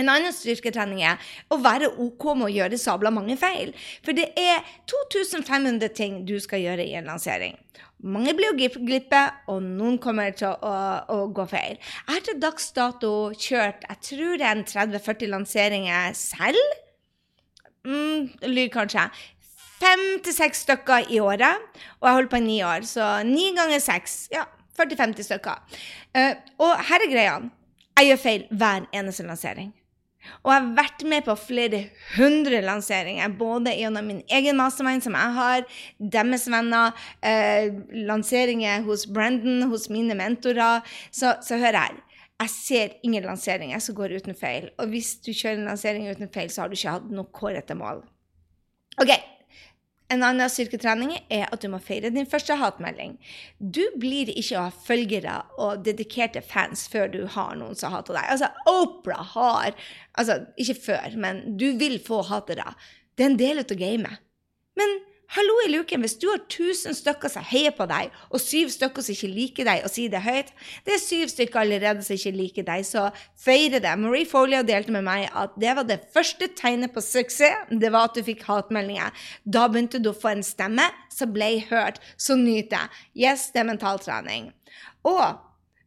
En 0.00 0.08
annen 0.08 0.32
styrketrening 0.32 1.02
er 1.04 1.32
å 1.52 1.58
være 1.60 1.90
OK 2.00 2.30
med 2.32 2.46
å 2.46 2.52
gjøre 2.52 2.78
sabla 2.80 3.12
mange 3.12 3.36
feil. 3.36 3.74
For 4.04 4.16
det 4.16 4.30
er 4.40 4.62
2500 4.88 5.92
ting 5.96 6.22
du 6.28 6.38
skal 6.40 6.62
gjøre 6.64 6.86
i 6.86 6.94
en 6.96 7.10
lansering. 7.10 7.58
Mange 8.02 8.32
blir 8.34 8.50
å 8.50 8.56
glippe, 8.56 9.20
og 9.52 9.60
noen 9.62 9.98
kommer 10.02 10.32
til 10.34 10.48
å, 10.48 10.56
å, 10.56 10.76
å 11.12 11.26
gå 11.36 11.44
feil. 11.50 11.76
Jeg 11.76 12.08
har 12.08 12.24
til 12.26 12.40
dags 12.42 12.72
dato 12.74 13.12
kjørt 13.36 13.84
jeg 13.86 14.00
tror 14.08 14.40
det 14.40 14.48
er 14.48 14.56
en 14.56 14.64
30-40 14.66 15.34
lanseringer 15.36 16.16
selv 16.18 16.80
mm, 17.86 18.48
lyr 18.52 18.72
kanskje. 18.72 19.08
Fem 19.82 20.02
til 20.22 20.34
seks 20.36 20.62
stykker 20.66 21.10
i 21.10 21.18
året, 21.18 21.62
og 22.00 22.08
jeg 22.08 22.16
holder 22.18 22.30
på 22.30 22.40
i 22.42 22.46
ni 22.46 22.58
år. 22.62 22.86
Så 22.86 23.06
ni 23.26 23.50
ganger 23.56 23.82
seks, 23.82 24.28
ja, 24.32 24.46
40-50 24.78 25.26
stykker. 25.26 25.78
Uh, 26.14 26.34
og 26.62 26.76
her 26.88 27.04
er 27.04 27.12
greia. 27.12 27.38
Jeg 27.98 28.12
gjør 28.12 28.20
feil 28.22 28.44
hver 28.50 28.86
eneste 28.94 29.26
lansering. 29.26 29.72
Og 30.42 30.52
jeg 30.52 30.60
har 30.60 30.68
vært 30.76 31.02
med 31.10 31.24
på 31.26 31.34
flere 31.38 31.80
hundre 32.14 32.60
lanseringer, 32.62 33.34
både 33.38 33.74
gjennom 33.74 34.06
min 34.06 34.22
egen 34.30 34.58
mastermind 34.58 35.02
som 35.04 35.16
jeg 35.18 35.34
har, 35.38 35.64
deres 35.98 36.46
venner, 36.50 36.94
eh, 37.26 37.74
lanseringer 38.06 38.86
hos 38.86 39.04
Brandon, 39.06 39.66
hos 39.70 39.88
mine 39.90 40.14
mentorer. 40.18 40.86
Så, 41.10 41.34
så 41.42 41.58
hør 41.58 41.78
her. 41.80 41.98
Jeg 42.42 42.50
ser 42.50 42.94
ingen 43.06 43.26
lanseringer 43.26 43.82
som 43.82 43.94
går 43.94 44.16
uten 44.18 44.34
feil. 44.38 44.70
Og 44.82 44.90
hvis 44.90 45.14
du 45.22 45.30
kjører 45.30 45.60
en 45.60 45.68
lansering 45.70 46.08
uten 46.10 46.30
feil, 46.32 46.50
så 46.50 46.64
har 46.64 46.72
du 46.72 46.74
ikke 46.78 46.96
hatt 46.96 47.12
noe 47.14 47.30
kårete 47.34 47.76
mål. 47.78 48.02
Ok, 49.00 49.12
En 50.12 50.20
annen 50.26 50.50
styrketrening 50.52 51.14
er 51.32 51.46
at 51.48 51.62
du 51.62 51.70
må 51.72 51.78
feire 51.80 52.10
din 52.12 52.28
første 52.28 52.58
hatmelding. 52.60 53.14
Du 53.56 53.80
blir 54.00 54.28
ikke 54.34 54.58
å 54.60 54.66
ha 54.66 54.72
følgere 54.84 55.38
og 55.56 55.86
dedikerte 55.86 56.42
fans 56.44 56.84
før 56.92 57.08
du 57.14 57.22
har 57.32 57.54
noen 57.56 57.78
som 57.78 57.94
hater 57.94 58.18
deg. 58.18 58.28
Altså, 58.34 58.50
Opera 58.68 59.22
har 59.34 59.72
Altså, 60.20 60.42
ikke 60.60 60.76
før, 60.76 61.14
men 61.16 61.56
du 61.56 61.70
vil 61.80 61.96
få 62.04 62.18
hatere. 62.28 62.74
Det 63.16 63.24
er 63.24 63.30
en 63.30 63.38
del 63.40 63.62
av 63.62 63.72
gamet. 63.80 64.20
Men 64.76 64.98
Hallo 65.32 65.54
i 65.64 65.70
luken, 65.72 66.02
hvis 66.04 66.18
du 66.20 66.26
har 66.28 66.42
1000 66.42 66.92
stykker 66.92 67.30
som 67.32 67.44
heier 67.48 67.72
på 67.72 67.86
deg, 67.88 68.10
og 68.28 68.40
syv 68.42 68.68
stykker 68.74 69.00
som 69.00 69.14
ikke 69.14 69.30
liker 69.32 69.64
deg, 69.64 69.80
og 69.80 69.88
sier 69.88 70.12
det 70.12 70.20
høyt 70.26 70.50
Det 70.84 70.92
er 70.92 71.00
syv 71.00 71.30
stykker 71.32 71.62
allerede 71.62 72.04
som 72.04 72.18
ikke 72.18 72.34
liker 72.36 72.66
deg, 72.66 72.84
så 72.84 73.06
feire 73.40 73.80
det. 73.80 73.94
Marie 73.96 74.28
Folio 74.28 74.60
delte 74.68 74.92
med 74.92 75.06
meg 75.08 75.30
at 75.32 75.56
det 75.56 75.72
var 75.78 75.88
det 75.88 76.02
første 76.12 76.50
tegnet 76.58 76.92
på 76.92 77.00
suksess. 77.00 77.64
Det 77.72 77.94
var 77.94 78.10
at 78.10 78.18
du 78.18 78.26
fikk 78.28 78.44
hatmeldinger. 78.44 79.08
Da 79.48 79.64
begynte 79.72 80.02
du 80.04 80.12
å 80.12 80.16
få 80.20 80.34
en 80.34 80.44
stemme 80.44 80.90
som 81.08 81.32
ble 81.32 81.54
hørt. 81.70 82.02
Så 82.20 82.36
nyt 82.36 82.68
det. 82.74 82.84
Yes, 83.16 83.48
det 83.56 83.64
er 83.64 83.70
mentaltrening. 83.72 84.50
Og 85.08 85.24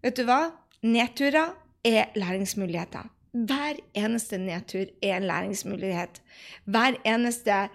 vet 0.02 0.18
du 0.18 0.26
hva? 0.26 0.56
Nedturer 0.82 1.54
er 1.86 2.18
læringsmuligheter. 2.18 3.12
Hver 3.36 3.82
eneste 4.00 4.38
nedtur 4.40 4.86
er 5.04 5.18
en 5.18 5.26
læringsmulighet. 5.28 6.22
Hver 6.64 6.96
eneste 7.04 7.68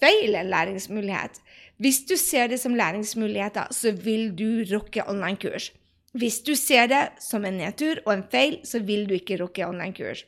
feil 0.00 0.34
en 0.34 0.50
læringsmulighet. 0.50 1.40
Hvis 1.80 2.02
du 2.08 2.16
ser 2.16 2.46
det 2.46 2.60
som 2.60 2.74
læringsmuligheter, 2.74 3.70
så 3.70 3.92
vil 3.92 4.30
du 4.38 4.64
rocke 4.74 5.04
online-kurs. 5.08 5.72
Hvis 6.12 6.40
du 6.40 6.54
ser 6.54 6.86
det 6.86 7.08
som 7.22 7.44
en 7.44 7.60
nedtur 7.60 8.00
og 8.06 8.14
en 8.14 8.24
feil, 8.30 8.58
så 8.64 8.82
vil 8.82 9.08
du 9.08 9.14
ikke 9.14 9.38
rocke 9.42 9.66
online-kurs. 9.66 10.24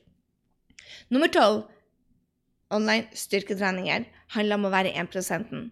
Nummer 1.11 1.27
tolv 1.27 1.65
online 2.71 3.09
styrketreninger 3.15 4.05
handler 4.37 4.57
om 4.57 4.67
å 4.69 4.73
være 4.73 4.95
1 4.97 5.71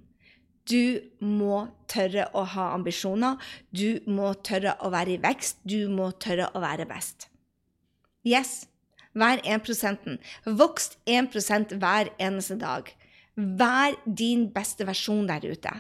Du 0.70 1.00
må 1.20 1.68
tørre 1.88 2.28
å 2.34 2.44
ha 2.44 2.74
ambisjoner. 2.74 3.36
Du 3.70 4.00
må 4.06 4.34
tørre 4.34 4.76
å 4.80 4.90
være 4.90 5.16
i 5.16 5.22
vekst. 5.22 5.58
Du 5.64 5.88
må 5.88 6.10
tørre 6.10 6.50
å 6.54 6.60
være 6.60 6.86
best. 6.86 7.28
Yes, 8.24 8.66
vær 9.14 9.40
1% 9.44 10.18
Vokst 10.44 10.98
1% 11.06 11.78
hver 11.80 12.12
eneste 12.18 12.58
dag. 12.60 12.90
Vær 13.60 13.96
din 14.04 14.48
beste 14.54 14.86
versjon 14.88 15.28
der 15.28 15.44
ute. 15.46 15.72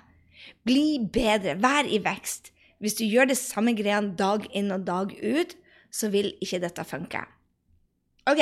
Bli 0.64 1.00
bedre. 1.12 1.56
Vær 1.60 1.88
i 1.88 2.00
vekst. 2.04 2.52
Hvis 2.80 2.96
du 2.96 3.04
gjør 3.04 3.28
det 3.28 3.36
samme 3.36 3.74
greiene 3.76 4.14
dag 4.16 4.46
inn 4.56 4.72
og 4.72 4.86
dag 4.86 5.12
ut, 5.12 5.56
så 5.92 6.08
vil 6.12 6.32
ikke 6.40 6.62
dette 6.62 6.84
funke. 6.88 7.20
OK. 8.30 8.40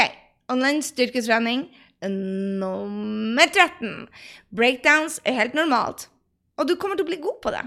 Online 0.48 0.82
styrketrening 0.84 1.66
nummer 2.06 3.48
13. 3.50 4.06
Breakdowns 4.54 5.18
er 5.24 5.34
helt 5.40 5.56
normalt, 5.58 6.06
og 6.56 6.68
du 6.68 6.76
kommer 6.76 6.96
til 6.96 7.04
å 7.04 7.10
bli 7.10 7.18
god 7.20 7.40
på 7.42 7.52
det. 7.52 7.64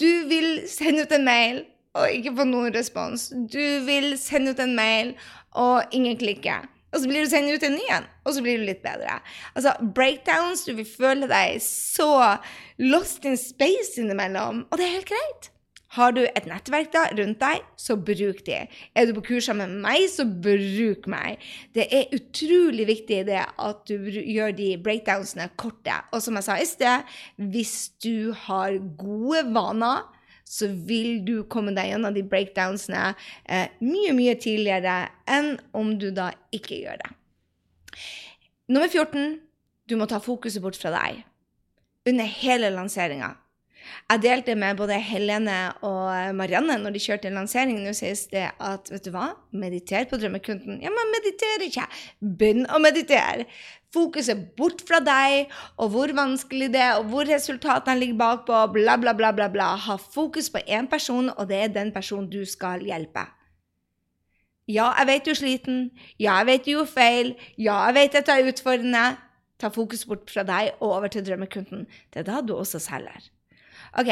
Du 0.00 0.08
vil 0.30 0.62
sende 0.70 1.04
ut 1.04 1.12
en 1.12 1.26
mail 1.26 1.64
og 1.96 2.12
ikke 2.12 2.34
få 2.36 2.46
noen 2.46 2.74
respons. 2.74 3.30
Du 3.32 3.62
vil 3.86 4.14
sende 4.20 4.52
ut 4.52 4.60
en 4.62 4.74
mail, 4.76 5.14
og 5.56 5.92
ingen 5.96 6.18
klikker. 6.20 6.66
Og 6.94 7.02
så 7.02 7.10
blir 7.10 7.26
du 7.26 7.30
sendt 7.30 7.50
ut 7.50 7.66
en 7.66 7.76
ny 7.76 7.88
en, 7.92 8.06
og 8.24 8.36
så 8.36 8.44
blir 8.44 8.60
du 8.60 8.68
litt 8.68 8.84
bedre. 8.84 9.18
Altså, 9.54 9.74
breakdowns, 9.96 10.64
du 10.68 10.76
vil 10.78 10.88
føle 10.88 11.28
deg 11.30 11.58
så 11.64 12.38
lost 12.82 13.26
in 13.26 13.36
space 13.40 14.00
innimellom, 14.00 14.64
og 14.70 14.78
det 14.78 14.86
er 14.86 14.96
helt 15.00 15.12
greit. 15.12 15.50
Har 15.96 16.12
du 16.12 16.22
et 16.26 16.48
nettverk 16.48 16.90
da, 16.92 17.06
rundt 17.16 17.38
deg, 17.40 17.62
så 17.80 17.94
bruk 17.96 18.42
de. 18.46 18.58
Er 18.92 19.06
du 19.06 19.14
på 19.16 19.24
kurs 19.30 19.46
sammen 19.48 19.76
med 19.76 19.84
meg, 19.86 20.08
så 20.12 20.26
bruk 20.26 21.06
meg. 21.08 21.40
Det 21.76 21.86
er 21.94 22.12
utrolig 22.16 22.88
viktig 22.90 23.22
det 23.28 23.40
at 23.40 23.84
du 23.88 24.10
gjør 24.10 24.52
de 24.58 24.74
breakdownsene 24.82 25.48
korte. 25.56 25.94
Og 26.12 26.20
som 26.24 26.36
jeg 26.36 26.48
sa 26.48 26.58
i 26.60 26.68
sted, 26.68 27.16
hvis 27.54 27.76
du 28.04 28.34
har 28.46 28.76
gode 28.98 29.46
vaner, 29.56 30.04
så 30.46 30.68
vil 30.88 31.24
du 31.26 31.40
komme 31.50 31.74
deg 31.76 31.90
gjennom 31.90 32.14
de 32.14 32.22
breakdownsene 32.26 33.08
eh, 33.50 33.72
mye, 33.82 34.12
mye 34.14 34.36
tidligere 34.38 34.98
enn 35.26 35.56
om 35.76 35.96
du 35.98 36.12
da 36.14 36.30
ikke 36.54 36.78
gjør 36.84 37.02
det. 37.02 37.10
Nummer 38.70 38.90
14. 38.90 39.40
Du 39.86 39.94
må 39.98 40.06
ta 40.10 40.18
fokuset 40.22 40.62
bort 40.62 40.78
fra 40.78 40.94
deg 40.94 41.24
under 42.06 42.30
hele 42.38 42.70
lanseringa. 42.74 43.34
Jeg 44.10 44.22
delte 44.22 44.54
med 44.58 44.78
både 44.78 44.98
Helene 45.02 45.56
og 45.86 46.34
Marianne 46.38 46.78
når 46.82 46.94
de 46.94 47.02
kjørte 47.02 47.30
lansering 47.34 47.78
nå 47.84 47.92
sist, 47.94 48.32
det 48.34 48.48
at 48.62 48.90
vet 48.90 49.06
du 49.06 49.12
hva, 49.14 49.28
mediter 49.54 50.06
på 50.10 50.18
drømmekunden. 50.18 50.80
Ja, 50.82 50.92
men 50.94 51.12
mediter 51.14 51.66
ikke. 51.66 51.86
Begynn 52.18 52.66
å 52.66 52.80
meditere. 52.82 53.46
Fokuset 53.96 54.42
bort 54.58 54.82
fra 54.84 55.00
deg 55.00 55.52
og 55.80 55.94
hvor 55.94 56.12
vanskelig 56.16 56.68
det 56.74 56.82
er, 56.84 56.98
og 57.00 57.08
hvor 57.12 57.28
resultatene 57.28 57.96
ligger 58.02 58.18
bakpå, 58.20 58.58
bla, 58.74 58.98
bla, 59.00 59.16
bla, 59.16 59.32
bla, 59.32 59.48
bla. 59.52 59.70
Ha 59.86 59.96
fokus 59.96 60.50
på 60.52 60.60
én 60.68 60.90
person, 60.90 61.32
og 61.32 61.48
det 61.48 61.62
er 61.62 61.72
den 61.72 61.94
personen 61.94 62.28
du 62.28 62.42
skal 62.44 62.84
hjelpe. 62.84 63.24
Ja, 64.66 64.90
jeg 64.98 65.06
vet 65.06 65.26
du 65.26 65.30
er 65.30 65.38
sliten. 65.38 65.82
Ja, 66.18 66.36
jeg 66.40 66.46
vet 66.50 66.64
du 66.66 66.72
gjorde 66.72 66.90
feil. 66.90 67.34
Ja, 67.56 67.78
jeg 67.86 67.94
vet 68.00 68.16
dette 68.18 68.34
er 68.34 68.50
utfordrende. 68.50 69.04
Ta 69.62 69.70
fokus 69.72 70.04
bort 70.04 70.28
fra 70.28 70.42
deg 70.44 70.74
og 70.80 70.90
over 70.98 71.08
til 71.08 71.24
drømmekunden. 71.24 71.86
Det 72.12 72.20
er 72.20 72.26
da 72.28 72.42
du 72.44 72.56
også 72.56 72.82
selger. 72.82 73.30
Ok, 73.96 74.10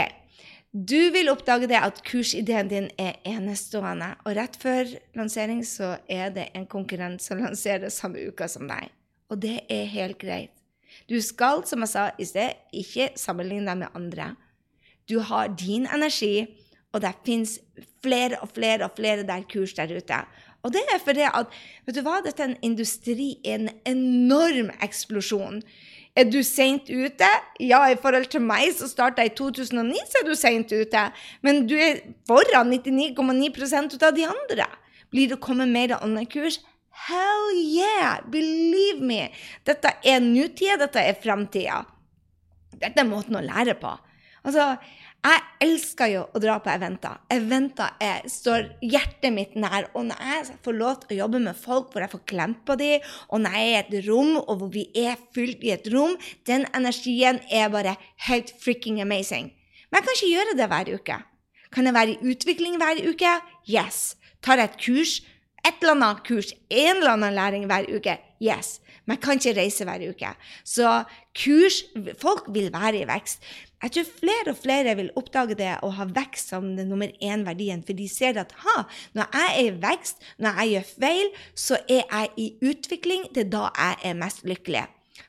du 0.73 1.11
vil 1.13 1.29
oppdage 1.29 1.69
det 1.71 1.81
at 1.83 2.01
kursideen 2.07 2.71
din 2.71 2.87
er 2.99 3.19
enestående, 3.27 4.15
og 4.25 4.37
rett 4.39 4.57
før 4.59 4.89
lansering 5.19 5.61
så 5.67 5.97
er 6.09 6.33
det 6.35 6.49
en 6.55 6.67
konkurrent 6.67 7.23
som 7.23 7.43
lanserer 7.47 7.93
samme 7.93 8.23
uka 8.31 8.49
som 8.49 8.71
deg. 8.71 8.89
Og 9.31 9.41
det 9.43 9.61
er 9.73 9.85
helt 9.91 10.19
greit. 10.19 10.53
Du 11.11 11.21
skal, 11.21 11.65
som 11.67 11.83
jeg 11.83 11.91
sa 11.91 12.11
i 12.19 12.27
sted, 12.29 12.55
ikke 12.73 13.11
sammenligne 13.19 13.67
deg 13.71 13.83
med 13.83 13.97
andre. 13.99 14.35
Du 15.11 15.19
har 15.21 15.49
din 15.49 15.89
energi, 15.91 16.47
og 16.95 17.03
det 17.03 17.13
fins 17.27 17.59
flere 18.05 18.39
og 18.41 18.53
flere 18.55 18.87
og 18.87 18.95
flere 18.97 19.27
der 19.27 19.43
kurs 19.51 19.75
der 19.75 19.91
ute. 19.97 20.21
Og 20.65 20.73
det 20.73 20.85
er 20.93 21.01
fordi 21.05 21.27
at 21.29 21.51
vet 21.85 21.99
du 21.99 22.05
hva, 22.07 22.21
dette 22.25 22.41
er 22.41 22.53
en 22.53 22.63
industri, 22.65 23.35
en 23.45 23.69
enorm 23.89 24.71
eksplosjon. 24.85 25.61
Er 26.17 26.29
du 26.31 26.39
seint 26.47 26.89
ute? 26.89 27.29
Ja, 27.61 27.83
i 27.91 27.99
forhold 28.01 28.31
til 28.31 28.45
meg 28.47 28.71
som 28.79 28.89
starta 28.89 29.27
i 29.27 29.33
2009, 29.35 29.99
så 30.09 30.23
er 30.23 30.29
du 30.29 30.35
seint 30.39 30.73
ute. 30.73 31.03
Men 31.43 31.67
du 31.69 31.75
er 31.75 32.01
foran 32.29 32.71
99,9% 32.73 33.99
av 33.99 34.15
de 34.17 34.29
andre. 34.31 34.69
Blir 35.11 35.35
det 35.35 35.43
kommet 35.43 35.69
mer 35.75 35.99
online-kurs? 35.99 36.61
Hell 36.95 37.51
yeah! 37.59 38.21
Believe 38.31 39.03
me! 39.03 39.29
Dette 39.67 39.97
er 40.07 40.23
nutida, 40.23 40.79
dette 40.87 41.03
er 41.03 41.19
framtida. 41.21 41.83
Dette 42.75 43.03
er 43.03 43.09
måten 43.09 43.39
å 43.39 43.43
lære 43.45 43.75
på. 43.81 43.91
Altså, 44.45 44.75
jeg 45.25 45.41
elsker 45.65 46.11
jo 46.13 46.23
å 46.37 46.41
dra 46.43 46.59
på 46.61 46.69
eventer. 46.69 47.17
Eventer 47.33 47.95
er, 48.03 48.27
står 48.29 48.67
hjertet 48.85 49.33
mitt 49.33 49.55
nær. 49.57 49.89
Og 49.97 50.05
når 50.11 50.21
jeg 50.29 50.57
får 50.67 50.77
lov 50.77 50.99
til 51.03 51.15
å 51.15 51.21
jobbe 51.23 51.41
med 51.47 51.57
folk 51.57 51.93
hvor 51.93 52.05
jeg 52.05 52.13
får 52.13 52.25
klemt 52.29 52.65
på 52.69 52.77
dem, 52.81 53.07
og 53.33 53.41
når 53.41 53.57
jeg 53.57 53.71
er 53.71 53.75
i 53.75 53.81
et 53.81 54.09
rom 54.09 54.35
og 54.43 54.55
hvor 54.61 54.73
vi 54.75 54.85
er 55.01 55.17
fylt 55.37 55.65
i 55.65 55.73
et 55.75 55.89
rom, 55.95 56.19
den 56.45 56.69
energien 56.77 57.41
er 57.49 57.73
bare 57.73 57.97
helt 58.29 58.53
freaking 58.61 59.01
amazing. 59.01 59.49
Men 59.89 60.03
jeg 60.03 60.07
kan 60.07 60.19
ikke 60.19 60.35
gjøre 60.35 60.59
det 60.61 60.69
hver 60.75 60.93
uke. 60.99 61.19
Kan 61.75 61.89
jeg 61.89 61.97
være 61.97 62.15
i 62.15 62.33
utvikling 62.35 62.77
hver 62.79 63.01
uke? 63.09 63.39
Yes. 63.65 64.19
Tar 64.45 64.61
jeg 64.61 64.75
et 64.75 64.81
kurs? 64.85 65.15
Et 65.65 65.77
eller 65.81 65.95
annet 65.97 66.25
kurs, 66.27 66.53
en 66.69 66.97
eller 66.97 67.15
annen 67.17 67.35
læring 67.35 67.69
hver 67.71 67.87
uke? 67.89 68.19
Yes. 68.43 68.81
Men 69.05 69.17
jeg 69.17 69.23
kan 69.25 69.41
ikke 69.41 69.61
reise 69.61 69.85
hver 69.85 70.03
uke. 70.09 70.33
Så 70.65 71.05
kurs 71.37 71.83
Folk 72.21 72.49
vil 72.53 72.73
være 72.73 73.03
i 73.03 73.07
vekst. 73.09 73.43
Jeg 73.85 73.93
tror 73.93 74.11
flere 74.21 74.53
og 74.53 74.57
flere 74.57 74.95
vil 74.97 75.11
oppdage 75.17 75.57
det 75.59 75.75
å 75.85 75.91
ha 75.93 76.07
vekst 76.09 76.55
som 76.55 76.71
den 76.77 76.89
nummer 76.89 77.11
én-verdien, 77.21 77.83
for 77.85 77.97
de 77.97 78.07
ser 78.09 78.39
at 78.41 78.55
ha, 78.65 78.85
når 79.13 79.29
jeg 79.37 79.51
er 79.51 79.67
i 79.67 79.75
vekst, 79.83 80.25
når 80.41 80.61
jeg 80.61 80.71
gjør 80.73 80.87
feil, 81.05 81.33
så 81.67 81.81
er 81.85 82.01
jeg 82.01 82.31
i 82.41 82.47
utvikling. 82.65 83.27
Det 83.35 83.45
er 83.45 83.51
da 83.53 83.67
jeg 83.77 84.01
er 84.09 84.21
mest 84.23 84.41
lykkelig. 84.49 84.87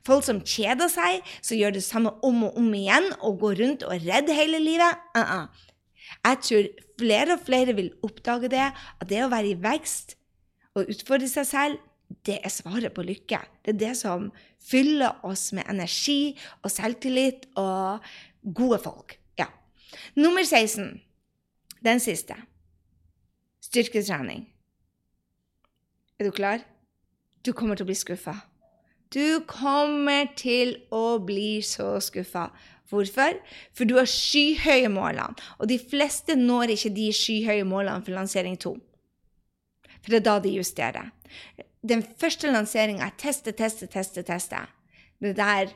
Folk 0.07 0.23
som 0.25 0.39
kjeder 0.39 0.89
seg, 0.89 1.19
som 1.43 1.59
gjør 1.59 1.75
det 1.75 1.83
samme 1.83 2.15
om 2.25 2.45
og 2.47 2.57
om 2.61 2.71
igjen 2.77 3.11
og 3.19 3.41
går 3.43 3.59
rundt 3.59 3.85
og 3.85 3.95
er 3.97 4.07
redd 4.07 4.31
hele 4.33 4.59
livet 4.63 5.03
uh 5.17 5.23
-uh. 5.23 5.45
Jeg 6.25 6.37
tror 6.41 6.63
flere 6.99 7.33
og 7.33 7.45
flere 7.45 7.75
vil 7.75 7.91
oppdage 8.03 8.47
det, 8.47 8.71
at 9.01 9.09
det 9.09 9.23
å 9.23 9.29
være 9.29 9.51
i 9.51 9.61
vekst 9.61 10.15
og 10.75 10.91
utfordre 10.91 11.29
seg 11.31 11.47
selv, 11.49 11.83
det 12.25 12.37
er 12.45 12.53
svaret 12.53 12.93
på 12.93 13.03
lykke. 13.05 13.39
Det 13.65 13.73
er 13.73 13.79
det 13.81 13.93
som 13.97 14.29
fyller 14.61 15.23
oss 15.25 15.49
med 15.57 15.65
energi 15.71 16.35
og 16.61 16.71
selvtillit 16.73 17.47
og 17.61 18.05
Gode 18.45 18.77
folk. 18.77 19.15
Ja. 19.39 19.47
Nummer 20.15 20.43
16. 20.45 21.01
Den 21.81 21.99
siste. 21.99 22.35
Styrketrening. 23.61 24.43
Er 26.19 26.27
du 26.27 26.31
klar? 26.31 26.61
Du 27.41 27.53
kommer 27.53 27.75
til 27.75 27.87
å 27.87 27.89
bli 27.89 27.97
skuffa. 27.97 28.35
Du 29.09 29.41
kommer 29.49 30.29
til 30.37 30.75
å 30.93 31.17
bli 31.25 31.63
så 31.65 31.95
skuffa. 32.01 32.51
Hvorfor? 32.89 33.39
For 33.73 33.89
du 33.89 33.95
har 33.97 34.05
skyhøye 34.09 34.91
målene, 34.93 35.33
og 35.57 35.69
de 35.71 35.79
fleste 35.81 36.37
når 36.37 36.75
ikke 36.75 36.93
de 36.93 37.09
skyhøye 37.17 37.65
målene 37.65 38.05
for 38.05 38.13
lansering 38.13 38.59
2. 38.61 38.75
For 40.05 40.13
det 40.13 40.21
er 40.21 40.27
da 40.27 40.37
de 40.39 40.53
justerer. 40.53 41.09
Den 41.81 42.03
første 42.21 42.51
lanseringa 42.53 43.09
er 43.09 43.17
teste, 43.17 43.55
teste, 43.57 43.89
teste, 43.89 44.21
teste. 44.25 44.61
Det 45.21 45.33
er 45.33 45.39
der 45.41 45.73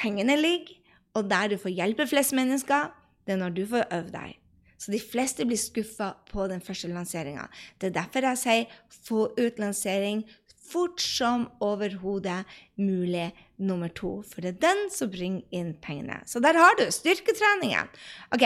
pengene 0.00 0.36
ligger, 0.40 0.72
og 1.14 1.28
der 1.28 1.52
du 1.52 1.58
får 1.60 1.74
hjelpe 1.76 2.06
flest 2.08 2.32
mennesker, 2.36 2.88
det 3.26 3.36
er 3.36 3.40
når 3.42 3.56
du 3.56 3.64
får 3.68 3.88
øve 3.92 4.12
deg. 4.12 4.36
Så 4.78 4.92
de 4.94 5.00
fleste 5.02 5.44
blir 5.44 5.58
skuffa 5.58 6.12
på 6.30 6.46
den 6.48 6.62
første 6.64 6.88
lanseringa. 6.88 7.48
Det 7.80 7.90
er 7.90 7.96
derfor 7.98 8.24
jeg 8.24 8.38
sier 8.38 8.76
få 9.04 9.26
ut 9.36 9.58
lansering 9.58 10.22
fort 10.68 11.00
som 11.02 11.46
overhodet 11.64 12.44
mulig 12.78 13.28
nummer 13.58 13.88
to. 13.88 14.22
For 14.28 14.44
det 14.44 14.54
er 14.54 14.60
den 14.68 14.82
som 14.94 15.10
bringer 15.12 15.42
inn 15.54 15.72
pengene. 15.82 16.20
Så 16.28 16.42
der 16.44 16.58
har 16.58 16.76
du 16.78 16.84
styrketreningen. 16.94 17.90
Ok, 18.34 18.44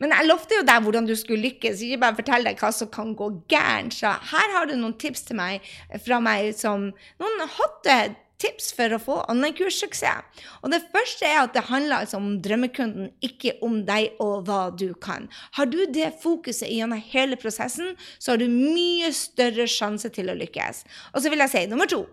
Men 0.00 0.14
jeg 0.14 0.28
lovte 0.28 0.58
jo 0.58 0.66
deg 0.66 0.82
hvordan 0.82 1.06
du 1.06 1.14
skulle 1.16 1.44
lykkes, 1.46 1.82
ikke 1.82 2.00
bare 2.02 2.18
fortelle 2.18 2.50
deg 2.50 2.62
hva 2.62 2.72
som 2.74 2.90
kan 2.92 3.14
gå 3.18 3.30
gærent. 3.50 3.94
Så 3.94 4.12
her 4.32 4.54
har 4.56 4.66
du 4.66 4.76
noen 4.76 4.96
tips 4.98 5.28
til 5.28 5.38
meg 5.38 5.64
fra 6.04 6.20
meg 6.22 6.54
som 6.58 6.90
noen 7.20 7.46
hotte 7.58 7.98
tips 8.42 8.70
for 8.76 8.94
å 8.94 9.00
få 9.02 9.16
online-kurssuksess. 9.32 10.42
Og 10.62 10.72
det 10.72 10.84
første 10.92 11.26
er 11.26 11.40
at 11.42 11.56
det 11.56 11.66
handler 11.68 12.04
altså 12.04 12.20
om 12.20 12.36
drømmekunden, 12.42 13.10
ikke 13.24 13.56
om 13.66 13.80
deg 13.88 14.18
og 14.22 14.46
hva 14.48 14.60
du 14.70 14.92
kan. 15.02 15.26
Har 15.58 15.70
du 15.70 15.80
det 15.90 16.12
fokuset 16.22 16.70
gjennom 16.70 17.02
hele 17.12 17.38
prosessen, 17.40 17.96
så 18.18 18.34
har 18.34 18.42
du 18.42 18.46
mye 18.50 19.10
større 19.16 19.66
sjanse 19.70 20.10
til 20.14 20.30
å 20.30 20.38
lykkes. 20.38 20.84
Og 21.14 21.22
så 21.22 21.32
vil 21.32 21.42
jeg 21.44 21.54
si 21.54 21.66
nummer 21.70 21.90
to 21.90 22.04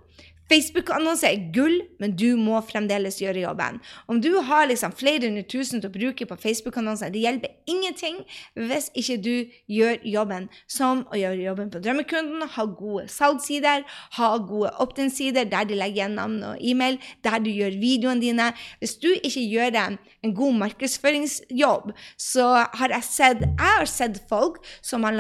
Facebook-annonse 0.46 1.26
er 1.26 1.48
gull, 1.56 1.80
men 1.98 2.12
du 2.14 2.36
må 2.38 2.60
fremdeles 2.68 3.16
gjøre 3.18 3.42
jobben. 3.42 3.80
Om 4.06 4.20
du 4.22 4.30
har 4.46 4.68
liksom 4.70 4.94
flere 4.94 5.26
hundre 5.26 5.42
tusen 5.50 5.82
til 5.82 5.90
å 5.90 5.94
bruke 5.96 6.28
på 6.30 6.38
Facebook-annonser, 6.38 7.10
det 7.10 7.24
hjelper 7.24 7.56
ingenting 7.66 8.20
hvis 8.54 8.92
ikke 8.94 9.18
du 9.26 9.32
gjør 9.74 10.04
jobben. 10.06 10.46
Som 10.70 11.02
å 11.10 11.18
gjøre 11.18 11.42
jobben 11.48 11.72
på 11.74 11.82
drømmekunden, 11.82 12.44
ha 12.54 12.66
gode 12.78 13.08
salgssider, 13.10 13.86
ha 14.20 14.30
gode 14.38 14.70
opt-in-sider 14.84 15.50
der 15.50 15.66
de 15.66 15.80
legger 15.80 16.04
igjen 16.04 16.18
navn 16.20 16.38
og 16.52 16.62
e-mail, 16.62 17.00
der 17.26 17.40
du 17.42 17.50
gjør 17.50 17.80
videoene 17.82 18.22
dine. 18.22 18.52
Hvis 18.84 18.98
du 19.02 19.10
ikke 19.16 19.42
gjør 19.42 19.80
en 19.82 20.36
god 20.38 20.62
markedsføringsjobb, 20.62 21.90
så 22.22 22.52
har 22.78 22.94
jeg 22.94 23.10
sett 23.10 23.42
Jeg 23.46 23.80
har 23.80 23.90
sett 23.90 24.22
folk 24.30 24.62
som 24.86 25.04
har 25.08 25.18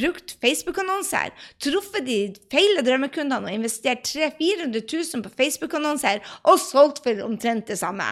brukt 0.00 0.36
Facebook-annonser, 0.40 1.34
truffet 1.60 2.06
de 2.08 2.18
feile 2.52 2.80
drømmekundene 2.86 3.50
og 3.50 3.60
investert 3.60 4.06
3-4 4.06 4.45
400 4.46 4.82
000 4.86 5.24
på 5.24 5.34
Facebook-annonser 5.42 6.22
og 6.46 6.60
solgt 6.62 7.02
for 7.04 7.26
omtrent 7.26 7.68
det 7.70 7.78
samme. 7.82 8.08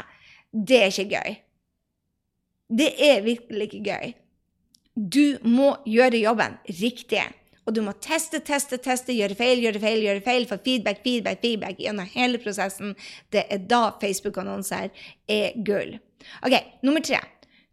Det 0.51 0.83
er 0.83 0.93
ikke 0.93 1.09
gøy. 1.15 1.39
Det 2.79 2.91
er 2.99 3.25
virkelig 3.25 3.71
ikke 3.71 3.83
gøy. 3.87 4.13
Du 4.95 5.39
må 5.43 5.75
gjøre 5.91 6.23
jobben 6.23 6.59
riktig. 6.81 7.25
Og 7.65 7.73
du 7.73 7.81
må 7.85 7.95
teste, 8.05 8.43
teste, 8.45 8.77
teste, 8.83 9.15
gjøre 9.17 9.37
feil, 9.39 9.63
gjøre 9.65 9.81
feil, 9.81 10.03
gjøre 10.05 10.23
feil, 10.25 10.47
få 10.49 10.59
feedback, 10.65 11.01
feedback, 11.05 11.41
feedback 11.41 11.81
gjennom 11.81 12.09
hele 12.13 12.41
prosessen. 12.43 12.93
Det 13.33 13.47
er 13.49 13.63
da 13.71 13.87
Facebook-annonser 14.03 14.91
er 15.33 15.57
gull. 15.65 15.97
OK, 16.45 16.59
nummer 16.85 17.05
tre. 17.05 17.23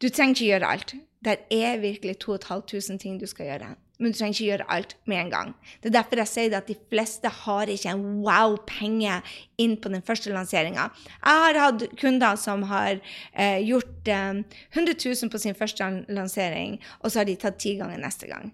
Du 0.01 0.07
trenger 0.09 0.37
ikke 0.37 0.47
gjøre 0.53 0.71
alt. 0.75 0.95
Det 1.21 1.37
er 1.53 1.81
virkelig 1.83 2.17
2500 2.23 3.01
ting 3.03 3.19
du 3.21 3.27
skal 3.29 3.51
gjøre 3.51 3.75
men 4.01 4.11
du 4.11 4.17
trenger 4.17 4.35
ikke 4.35 4.49
gjøre 4.49 4.67
alt 4.73 4.95
med 5.09 5.19
en 5.19 5.31
gang. 5.31 5.53
Det 5.81 5.91
er 5.91 5.97
derfor 5.99 6.21
jeg 6.23 6.31
sier 6.31 6.57
at 6.57 6.69
de 6.69 6.77
fleste 6.91 7.31
har 7.41 7.71
ikke 7.71 7.93
en 7.93 8.05
wow-penge 8.25 9.19
inn 9.61 9.77
på 9.81 9.91
den 9.93 10.03
første 10.05 10.33
lanseringa. 10.33 10.89
Jeg 11.21 11.43
har 11.45 11.59
hatt 11.61 11.85
kunder 12.01 12.39
som 12.41 12.65
har 12.71 12.97
eh, 12.97 13.59
gjort 13.67 14.09
eh, 14.09 14.41
100 14.73 14.97
000 14.97 15.31
på 15.31 15.41
sin 15.41 15.57
første 15.57 15.91
lansering, 16.09 16.79
og 17.01 17.11
så 17.11 17.21
har 17.21 17.29
de 17.29 17.37
tatt 17.39 17.61
ti 17.61 17.77
ganger 17.79 18.01
neste 18.01 18.29
gang. 18.31 18.51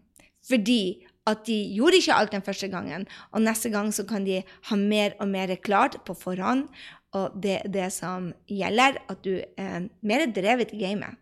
Fordi 0.47 1.07
at 1.27 1.43
de 1.47 1.55
gjorde 1.75 1.99
ikke 1.99 2.15
alt 2.15 2.35
den 2.35 2.43
første 2.43 2.69
gangen, 2.71 3.07
og 3.35 3.43
neste 3.43 3.71
gang 3.71 3.89
så 3.95 4.05
kan 4.07 4.27
de 4.27 4.41
ha 4.69 4.77
mer 4.79 5.15
og 5.19 5.27
mer 5.31 5.55
klart 5.59 5.99
på 6.07 6.15
forhånd. 6.15 6.67
Og 7.15 7.35
det 7.43 7.61
er 7.61 7.71
det 7.71 7.87
som 7.95 8.31
gjelder, 8.51 8.99
at 9.09 9.23
du 9.23 9.39
er 9.39 9.87
mer 10.03 10.25
drevet 10.35 10.73
i 10.75 10.81
gamet. 10.81 11.19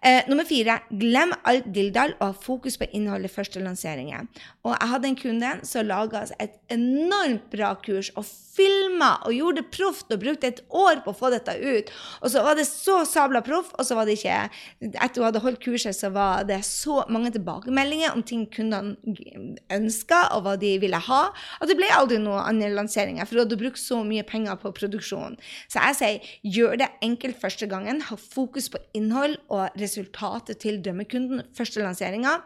Eh, 0.00 0.22
nummer 0.28 0.46
fire, 0.46 0.76
glem 0.94 1.32
alt 1.48 1.64
dilldall 1.74 2.12
og 2.20 2.28
ha 2.28 2.34
fokus 2.38 2.76
på 2.78 2.86
innholdet 2.94 3.32
første 3.34 3.58
lanseringen. 3.58 4.28
Og 4.62 4.70
jeg 4.76 4.90
hadde 4.92 5.08
en 5.08 5.16
kunde 5.18 5.54
som 5.66 5.88
laga 5.88 6.20
et 6.38 6.54
enormt 6.70 7.48
bra 7.50 7.72
kurs 7.82 8.12
og 8.14 8.28
filma 8.28 9.16
og 9.26 9.34
gjorde 9.34 9.62
det 9.62 9.72
proft 9.74 10.14
og 10.14 10.20
brukte 10.22 10.50
et 10.52 10.60
år 10.70 11.02
på 11.02 11.10
å 11.10 11.18
få 11.18 11.32
dette 11.34 11.54
ut. 11.58 11.90
Og 12.22 12.30
så 12.30 12.44
var 12.46 12.58
det 12.58 12.68
så 12.70 13.00
sabla 13.10 13.42
proff, 13.42 13.72
og 13.74 13.88
så 13.88 13.98
var 13.98 14.06
det 14.06 14.18
ikke 14.18 14.36
Etter 14.88 15.18
hun 15.18 15.26
hadde 15.26 15.42
holdt 15.42 15.62
kurset, 15.64 15.96
så 15.96 16.12
var 16.14 16.46
det 16.46 16.60
så 16.66 17.00
mange 17.10 17.32
tilbakemeldinger 17.34 18.14
om 18.14 18.22
ting 18.22 18.46
kundene 18.54 18.94
ønska, 19.74 20.20
og 20.36 20.44
hva 20.46 20.54
de 20.60 20.76
ville 20.82 21.02
ha, 21.08 21.20
at 21.58 21.70
det 21.70 21.78
ble 21.78 21.90
aldri 21.94 22.20
noen 22.22 22.44
andre 22.44 22.70
lanseringer, 22.76 23.26
for 23.26 23.38
du 23.38 23.42
hadde 23.44 23.60
brukt 23.60 23.82
så 23.82 24.00
mye 24.06 24.26
penger 24.26 24.58
på 24.62 24.72
produksjon. 24.78 25.38
Så 25.66 25.82
jeg 25.82 25.98
sier 25.98 26.32
gjør 26.58 26.78
det 26.84 26.90
enkelt 27.04 27.38
første 27.42 27.66
gangen, 27.70 28.04
ha 28.06 28.18
fokus 28.18 28.70
på 28.70 28.82
innhold 28.98 29.37
og 29.48 29.78
resultatet 29.80 30.60
til 30.62 30.80
drømmekunden 30.84 31.46
første 31.56 31.82
lanseringa, 31.84 32.38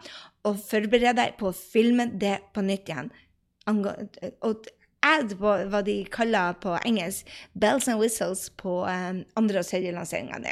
og 0.49 0.61
forbered 0.66 1.18
deg 1.18 1.36
på 1.40 1.51
å 1.51 1.57
filme 1.57 2.09
det 2.18 2.38
på 2.55 2.64
nytt 2.66 2.90
igjen. 2.90 3.12
Og 3.68 4.70
add 5.03 5.34
på 5.38 5.55
hva 5.70 5.82
de 5.86 5.97
kaller 6.11 6.59
på 6.62 6.74
engelsk 6.86 7.28
'bells 7.55 7.88
and 7.88 8.01
whistles' 8.01 8.51
på 8.57 8.82
um, 8.86 9.24
andre 9.36 9.62
og 9.62 9.66
tredje 9.66 9.95
lansering 9.95 10.30
av. 10.34 10.47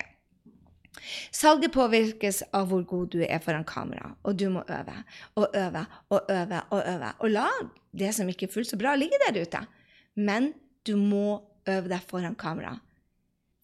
Salget 1.32 1.72
påvirkes 1.72 2.43
av 2.53 2.68
hvor 2.70 2.82
god 2.82 3.12
du 3.14 3.20
er 3.22 3.38
foran 3.43 3.64
kamera, 3.64 4.14
og 4.22 4.36
du 4.36 4.49
må 4.51 4.62
øve 4.68 4.97
og 5.36 5.55
øve 5.55 5.86
og 6.11 6.20
øve 6.28 6.62
og 6.70 6.82
øve. 6.82 7.12
Og 7.20 7.30
la 7.30 7.49
det 7.93 8.14
som 8.14 8.28
ikke 8.28 8.49
er 8.49 8.53
fullt 8.53 8.70
så 8.70 8.78
bra, 8.78 8.97
ligge 8.97 9.18
der 9.26 9.41
ute. 9.41 9.62
Men 10.16 10.53
du 10.86 10.97
må 10.97 11.41
øve 11.68 11.88
deg 11.88 12.03
foran 12.11 12.34
kamera. 12.34 12.78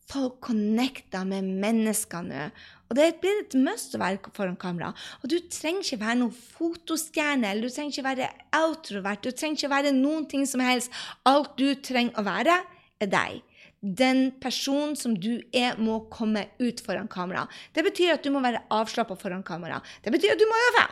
Folk 0.07 0.39
connecter 0.45 1.27
med 1.27 1.49
menneskene 1.63 2.51
og 2.87 2.95
det 2.95 3.07
blir 3.23 3.41
et 3.41 3.57
must 3.59 3.95
å 3.97 4.01
være 4.01 4.31
foran 4.35 4.59
kamera. 4.61 4.93
Og 5.23 5.31
du 5.31 5.37
trenger 5.51 5.83
ikke 5.83 6.05
være 6.05 6.19
noen 6.21 6.35
fotostjerne, 6.35 7.51
eller 7.51 7.67
du 7.67 7.75
trenger 7.75 7.95
ikke 7.95 8.07
være 8.07 8.29
outrovert, 8.61 9.27
du 9.27 9.35
trenger 9.35 9.59
ikke 9.59 9.73
være 9.73 9.95
noen 9.97 10.27
ting 10.31 10.47
som 10.47 10.63
helst. 10.63 10.95
Alt 11.27 11.57
du 11.59 11.67
trenger 11.83 12.21
å 12.21 12.27
være, 12.27 12.61
er 13.03 13.11
deg. 13.11 13.41
Den 13.83 14.31
personen 14.43 14.95
som 14.99 15.17
du 15.19 15.35
er, 15.55 15.75
må 15.83 16.05
komme 16.13 16.47
ut 16.63 16.83
foran 16.85 17.11
kamera. 17.11 17.45
Det 17.75 17.85
betyr 17.87 18.15
at 18.15 18.25
du 18.25 18.31
må 18.35 18.43
være 18.45 18.63
avslappa 18.73 19.19
foran 19.19 19.45
kamera. 19.47 19.83
Det 20.05 20.15
betyr 20.15 20.37
at 20.37 20.41
du 20.43 20.47
må 20.49 20.63
øve. 20.71 20.87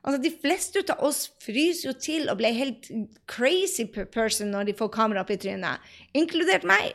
Altså, 0.00 0.22
De 0.22 0.30
fleste 0.32 0.84
av 0.94 1.02
oss 1.04 1.26
fryser 1.42 1.90
jo 1.90 1.96
til 1.98 2.30
og 2.30 2.38
blir 2.40 2.56
helt 2.56 2.86
crazy 3.28 3.84
person 3.90 4.54
når 4.54 4.70
de 4.70 4.78
får 4.78 4.94
kamera 4.94 5.26
opp 5.26 5.34
i 5.34 5.38
trynet, 5.40 5.82
inkludert 6.16 6.64
meg. 6.64 6.94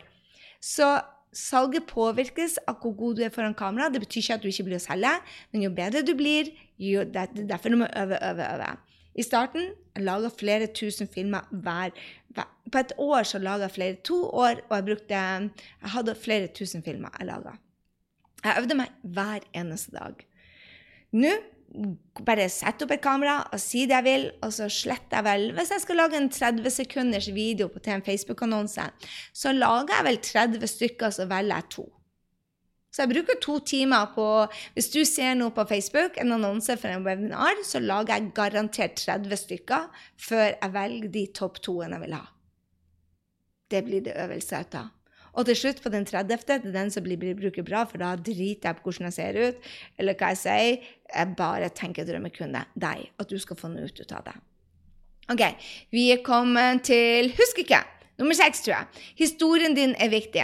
Så 0.63 0.88
Salget 1.36 1.88
påvirkes 1.89 2.57
av 2.63 2.79
hvor 2.79 2.93
god 2.95 3.17
du 3.19 3.23
er 3.25 3.33
foran 3.33 3.55
kamera. 3.57 3.89
Det 3.91 4.01
betyr 4.03 4.21
ikke 4.21 4.38
at 4.38 4.43
du 4.43 4.49
ikke 4.49 4.67
blir 4.69 4.79
å 4.79 4.83
selge, 4.86 5.11
men 5.51 5.65
jo 5.65 5.71
bedre 5.75 6.03
du 6.07 6.13
blir, 6.17 6.53
jo 6.79 7.03
det, 7.03 7.27
er 7.27 7.49
derfor 7.49 7.73
du 7.73 7.81
må 7.81 7.89
øve, 7.91 8.19
øve, 8.23 8.47
øve. 8.55 8.69
I 9.15 9.23
starten 9.23 9.67
jeg 9.95 10.03
laga 10.03 10.31
flere 10.31 10.67
tusen 10.75 11.07
filmer 11.11 11.47
hver, 11.51 11.91
hver 12.36 12.51
På 12.71 12.81
et 12.81 12.91
år 12.99 13.23
så 13.23 13.39
laga 13.39 13.67
jeg 13.67 13.75
flere. 13.75 13.97
To 14.03 14.17
år, 14.27 14.63
og 14.69 14.73
jeg 14.75 14.86
brukte 14.86 15.13
Jeg 15.13 15.91
hadde 15.93 16.15
flere 16.15 16.47
tusen 16.47 16.83
filmer 16.83 17.13
jeg 17.19 17.27
laga. 17.27 17.57
Jeg 18.43 18.61
øvde 18.61 18.75
meg 18.75 18.91
hver 19.03 19.45
eneste 19.53 19.91
dag. 19.91 20.25
Nå 21.11 21.31
bare 22.26 22.47
sette 22.51 22.86
opp 22.86 22.93
et 22.95 23.03
kamera 23.03 23.39
og 23.53 23.61
si 23.61 23.84
det 23.89 23.97
jeg 23.97 24.05
vil, 24.05 24.26
og 24.45 24.53
så 24.55 24.69
sletter 24.71 25.19
jeg 25.19 25.26
vel 25.28 25.45
Hvis 25.57 25.73
jeg 25.73 25.84
skal 25.84 25.99
lage 26.01 26.17
en 26.19 26.30
30 26.32 26.71
sekunders 26.73 27.28
video 27.34 27.67
til 27.76 27.93
en 27.95 28.05
Facebook-annonse, 28.05 28.88
så 29.34 29.53
lager 29.55 29.97
jeg 29.97 30.07
vel 30.09 30.19
30 30.30 30.71
stykker, 30.71 31.13
så 31.15 31.28
velger 31.30 31.55
jeg 31.55 31.69
to. 31.78 31.86
Så 32.95 33.03
jeg 33.03 33.11
bruker 33.11 33.39
to 33.43 33.59
timer 33.59 34.11
på 34.15 34.26
Hvis 34.73 34.89
du 34.93 35.01
ser 35.03 35.36
noe 35.36 35.51
på 35.51 35.67
Facebook, 35.67 36.15
en 36.17 36.32
annonse 36.38 36.78
for 36.80 36.91
en 36.91 37.03
webinar, 37.03 37.59
så 37.67 37.84
lager 37.84 38.15
jeg 38.15 38.32
garantert 38.38 38.95
30 39.03 39.41
stykker 39.43 39.89
før 40.15 40.47
jeg 40.53 40.73
velger 40.73 41.11
de 41.11 41.26
topp 41.36 41.59
to-ene 41.59 41.99
jeg 41.99 42.07
vil 42.07 42.19
ha. 42.19 42.26
Det 43.71 43.84
blir 43.84 44.05
det 44.05 44.15
øvelse 44.15 44.63
av. 44.78 44.94
Og 45.36 45.47
til 45.49 45.57
slutt, 45.59 45.81
på 45.83 45.91
den 45.91 46.07
30., 46.07 46.45
det 46.47 46.55
er 46.55 46.67
den 46.71 46.91
som 46.93 47.03
blir, 47.03 47.19
bruker 47.36 47.65
bra, 47.67 47.83
for 47.89 48.01
da 48.01 48.13
driter 48.15 48.69
jeg 48.69 48.77
på 48.77 48.88
hvordan 48.88 49.09
jeg 49.09 49.17
ser 49.17 49.39
ut, 49.41 49.71
eller 49.99 50.17
hva 50.19 50.31
jeg 50.33 50.41
sier. 50.41 50.91
Jeg 51.11 51.36
bare 51.38 51.71
tenker 51.75 52.07
drømmekunde 52.07 52.63
deg, 52.79 53.09
at 53.19 53.31
du 53.31 53.36
skal 53.41 53.59
få 53.59 53.71
noe 53.73 53.89
ut 53.89 54.15
av 54.15 54.29
det. 54.29 54.38
OK, 55.33 55.43
vi 55.91 56.09
er 56.13 56.23
kommet 56.25 56.86
til 56.86 57.31
Husk 57.36 57.63
ikke! 57.65 57.81
Nummer 58.15 58.38
seks, 58.38 58.61
tror 58.63 58.77
jeg. 58.77 59.03
Historien 59.19 59.73
din 59.75 59.95
er 59.99 60.07
viktig. 60.07 60.43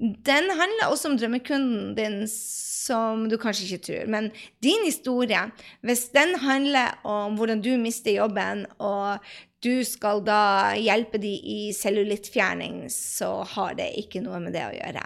Den 0.00 0.46
handler 0.56 0.88
også 0.88 1.10
om 1.10 1.18
drømmekunden 1.20 1.90
din, 1.98 2.22
som 2.30 3.26
du 3.28 3.36
kanskje 3.36 3.66
ikke 3.66 3.84
tror. 3.84 4.06
Men 4.08 4.30
din 4.64 4.86
historie, 4.86 5.42
hvis 5.84 6.06
den 6.14 6.32
handler 6.40 6.96
om 7.04 7.36
hvordan 7.36 7.60
du 7.60 7.74
mister 7.76 8.16
jobben, 8.16 8.64
og 8.78 9.18
du 9.60 9.84
skal 9.84 10.22
da 10.24 10.72
hjelpe 10.78 11.18
de 11.20 11.30
i 11.36 11.58
cellulittfjerning, 11.76 12.86
så 12.92 13.42
har 13.44 13.74
det 13.76 13.90
ikke 14.00 14.22
noe 14.24 14.40
med 14.40 14.54
det 14.56 14.62
å 14.64 14.72
gjøre. 14.72 15.02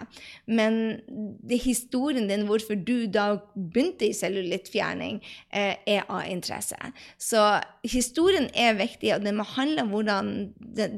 Men 0.47 0.79
historien 1.51 2.29
din, 2.29 2.45
hvorfor 2.47 2.79
du 2.79 3.07
da 3.11 3.27
begynte 3.55 4.07
i 4.07 4.15
cellulittfjerning, 4.15 5.19
eh, 5.51 5.75
er 5.85 6.05
av 6.07 6.23
interesse. 6.31 6.79
Så 7.17 7.43
historien 7.83 8.47
er 8.55 8.79
viktig, 8.79 9.13
og 9.15 9.27
det 9.27 9.35
må 9.35 9.43
handle 9.55 9.83
om 9.83 9.95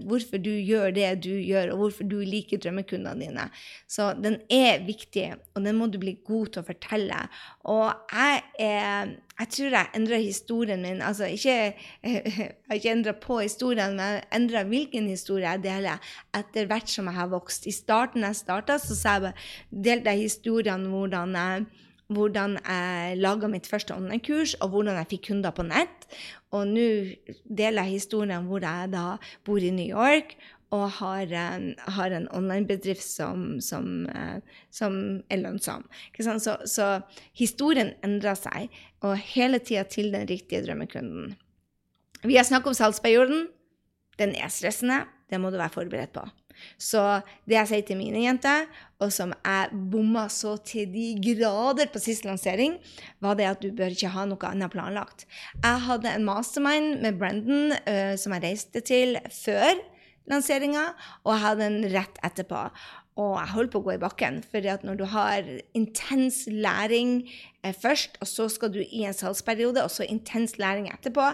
hvorfor 0.05 0.37
du 0.37 0.51
gjør 0.53 0.93
det 0.93 1.11
du 1.25 1.33
gjør, 1.33 1.73
og 1.73 1.81
hvorfor 1.81 2.09
du 2.09 2.19
liker 2.21 2.61
drømmekundene 2.61 3.25
dine. 3.25 3.49
Så 3.87 4.13
den 4.21 4.41
er 4.53 4.85
viktig, 4.85 5.31
og 5.55 5.63
den 5.65 5.81
må 5.81 5.89
du 5.89 5.97
bli 6.01 6.19
god 6.27 6.53
til 6.53 6.61
å 6.61 6.69
fortelle. 6.69 7.23
Og 7.65 7.89
jeg 8.13 8.43
er 8.59 9.17
jeg 9.37 9.49
tror 9.53 9.73
jeg 9.75 9.89
endra 9.95 10.17
historien 10.17 10.81
min. 10.81 11.01
Altså 11.05 11.27
ikke, 11.29 11.57
jeg 12.03 12.53
har 12.67 12.79
ikke 12.79 12.91
endra 12.91 13.13
på 13.21 13.39
historien, 13.43 13.93
men 13.97 14.15
jeg 14.17 14.23
endra 14.33 14.63
hvilken 14.65 15.09
historie 15.11 15.45
jeg 15.45 15.63
deler 15.65 16.13
etter 16.37 16.69
hvert 16.69 16.89
som 16.89 17.09
jeg 17.11 17.19
har 17.19 17.29
vokst. 17.29 17.67
I 17.69 17.75
starten 17.75 18.25
jeg 18.25 18.39
starta, 18.39 18.79
så 18.81 18.97
sa 18.97 19.17
jeg, 19.21 19.35
delte 19.69 20.15
jeg 20.15 20.25
historien 20.25 20.87
hvordan 20.89 21.37
jeg, 21.37 21.67
hvordan 22.07 22.57
jeg 22.63 23.17
laga 23.21 23.49
mitt 23.51 23.67
første 23.69 23.93
online-kurs, 23.93 24.55
og 24.63 24.73
hvordan 24.73 24.97
jeg 24.97 25.11
fikk 25.13 25.27
kunder 25.29 25.53
på 25.53 25.67
nett. 25.69 26.09
Og 26.55 26.65
nå 26.71 26.87
deler 27.45 27.83
jeg 27.83 27.99
historien 27.99 28.39
om 28.39 28.49
hvor 28.49 28.63
jeg 28.63 28.93
da 28.93 29.17
bor 29.45 29.61
i 29.61 29.73
New 29.75 29.85
York, 29.85 30.37
og 30.75 30.85
har 30.99 31.31
en, 31.31 31.67
har 31.95 32.11
en 32.11 32.27
online-bedrift 32.35 33.05
som, 33.05 33.59
som, 33.63 34.07
uh, 34.11 34.39
som, 34.73 34.97
er 35.31 35.41
lønnsom. 35.43 35.85
Så, 36.19 36.57
så, 36.67 36.87
historien 37.37 37.93
endrer 38.03 38.35
seg, 38.39 38.73
og 39.05 39.15
hele 39.35 39.61
tida 39.63 39.85
til 39.87 40.11
den 40.15 40.27
riktige 40.27 40.65
drømmekunden. 40.65 41.37
Vi 42.25 42.35
har 42.35 42.47
snakket 42.47 42.73
om 42.73 42.79
salgsperioden. 42.81 43.47
Den 44.19 44.35
er 44.35 44.51
stressende. 44.51 45.05
Det 45.29 45.39
må 45.39 45.51
du 45.51 45.59
være 45.59 45.71
forberedt 45.71 46.15
på. 46.15 46.25
Så 46.81 47.01
det 47.45 47.53
jeg 47.53 47.69
sier 47.69 47.83
til 47.85 47.99
mine 47.99 48.23
jenter, 48.23 48.65
og 49.03 49.11
som 49.13 49.33
jeg 49.35 49.81
bomma 49.93 50.25
så 50.33 50.55
til 50.65 50.89
de 50.89 51.11
grader 51.21 51.91
på 51.93 52.01
siste 52.01 52.25
lansering, 52.25 52.79
var 53.21 53.37
det 53.37 53.45
at 53.45 53.61
du 53.61 53.69
bør 53.77 53.93
ikke 53.93 54.11
ha 54.15 54.25
noe 54.25 54.49
annet 54.49 54.73
planlagt. 54.73 55.27
Jeg 55.61 55.85
hadde 55.85 56.15
en 56.17 56.25
mastermind 56.27 57.03
med 57.03 57.19
Brendan 57.21 57.77
uh, 57.77 58.15
som 58.19 58.33
jeg 58.35 58.45
reiste 58.47 58.81
til 58.81 59.19
før 59.29 59.77
lanseringa, 60.31 60.91
og 61.25 61.33
jeg 61.33 61.43
hadde 61.43 61.67
den 61.67 61.91
rett 61.93 62.19
etterpå. 62.25 62.67
Og 63.17 63.31
jeg 63.39 63.53
holdt 63.55 63.71
på 63.73 63.79
å 63.81 63.85
gå 63.87 63.93
i 63.95 64.01
bakken. 64.01 64.41
For 64.45 64.65
når 64.85 64.99
du 64.99 65.05
har 65.09 65.47
intens 65.77 66.43
læring 66.51 67.23
eh, 67.65 67.73
først, 67.73 68.19
og 68.21 68.29
så 68.29 68.45
skal 68.53 68.75
du 68.75 68.83
i 68.83 69.07
en 69.09 69.17
salgsperiode, 69.17 69.81
og 69.81 69.89
så 69.89 70.05
intens 70.05 70.59
læring 70.61 70.91
etterpå, 70.91 71.31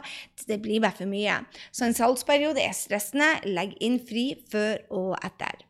det 0.47 0.61
blir 0.63 0.83
bare 0.83 0.95
for 1.01 1.11
mye. 1.11 1.41
Så 1.75 1.89
en 1.89 1.97
salgsperiode 1.97 2.63
er 2.63 2.77
stressende. 2.77 3.33
Legg 3.49 3.75
inn 3.83 3.99
fri 4.07 4.29
før 4.51 4.79
og 4.95 5.17
etter. 5.25 5.65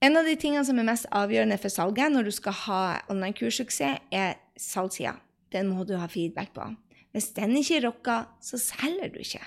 En 0.00 0.16
av 0.16 0.24
de 0.24 0.36
tingene 0.38 0.64
som 0.64 0.78
er 0.78 0.86
mest 0.86 1.08
avgjørende 1.10 1.58
for 1.60 1.74
salget 1.74 2.14
når 2.14 2.28
du 2.28 2.32
skal 2.32 2.54
ha 2.64 2.82
online-kurssuksess, 3.12 4.04
er 4.14 4.38
salgssida. 4.56 5.18
Den 5.52 5.72
må 5.72 5.84
du 5.84 5.96
ha 5.98 6.08
feedback 6.08 6.54
på. 6.56 6.64
Hvis 7.12 7.32
den 7.36 7.56
ikke 7.58 7.82
rocker, 7.88 8.28
så 8.40 8.60
selger 8.60 9.10
du 9.12 9.20
ikke. 9.24 9.42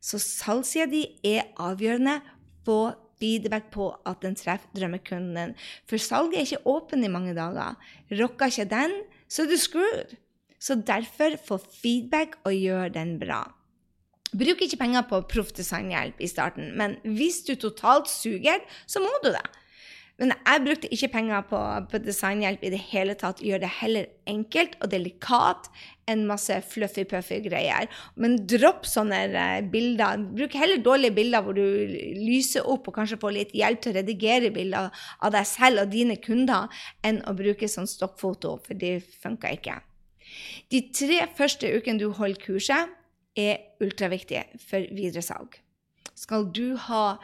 Så 0.00 0.20
salgssida 0.22 0.88
di 0.90 1.04
er 1.26 1.50
avgjørende. 1.60 2.18
Få 2.66 2.80
feedback 3.20 3.70
på 3.74 3.90
at 4.08 4.22
den 4.24 4.36
treffer 4.38 4.72
drømmekunden. 4.76 5.54
For 5.88 6.00
salget 6.00 6.38
er 6.38 6.48
ikke 6.48 6.66
åpen 6.72 7.04
i 7.04 7.12
mange 7.12 7.36
dager. 7.36 7.76
Rocker 8.20 8.50
ikke 8.50 8.68
den, 8.72 8.96
så 9.28 9.44
er 9.44 9.52
du 9.52 9.56
screwed. 9.60 10.16
Så 10.60 10.76
derfor 10.76 11.36
få 11.40 11.60
feedback 11.80 12.36
og 12.44 12.56
gjør 12.56 12.92
den 12.92 13.18
bra. 13.20 13.44
Bruk 14.30 14.60
ikke 14.62 14.78
penger 14.78 15.06
på 15.10 15.22
proff 15.26 15.50
designhjelp 15.56 16.20
i 16.22 16.28
starten, 16.30 16.70
men 16.78 16.94
hvis 17.02 17.40
du 17.48 17.56
totalt 17.58 18.06
suger, 18.08 18.60
så 18.86 19.02
må 19.02 19.10
du 19.24 19.32
det. 19.34 19.42
Men 20.20 20.34
jeg 20.36 20.64
brukte 20.66 20.88
ikke 20.92 21.08
penger 21.14 21.44
på, 21.48 21.58
på 21.88 21.98
designhjelp 22.04 22.64
i 22.66 22.72
det 22.74 22.80
hele 22.90 23.14
tatt. 23.16 23.40
Gjør 23.40 23.62
det 23.62 23.70
heller 23.78 24.08
enkelt 24.28 24.74
og 24.84 24.90
delikat 24.92 25.70
enn 26.10 26.26
masse 26.28 26.58
fluffy-puffy 26.68 27.38
greier. 27.46 27.88
Men 28.20 28.36
dropp 28.50 28.84
sånne 28.88 29.20
eh, 29.30 29.62
bilder. 29.72 30.20
Bruk 30.36 30.56
heller 30.60 30.82
dårlige 30.84 31.16
bilder 31.16 31.46
hvor 31.46 31.56
du 31.56 31.64
lyser 32.20 32.68
opp 32.68 32.90
og 32.90 32.98
kanskje 32.98 33.20
får 33.22 33.36
litt 33.38 33.56
hjelp 33.56 33.80
til 33.80 33.94
å 33.94 33.98
redigere 34.00 34.52
bilder 34.54 35.04
av 35.24 35.32
deg 35.36 35.48
selv 35.48 35.86
og 35.86 35.94
dine 35.94 36.18
kunder, 36.20 36.68
enn 37.06 37.22
å 37.24 37.34
bruke 37.38 37.70
sånn 37.70 37.88
stokkfoto, 37.88 38.58
for 38.66 38.76
det 38.76 38.98
funka 39.22 39.54
ikke. 39.56 39.80
De 40.70 40.84
tre 40.94 41.24
første 41.36 41.70
ukene 41.72 42.02
du 42.02 42.10
holder 42.14 42.44
kurset, 42.44 42.96
er 43.38 43.60
ultraviktige 43.80 44.58
for 44.58 44.84
videresalg. 44.92 45.54
Skal 46.18 46.48
du 46.52 46.74
ha 46.88 47.14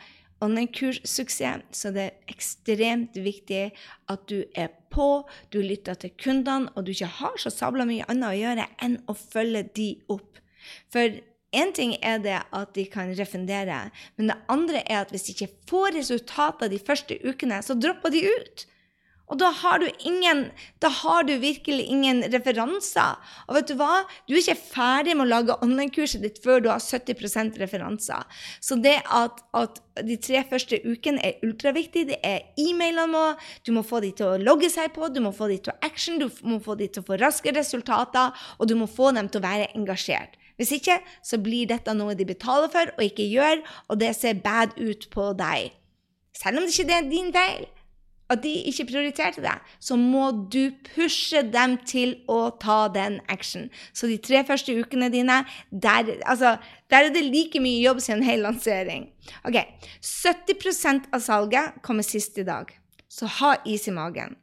online-kurssuksess, 0.45 1.64
så 1.72 1.93
det 1.95 2.03
er 2.09 2.32
ekstremt 2.32 3.16
viktig 3.16 3.70
at 4.12 4.26
du 4.30 4.43
er 4.55 4.72
på, 4.93 5.24
du 5.53 5.61
lytter 5.62 5.97
til 6.01 6.12
kundene, 6.20 6.70
og 6.74 6.87
du 6.87 6.93
ikke 6.93 7.12
har 7.20 7.39
så 7.41 7.53
sabla 7.53 7.87
mye 7.89 8.07
annet 8.11 8.28
å 8.28 8.41
gjøre 8.41 8.68
enn 8.84 8.99
å 9.09 9.16
følge 9.16 9.64
de 9.78 9.89
opp. 10.12 10.41
For 10.93 11.18
én 11.57 11.72
ting 11.76 11.97
er 12.03 12.20
det 12.24 12.39
at 12.39 12.74
de 12.76 12.87
kan 12.91 13.12
refundere, 13.16 13.87
men 14.16 14.32
det 14.32 14.39
andre 14.53 14.82
er 14.84 15.05
at 15.05 15.12
hvis 15.14 15.28
de 15.28 15.37
ikke 15.37 15.68
får 15.70 15.95
resultater 16.01 16.72
de 16.72 16.80
første 16.82 17.18
ukene, 17.24 17.62
så 17.64 17.78
dropper 17.78 18.12
de 18.12 18.26
ut. 18.28 18.66
Og 19.27 19.39
da 19.41 19.49
har 19.51 19.81
du 19.83 19.87
ingen 20.07 20.51
Da 20.83 20.89
har 21.03 21.24
du 21.27 21.35
virkelig 21.43 21.87
ingen 21.91 22.22
referanser. 22.33 23.16
Og 23.49 23.57
vet 23.59 23.70
du 23.70 23.74
hva? 23.79 24.05
Du 24.29 24.35
er 24.35 24.43
ikke 24.43 24.59
ferdig 24.59 25.16
med 25.16 25.27
å 25.27 25.31
lage 25.31 25.57
online-kurset 25.64 26.22
ditt 26.22 26.39
før 26.45 26.62
du 26.62 26.68
har 26.70 26.83
70% 26.83 27.59
referanser. 27.61 28.22
Så 28.61 28.79
det 28.83 28.99
at, 29.05 29.43
at, 29.57 29.83
de 30.07 30.18
tre 30.20 30.43
første 30.45 30.79
ukene 30.85 31.22
er 31.24 31.41
ultraviktig. 31.47 32.07
Det 32.11 32.20
er 32.22 32.45
e-mailene 32.61 33.07
må 33.11 33.24
Du 33.66 33.72
må 33.72 33.83
få 33.87 34.01
de 34.05 34.12
til 34.16 34.27
å 34.27 34.41
logge 34.41 34.68
seg 34.70 34.93
på, 34.95 35.09
du 35.09 35.22
må 35.24 35.33
få 35.35 35.49
de 35.51 35.57
til 35.59 35.72
å 35.72 35.79
action, 35.87 36.18
du 36.20 36.29
må 36.47 36.59
få 36.62 36.77
de 36.79 36.89
til 36.89 37.03
å 37.03 37.07
få 37.07 37.18
raske 37.20 37.53
resultater, 37.57 38.35
og 38.59 38.68
du 38.68 38.74
må 38.79 38.87
få 38.87 39.11
dem 39.16 39.29
til 39.29 39.41
å 39.41 39.47
være 39.47 39.70
engasjert. 39.74 40.37
Hvis 40.57 40.72
ikke 40.79 40.99
så 41.24 41.41
blir 41.43 41.68
dette 41.68 41.93
noe 41.97 42.14
de 42.16 42.29
betaler 42.29 42.70
for 42.72 42.93
og 42.95 43.03
ikke 43.05 43.27
gjør, 43.29 43.64
og 43.89 44.01
det 44.01 44.12
ser 44.16 44.39
bad 44.45 44.77
ut 44.79 45.09
på 45.12 45.33
deg. 45.37 45.72
Selv 46.37 46.61
om 46.61 46.68
det 46.68 46.77
ikke 46.77 47.01
er 47.01 47.11
din 47.11 47.33
feil 47.33 47.66
at 48.33 48.43
de 48.43 48.53
ikke 48.70 48.89
prioriterte 48.91 49.43
det, 49.45 49.55
så 49.79 49.97
må 49.99 50.31
du 50.53 50.72
pushe 50.89 51.43
dem 51.47 51.77
til 51.87 52.16
å 52.31 52.49
ta 52.62 52.87
den 52.93 53.20
action. 53.33 53.68
Så 53.95 54.11
de 54.11 54.18
tre 54.22 54.43
første 54.47 54.74
ukene 54.74 55.11
dine, 55.14 55.43
der, 55.70 56.11
altså, 56.27 56.57
der 56.91 57.07
er 57.07 57.14
det 57.14 57.27
like 57.29 57.62
mye 57.62 57.85
jobb 57.85 58.03
som 58.03 58.18
en 58.18 58.27
hel 58.27 58.43
lansering. 58.47 59.09
Ok, 59.47 59.61
70% 60.03 61.11
av 61.14 61.22
salget 61.22 61.79
kommer 61.87 62.07
sist 62.07 62.39
i 62.43 62.47
dag, 62.47 62.72
så 63.09 63.31
ha 63.39 63.57
is 63.66 63.87
i 63.87 63.95
magen. 63.95 64.37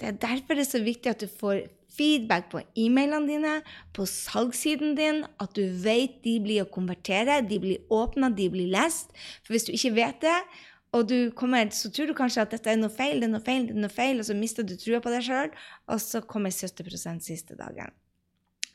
Det 0.00 0.08
er 0.08 0.22
derfor 0.28 0.58
det 0.58 0.66
er 0.66 0.72
så 0.72 0.84
viktig 0.84 1.12
at 1.12 1.22
du 1.22 1.30
får 1.40 1.68
feedback 2.00 2.48
på 2.52 2.62
e-mailene 2.78 3.28
dine, 3.28 3.54
på 3.96 4.06
salgssiden 4.08 4.94
din, 4.98 5.24
at 5.42 5.54
du 5.56 5.64
vet 5.84 6.20
de 6.24 6.36
blir 6.42 6.64
å 6.64 6.72
konvertere, 6.72 7.40
de 7.46 7.60
blir 7.62 7.92
åpna, 7.92 8.30
de 8.34 8.48
blir 8.52 8.70
lest. 8.72 9.10
For 9.44 9.54
hvis 9.54 9.68
du 9.68 9.74
ikke 9.74 9.96
vet 9.98 10.20
det, 10.24 10.36
og 10.96 11.06
du 11.06 11.30
kommer, 11.38 11.68
så 11.70 11.90
tror 11.94 12.10
du 12.10 12.16
kanskje 12.18 12.42
at 12.42 12.54
dette 12.56 12.72
er 12.72 12.78
noe 12.80 12.90
feil, 12.90 13.20
det 13.22 13.28
er 13.28 13.34
noe 13.36 13.44
feil, 13.44 13.68
det 13.68 13.76
er 13.76 13.84
noe 13.84 13.94
feil, 13.94 14.18
og 14.18 14.26
så 14.26 14.34
mister 14.34 14.66
du 14.66 14.74
trua 14.74 14.98
på 15.02 15.12
deg 15.12 15.22
sjøl, 15.22 15.52
og 15.86 16.02
så 16.02 16.22
kommer 16.26 16.50
70% 16.50 17.22
siste 17.22 17.58
dagen. 17.58 17.94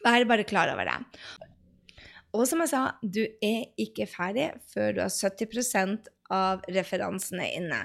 Vær 0.05 0.27
bare 0.29 0.45
klar 0.47 0.71
over 0.71 0.87
det. 0.87 0.97
Og 2.35 2.45
som 2.47 2.61
jeg 2.63 2.71
sa, 2.71 2.83
du 3.01 3.23
er 3.43 3.65
ikke 3.79 4.07
ferdig 4.11 4.49
før 4.71 4.95
du 4.95 5.01
har 5.03 5.11
70% 5.11 6.07
av 6.35 6.63
referansene 6.71 7.49
inne. 7.57 7.81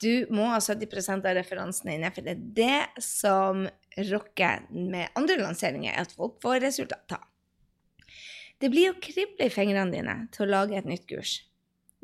Du 0.00 0.24
må 0.32 0.46
ha 0.48 0.60
70% 0.60 1.28
av 1.28 1.36
referansene 1.36 1.98
inne, 1.98 2.10
for 2.14 2.24
det 2.24 2.36
er 2.36 2.46
det 2.56 3.04
som 3.04 3.66
rocker 4.10 4.64
med 4.72 5.12
andre 5.18 5.36
lanseringer, 5.42 5.96
at 6.00 6.16
folk 6.16 6.38
får 6.40 6.62
resultater. 6.64 7.20
Det 8.60 8.68
blir 8.72 8.92
å 8.92 9.00
krible 9.00 9.48
i 9.48 9.52
fingrene 9.52 9.92
dine 9.92 10.16
til 10.32 10.46
å 10.46 10.50
lage 10.50 10.76
et 10.76 10.88
nytt 10.88 11.06
kurs. 11.08 11.38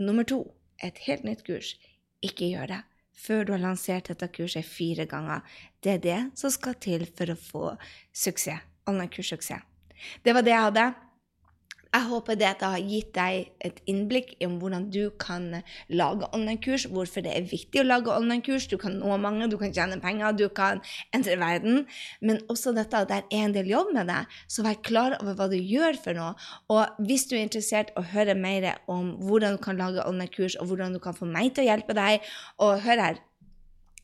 Nummer 0.01 0.25
to 0.29 0.43
et 0.85 0.99
helt 1.07 1.25
nytt 1.25 1.47
kurs, 1.47 1.75
ikke 2.25 2.51
gjør 2.53 2.75
det 2.75 2.83
før 3.17 3.47
du 3.47 3.55
har 3.55 3.63
lansert 3.63 4.11
dette 4.11 4.29
kurset 4.29 4.67
fire 4.69 5.07
ganger. 5.09 5.41
Det 5.81 5.95
er 5.95 6.03
det 6.05 6.19
som 6.39 6.53
skal 6.53 6.77
til 6.81 7.07
for 7.09 7.33
å 7.33 7.39
få 7.41 7.65
suksess. 8.13 8.65
Online-kurssuksess. 8.87 9.65
Det 10.23 10.35
var 10.37 10.45
det 10.47 10.53
jeg 10.53 10.67
hadde. 10.69 10.85
Jeg 11.97 12.05
håper 12.11 12.37
det 12.37 12.49
har 12.61 12.81
gitt 12.85 13.15
deg 13.17 13.47
et 13.65 13.79
innblikk 13.89 14.35
i 14.37 14.47
hvordan 14.51 14.91
du 14.93 15.07
kan 15.23 15.47
lage 15.89 16.27
online-kurs, 16.37 16.85
hvorfor 16.93 17.25
det 17.25 17.33
er 17.33 17.47
viktig 17.49 17.81
å 17.81 17.87
lage 17.87 18.13
online-kurs. 18.13 18.67
Du 18.69 18.77
kan 18.81 18.99
nå 19.01 19.17
mange, 19.23 19.49
du 19.49 19.57
kan 19.57 19.73
tjene 19.73 19.97
penger, 20.03 20.37
du 20.37 20.45
kan 20.53 20.83
endre 21.17 21.39
verden. 21.41 21.87
Men 22.21 22.43
også 22.53 22.75
dette 22.77 23.01
at 23.01 23.09
det 23.09 23.23
er 23.23 23.47
en 23.47 23.57
del 23.57 23.71
jobb 23.73 23.95
med 23.97 24.13
det, 24.13 24.19
så 24.53 24.67
vær 24.67 24.77
klar 24.85 25.17
over 25.23 25.39
hva 25.39 25.49
du 25.49 25.57
gjør 25.57 25.97
for 26.03 26.21
noe. 26.21 26.37
Og 26.69 27.01
hvis 27.09 27.25
du 27.31 27.39
er 27.39 27.47
interessert 27.47 27.95
i 27.95 27.97
å 27.97 28.05
høre 28.13 28.37
mer 28.37 28.69
om 28.93 29.15
hvordan 29.25 29.57
du 29.57 29.65
kan 29.65 29.81
lage 29.81 30.05
online-kurs, 30.05 30.61
og 30.61 30.69
hvordan 30.69 30.99
du 30.99 31.01
kan 31.01 31.17
få 31.17 31.31
meg 31.31 31.55
til 31.57 31.65
å 31.65 31.71
hjelpe 31.71 31.97
deg, 31.97 32.29
og 32.61 32.77
hør 32.85 33.07
her, 33.07 33.25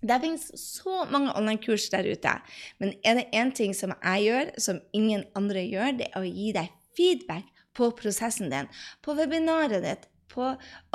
det 0.01 0.23
finnes 0.25 0.49
så 0.59 1.05
mange 1.13 1.37
online-kurs 1.37 1.91
der 1.93 2.09
ute. 2.09 2.39
Men 2.81 2.97
er 3.05 3.21
det 3.21 3.31
én 3.37 3.53
ting 3.53 3.77
som 3.77 3.93
jeg 3.99 4.31
gjør, 4.31 4.55
som 4.57 4.81
ingen 4.97 5.29
andre 5.37 5.69
gjør, 5.69 5.99
det 6.01 6.09
er 6.09 6.23
å 6.25 6.31
gi 6.31 6.55
deg 6.57 6.73
feedback 6.97 7.52
på 7.77 7.91
prosessen 7.99 8.51
din, 8.53 8.71
på 9.05 9.15
webinaret 9.19 9.85
ditt, 9.85 10.09
på 10.33 10.47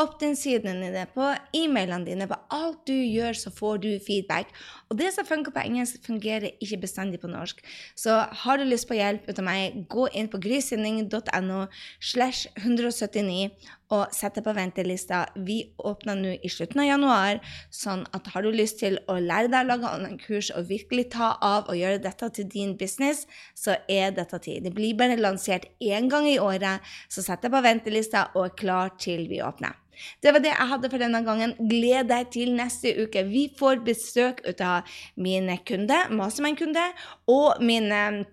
opt-in-sidene 0.01 0.87
dine, 0.87 1.05
på 1.13 1.29
e-mailene 1.55 2.07
dine. 2.07 2.27
På 2.29 2.39
alt 2.53 2.85
du 2.89 2.95
gjør, 2.95 3.37
så 3.37 3.53
får 3.53 3.83
du 3.83 3.89
feedback. 4.01 4.53
Og 4.87 4.95
det 4.99 5.09
som 5.11 5.27
funker 5.27 5.51
på 5.51 5.63
engelsk, 5.65 5.99
fungerer 6.05 6.53
ikke 6.63 6.79
bestandig 6.85 7.19
på 7.19 7.27
norsk. 7.27 7.59
Så 7.95 8.13
har 8.43 8.57
du 8.57 8.63
lyst 8.63 8.87
på 8.87 8.95
hjelp 8.95 9.27
av 9.33 9.43
meg, 9.43 9.81
gå 9.91 10.07
inn 10.15 10.29
på 10.31 10.39
grysynding.no 10.43 11.65
slash 11.99 12.47
179 12.61 13.49
og 13.91 14.13
sett 14.15 14.35
deg 14.35 14.45
på 14.45 14.53
ventelista. 14.55 15.25
Vi 15.35 15.57
åpner 15.79 16.19
nå 16.19 16.35
i 16.43 16.51
slutten 16.51 16.83
av 16.83 16.87
januar, 16.89 17.41
sånn 17.71 18.05
at 18.15 18.29
har 18.33 18.43
du 18.43 18.51
lyst 18.55 18.79
til 18.79 18.99
å 19.11 19.17
lære 19.19 19.51
deg 19.51 19.65
å 19.65 19.69
lage 19.71 19.91
online-kurs 19.91 20.51
og 20.55 20.69
virkelig 20.71 21.09
ta 21.15 21.33
av 21.35 21.67
og 21.71 21.79
gjøre 21.79 22.03
dette 22.03 22.31
til 22.35 22.47
din 22.51 22.75
business, 22.79 23.25
så 23.55 23.77
er 23.91 24.15
dette 24.15 24.39
tid. 24.43 24.63
Det 24.67 24.75
blir 24.75 24.95
bare 24.99 25.19
lansert 25.19 25.67
én 25.83 26.11
gang 26.11 26.27
i 26.27 26.39
året, 26.39 26.83
så 27.11 27.23
sett 27.23 27.43
deg 27.43 27.55
på 27.55 27.63
ventelista 27.63 28.29
og 28.35 28.49
er 28.49 28.57
klar 28.63 28.95
til 28.99 29.27
vi 29.31 29.43
åpner. 29.43 29.75
Det 30.23 30.33
var 30.33 30.43
det 30.43 30.53
jeg 30.53 30.71
hadde 30.71 30.91
for 30.93 31.01
denne 31.01 31.23
gangen. 31.25 31.55
Gled 31.69 32.09
deg 32.11 32.31
til 32.35 32.53
neste 32.57 32.93
uke. 33.03 33.25
Vi 33.29 33.47
får 33.57 33.83
besøk 33.87 34.41
ut 34.47 34.63
av 34.63 34.97
min 35.19 35.49
kunde, 35.67 35.99
Mastermind-kunde, 36.13 36.89
og 37.31 37.61
min 37.63 37.91
eh, 37.91 38.23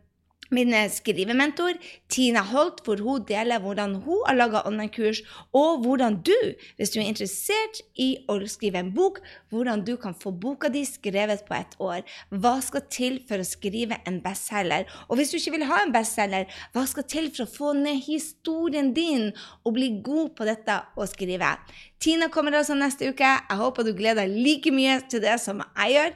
min 0.50 0.74
skrivementor 0.90 1.78
Tina 2.08 2.42
Holt, 2.44 2.82
hvor 2.84 3.00
hun 3.00 3.24
deler 3.28 3.62
hvordan 3.62 3.94
hun 4.04 4.22
har 4.26 4.36
laga 4.36 4.62
online-kurs, 4.68 5.22
og 5.52 5.84
hvordan 5.84 6.20
du, 6.26 6.36
hvis 6.76 6.90
du 6.90 7.00
er 7.00 7.08
interessert 7.08 7.80
i 7.96 8.10
å 8.28 8.36
skrive 8.50 8.82
en 8.82 8.92
bok, 8.94 9.20
hvordan 9.50 9.84
du 9.86 9.94
kan 10.00 10.16
få 10.18 10.34
boka 10.34 10.68
di 10.72 10.84
skrevet 10.88 11.44
på 11.48 11.56
et 11.56 11.76
år. 11.80 12.02
Hva 12.30 12.58
skal 12.64 12.84
til 12.90 13.20
for 13.28 13.40
å 13.40 13.48
skrive 13.48 14.00
en 14.08 14.20
bestselger? 14.24 14.88
Og 15.08 15.18
hvis 15.18 15.32
du 15.32 15.38
ikke 15.38 15.56
vil 15.56 15.68
ha 15.70 15.80
en 15.84 15.94
bestselger, 15.94 16.48
hva 16.74 16.84
skal 16.90 17.08
til 17.08 17.30
for 17.32 17.46
å 17.46 17.54
få 17.54 17.72
ned 17.78 18.02
historien 18.04 18.92
din 18.96 19.30
og 19.64 19.76
bli 19.78 19.94
god 20.04 20.34
på 20.38 20.48
dette 20.48 20.80
å 20.96 21.08
skrive? 21.10 21.56
Tina 22.02 22.28
kommer 22.28 22.58
altså 22.58 22.76
neste 22.76 23.08
uke. 23.08 23.24
Jeg 23.24 23.60
håper 23.60 23.86
du 23.86 23.94
gleder 23.96 24.24
deg 24.24 24.36
like 24.44 24.72
mye 24.74 25.00
til 25.08 25.24
det 25.24 25.38
som 25.42 25.62
jeg 25.64 25.96
gjør. 25.96 26.14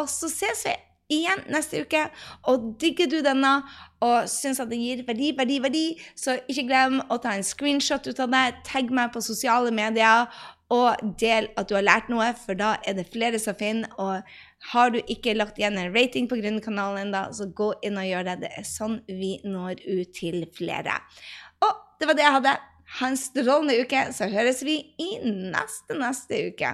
Og 0.00 0.06
så 0.10 0.28
ses 0.30 0.66
vi 0.68 0.76
igjen 1.12 1.42
neste 1.52 1.82
uke. 1.84 2.06
Og 2.50 2.70
digger 2.80 3.10
du 3.10 3.18
denne 3.24 3.58
og 4.04 4.30
syns 4.30 4.62
at 4.62 4.70
det 4.70 4.80
gir 4.80 5.02
verdi, 5.08 5.32
verdi, 5.36 5.58
verdi, 5.60 5.84
så 6.16 6.38
ikke 6.48 6.68
glem 6.70 7.00
å 7.12 7.18
ta 7.20 7.34
en 7.36 7.44
screenshot 7.44 8.06
ut 8.08 8.22
av 8.24 8.32
det. 8.32 8.46
Tagg 8.68 8.92
meg 8.94 9.12
på 9.14 9.22
sosiale 9.24 9.72
medier, 9.74 10.30
og 10.70 11.02
del 11.18 11.48
at 11.58 11.66
du 11.68 11.74
har 11.74 11.84
lært 11.84 12.08
noe, 12.12 12.30
for 12.38 12.54
da 12.58 12.76
er 12.86 12.94
det 12.96 13.08
flere 13.10 13.40
som 13.42 13.58
finner. 13.58 13.90
Og 13.98 14.22
har 14.72 14.92
du 14.94 15.00
ikke 15.02 15.34
lagt 15.34 15.58
igjen 15.58 15.78
en 15.80 15.92
rating 15.94 16.28
på 16.30 16.38
Grunnkanalen 16.38 17.08
ennå, 17.08 17.24
så 17.34 17.48
gå 17.50 17.72
inn 17.86 17.98
og 17.98 18.06
gjør 18.06 18.28
det. 18.30 18.36
Det 18.44 18.52
er 18.60 18.68
sånn 18.68 19.00
vi 19.08 19.36
når 19.44 19.82
ut 19.88 20.12
til 20.16 20.44
flere. 20.56 21.00
Og 21.66 21.72
det 21.98 22.08
var 22.08 22.18
det 22.18 22.26
jeg 22.26 22.36
hadde. 22.38 22.58
Ha 23.00 23.08
en 23.10 23.18
strålende 23.18 23.80
uke, 23.82 24.06
så 24.14 24.30
høres 24.30 24.64
vi 24.66 24.80
i 25.02 25.10
neste 25.26 25.98
neste 25.98 26.40
uke. 26.50 26.72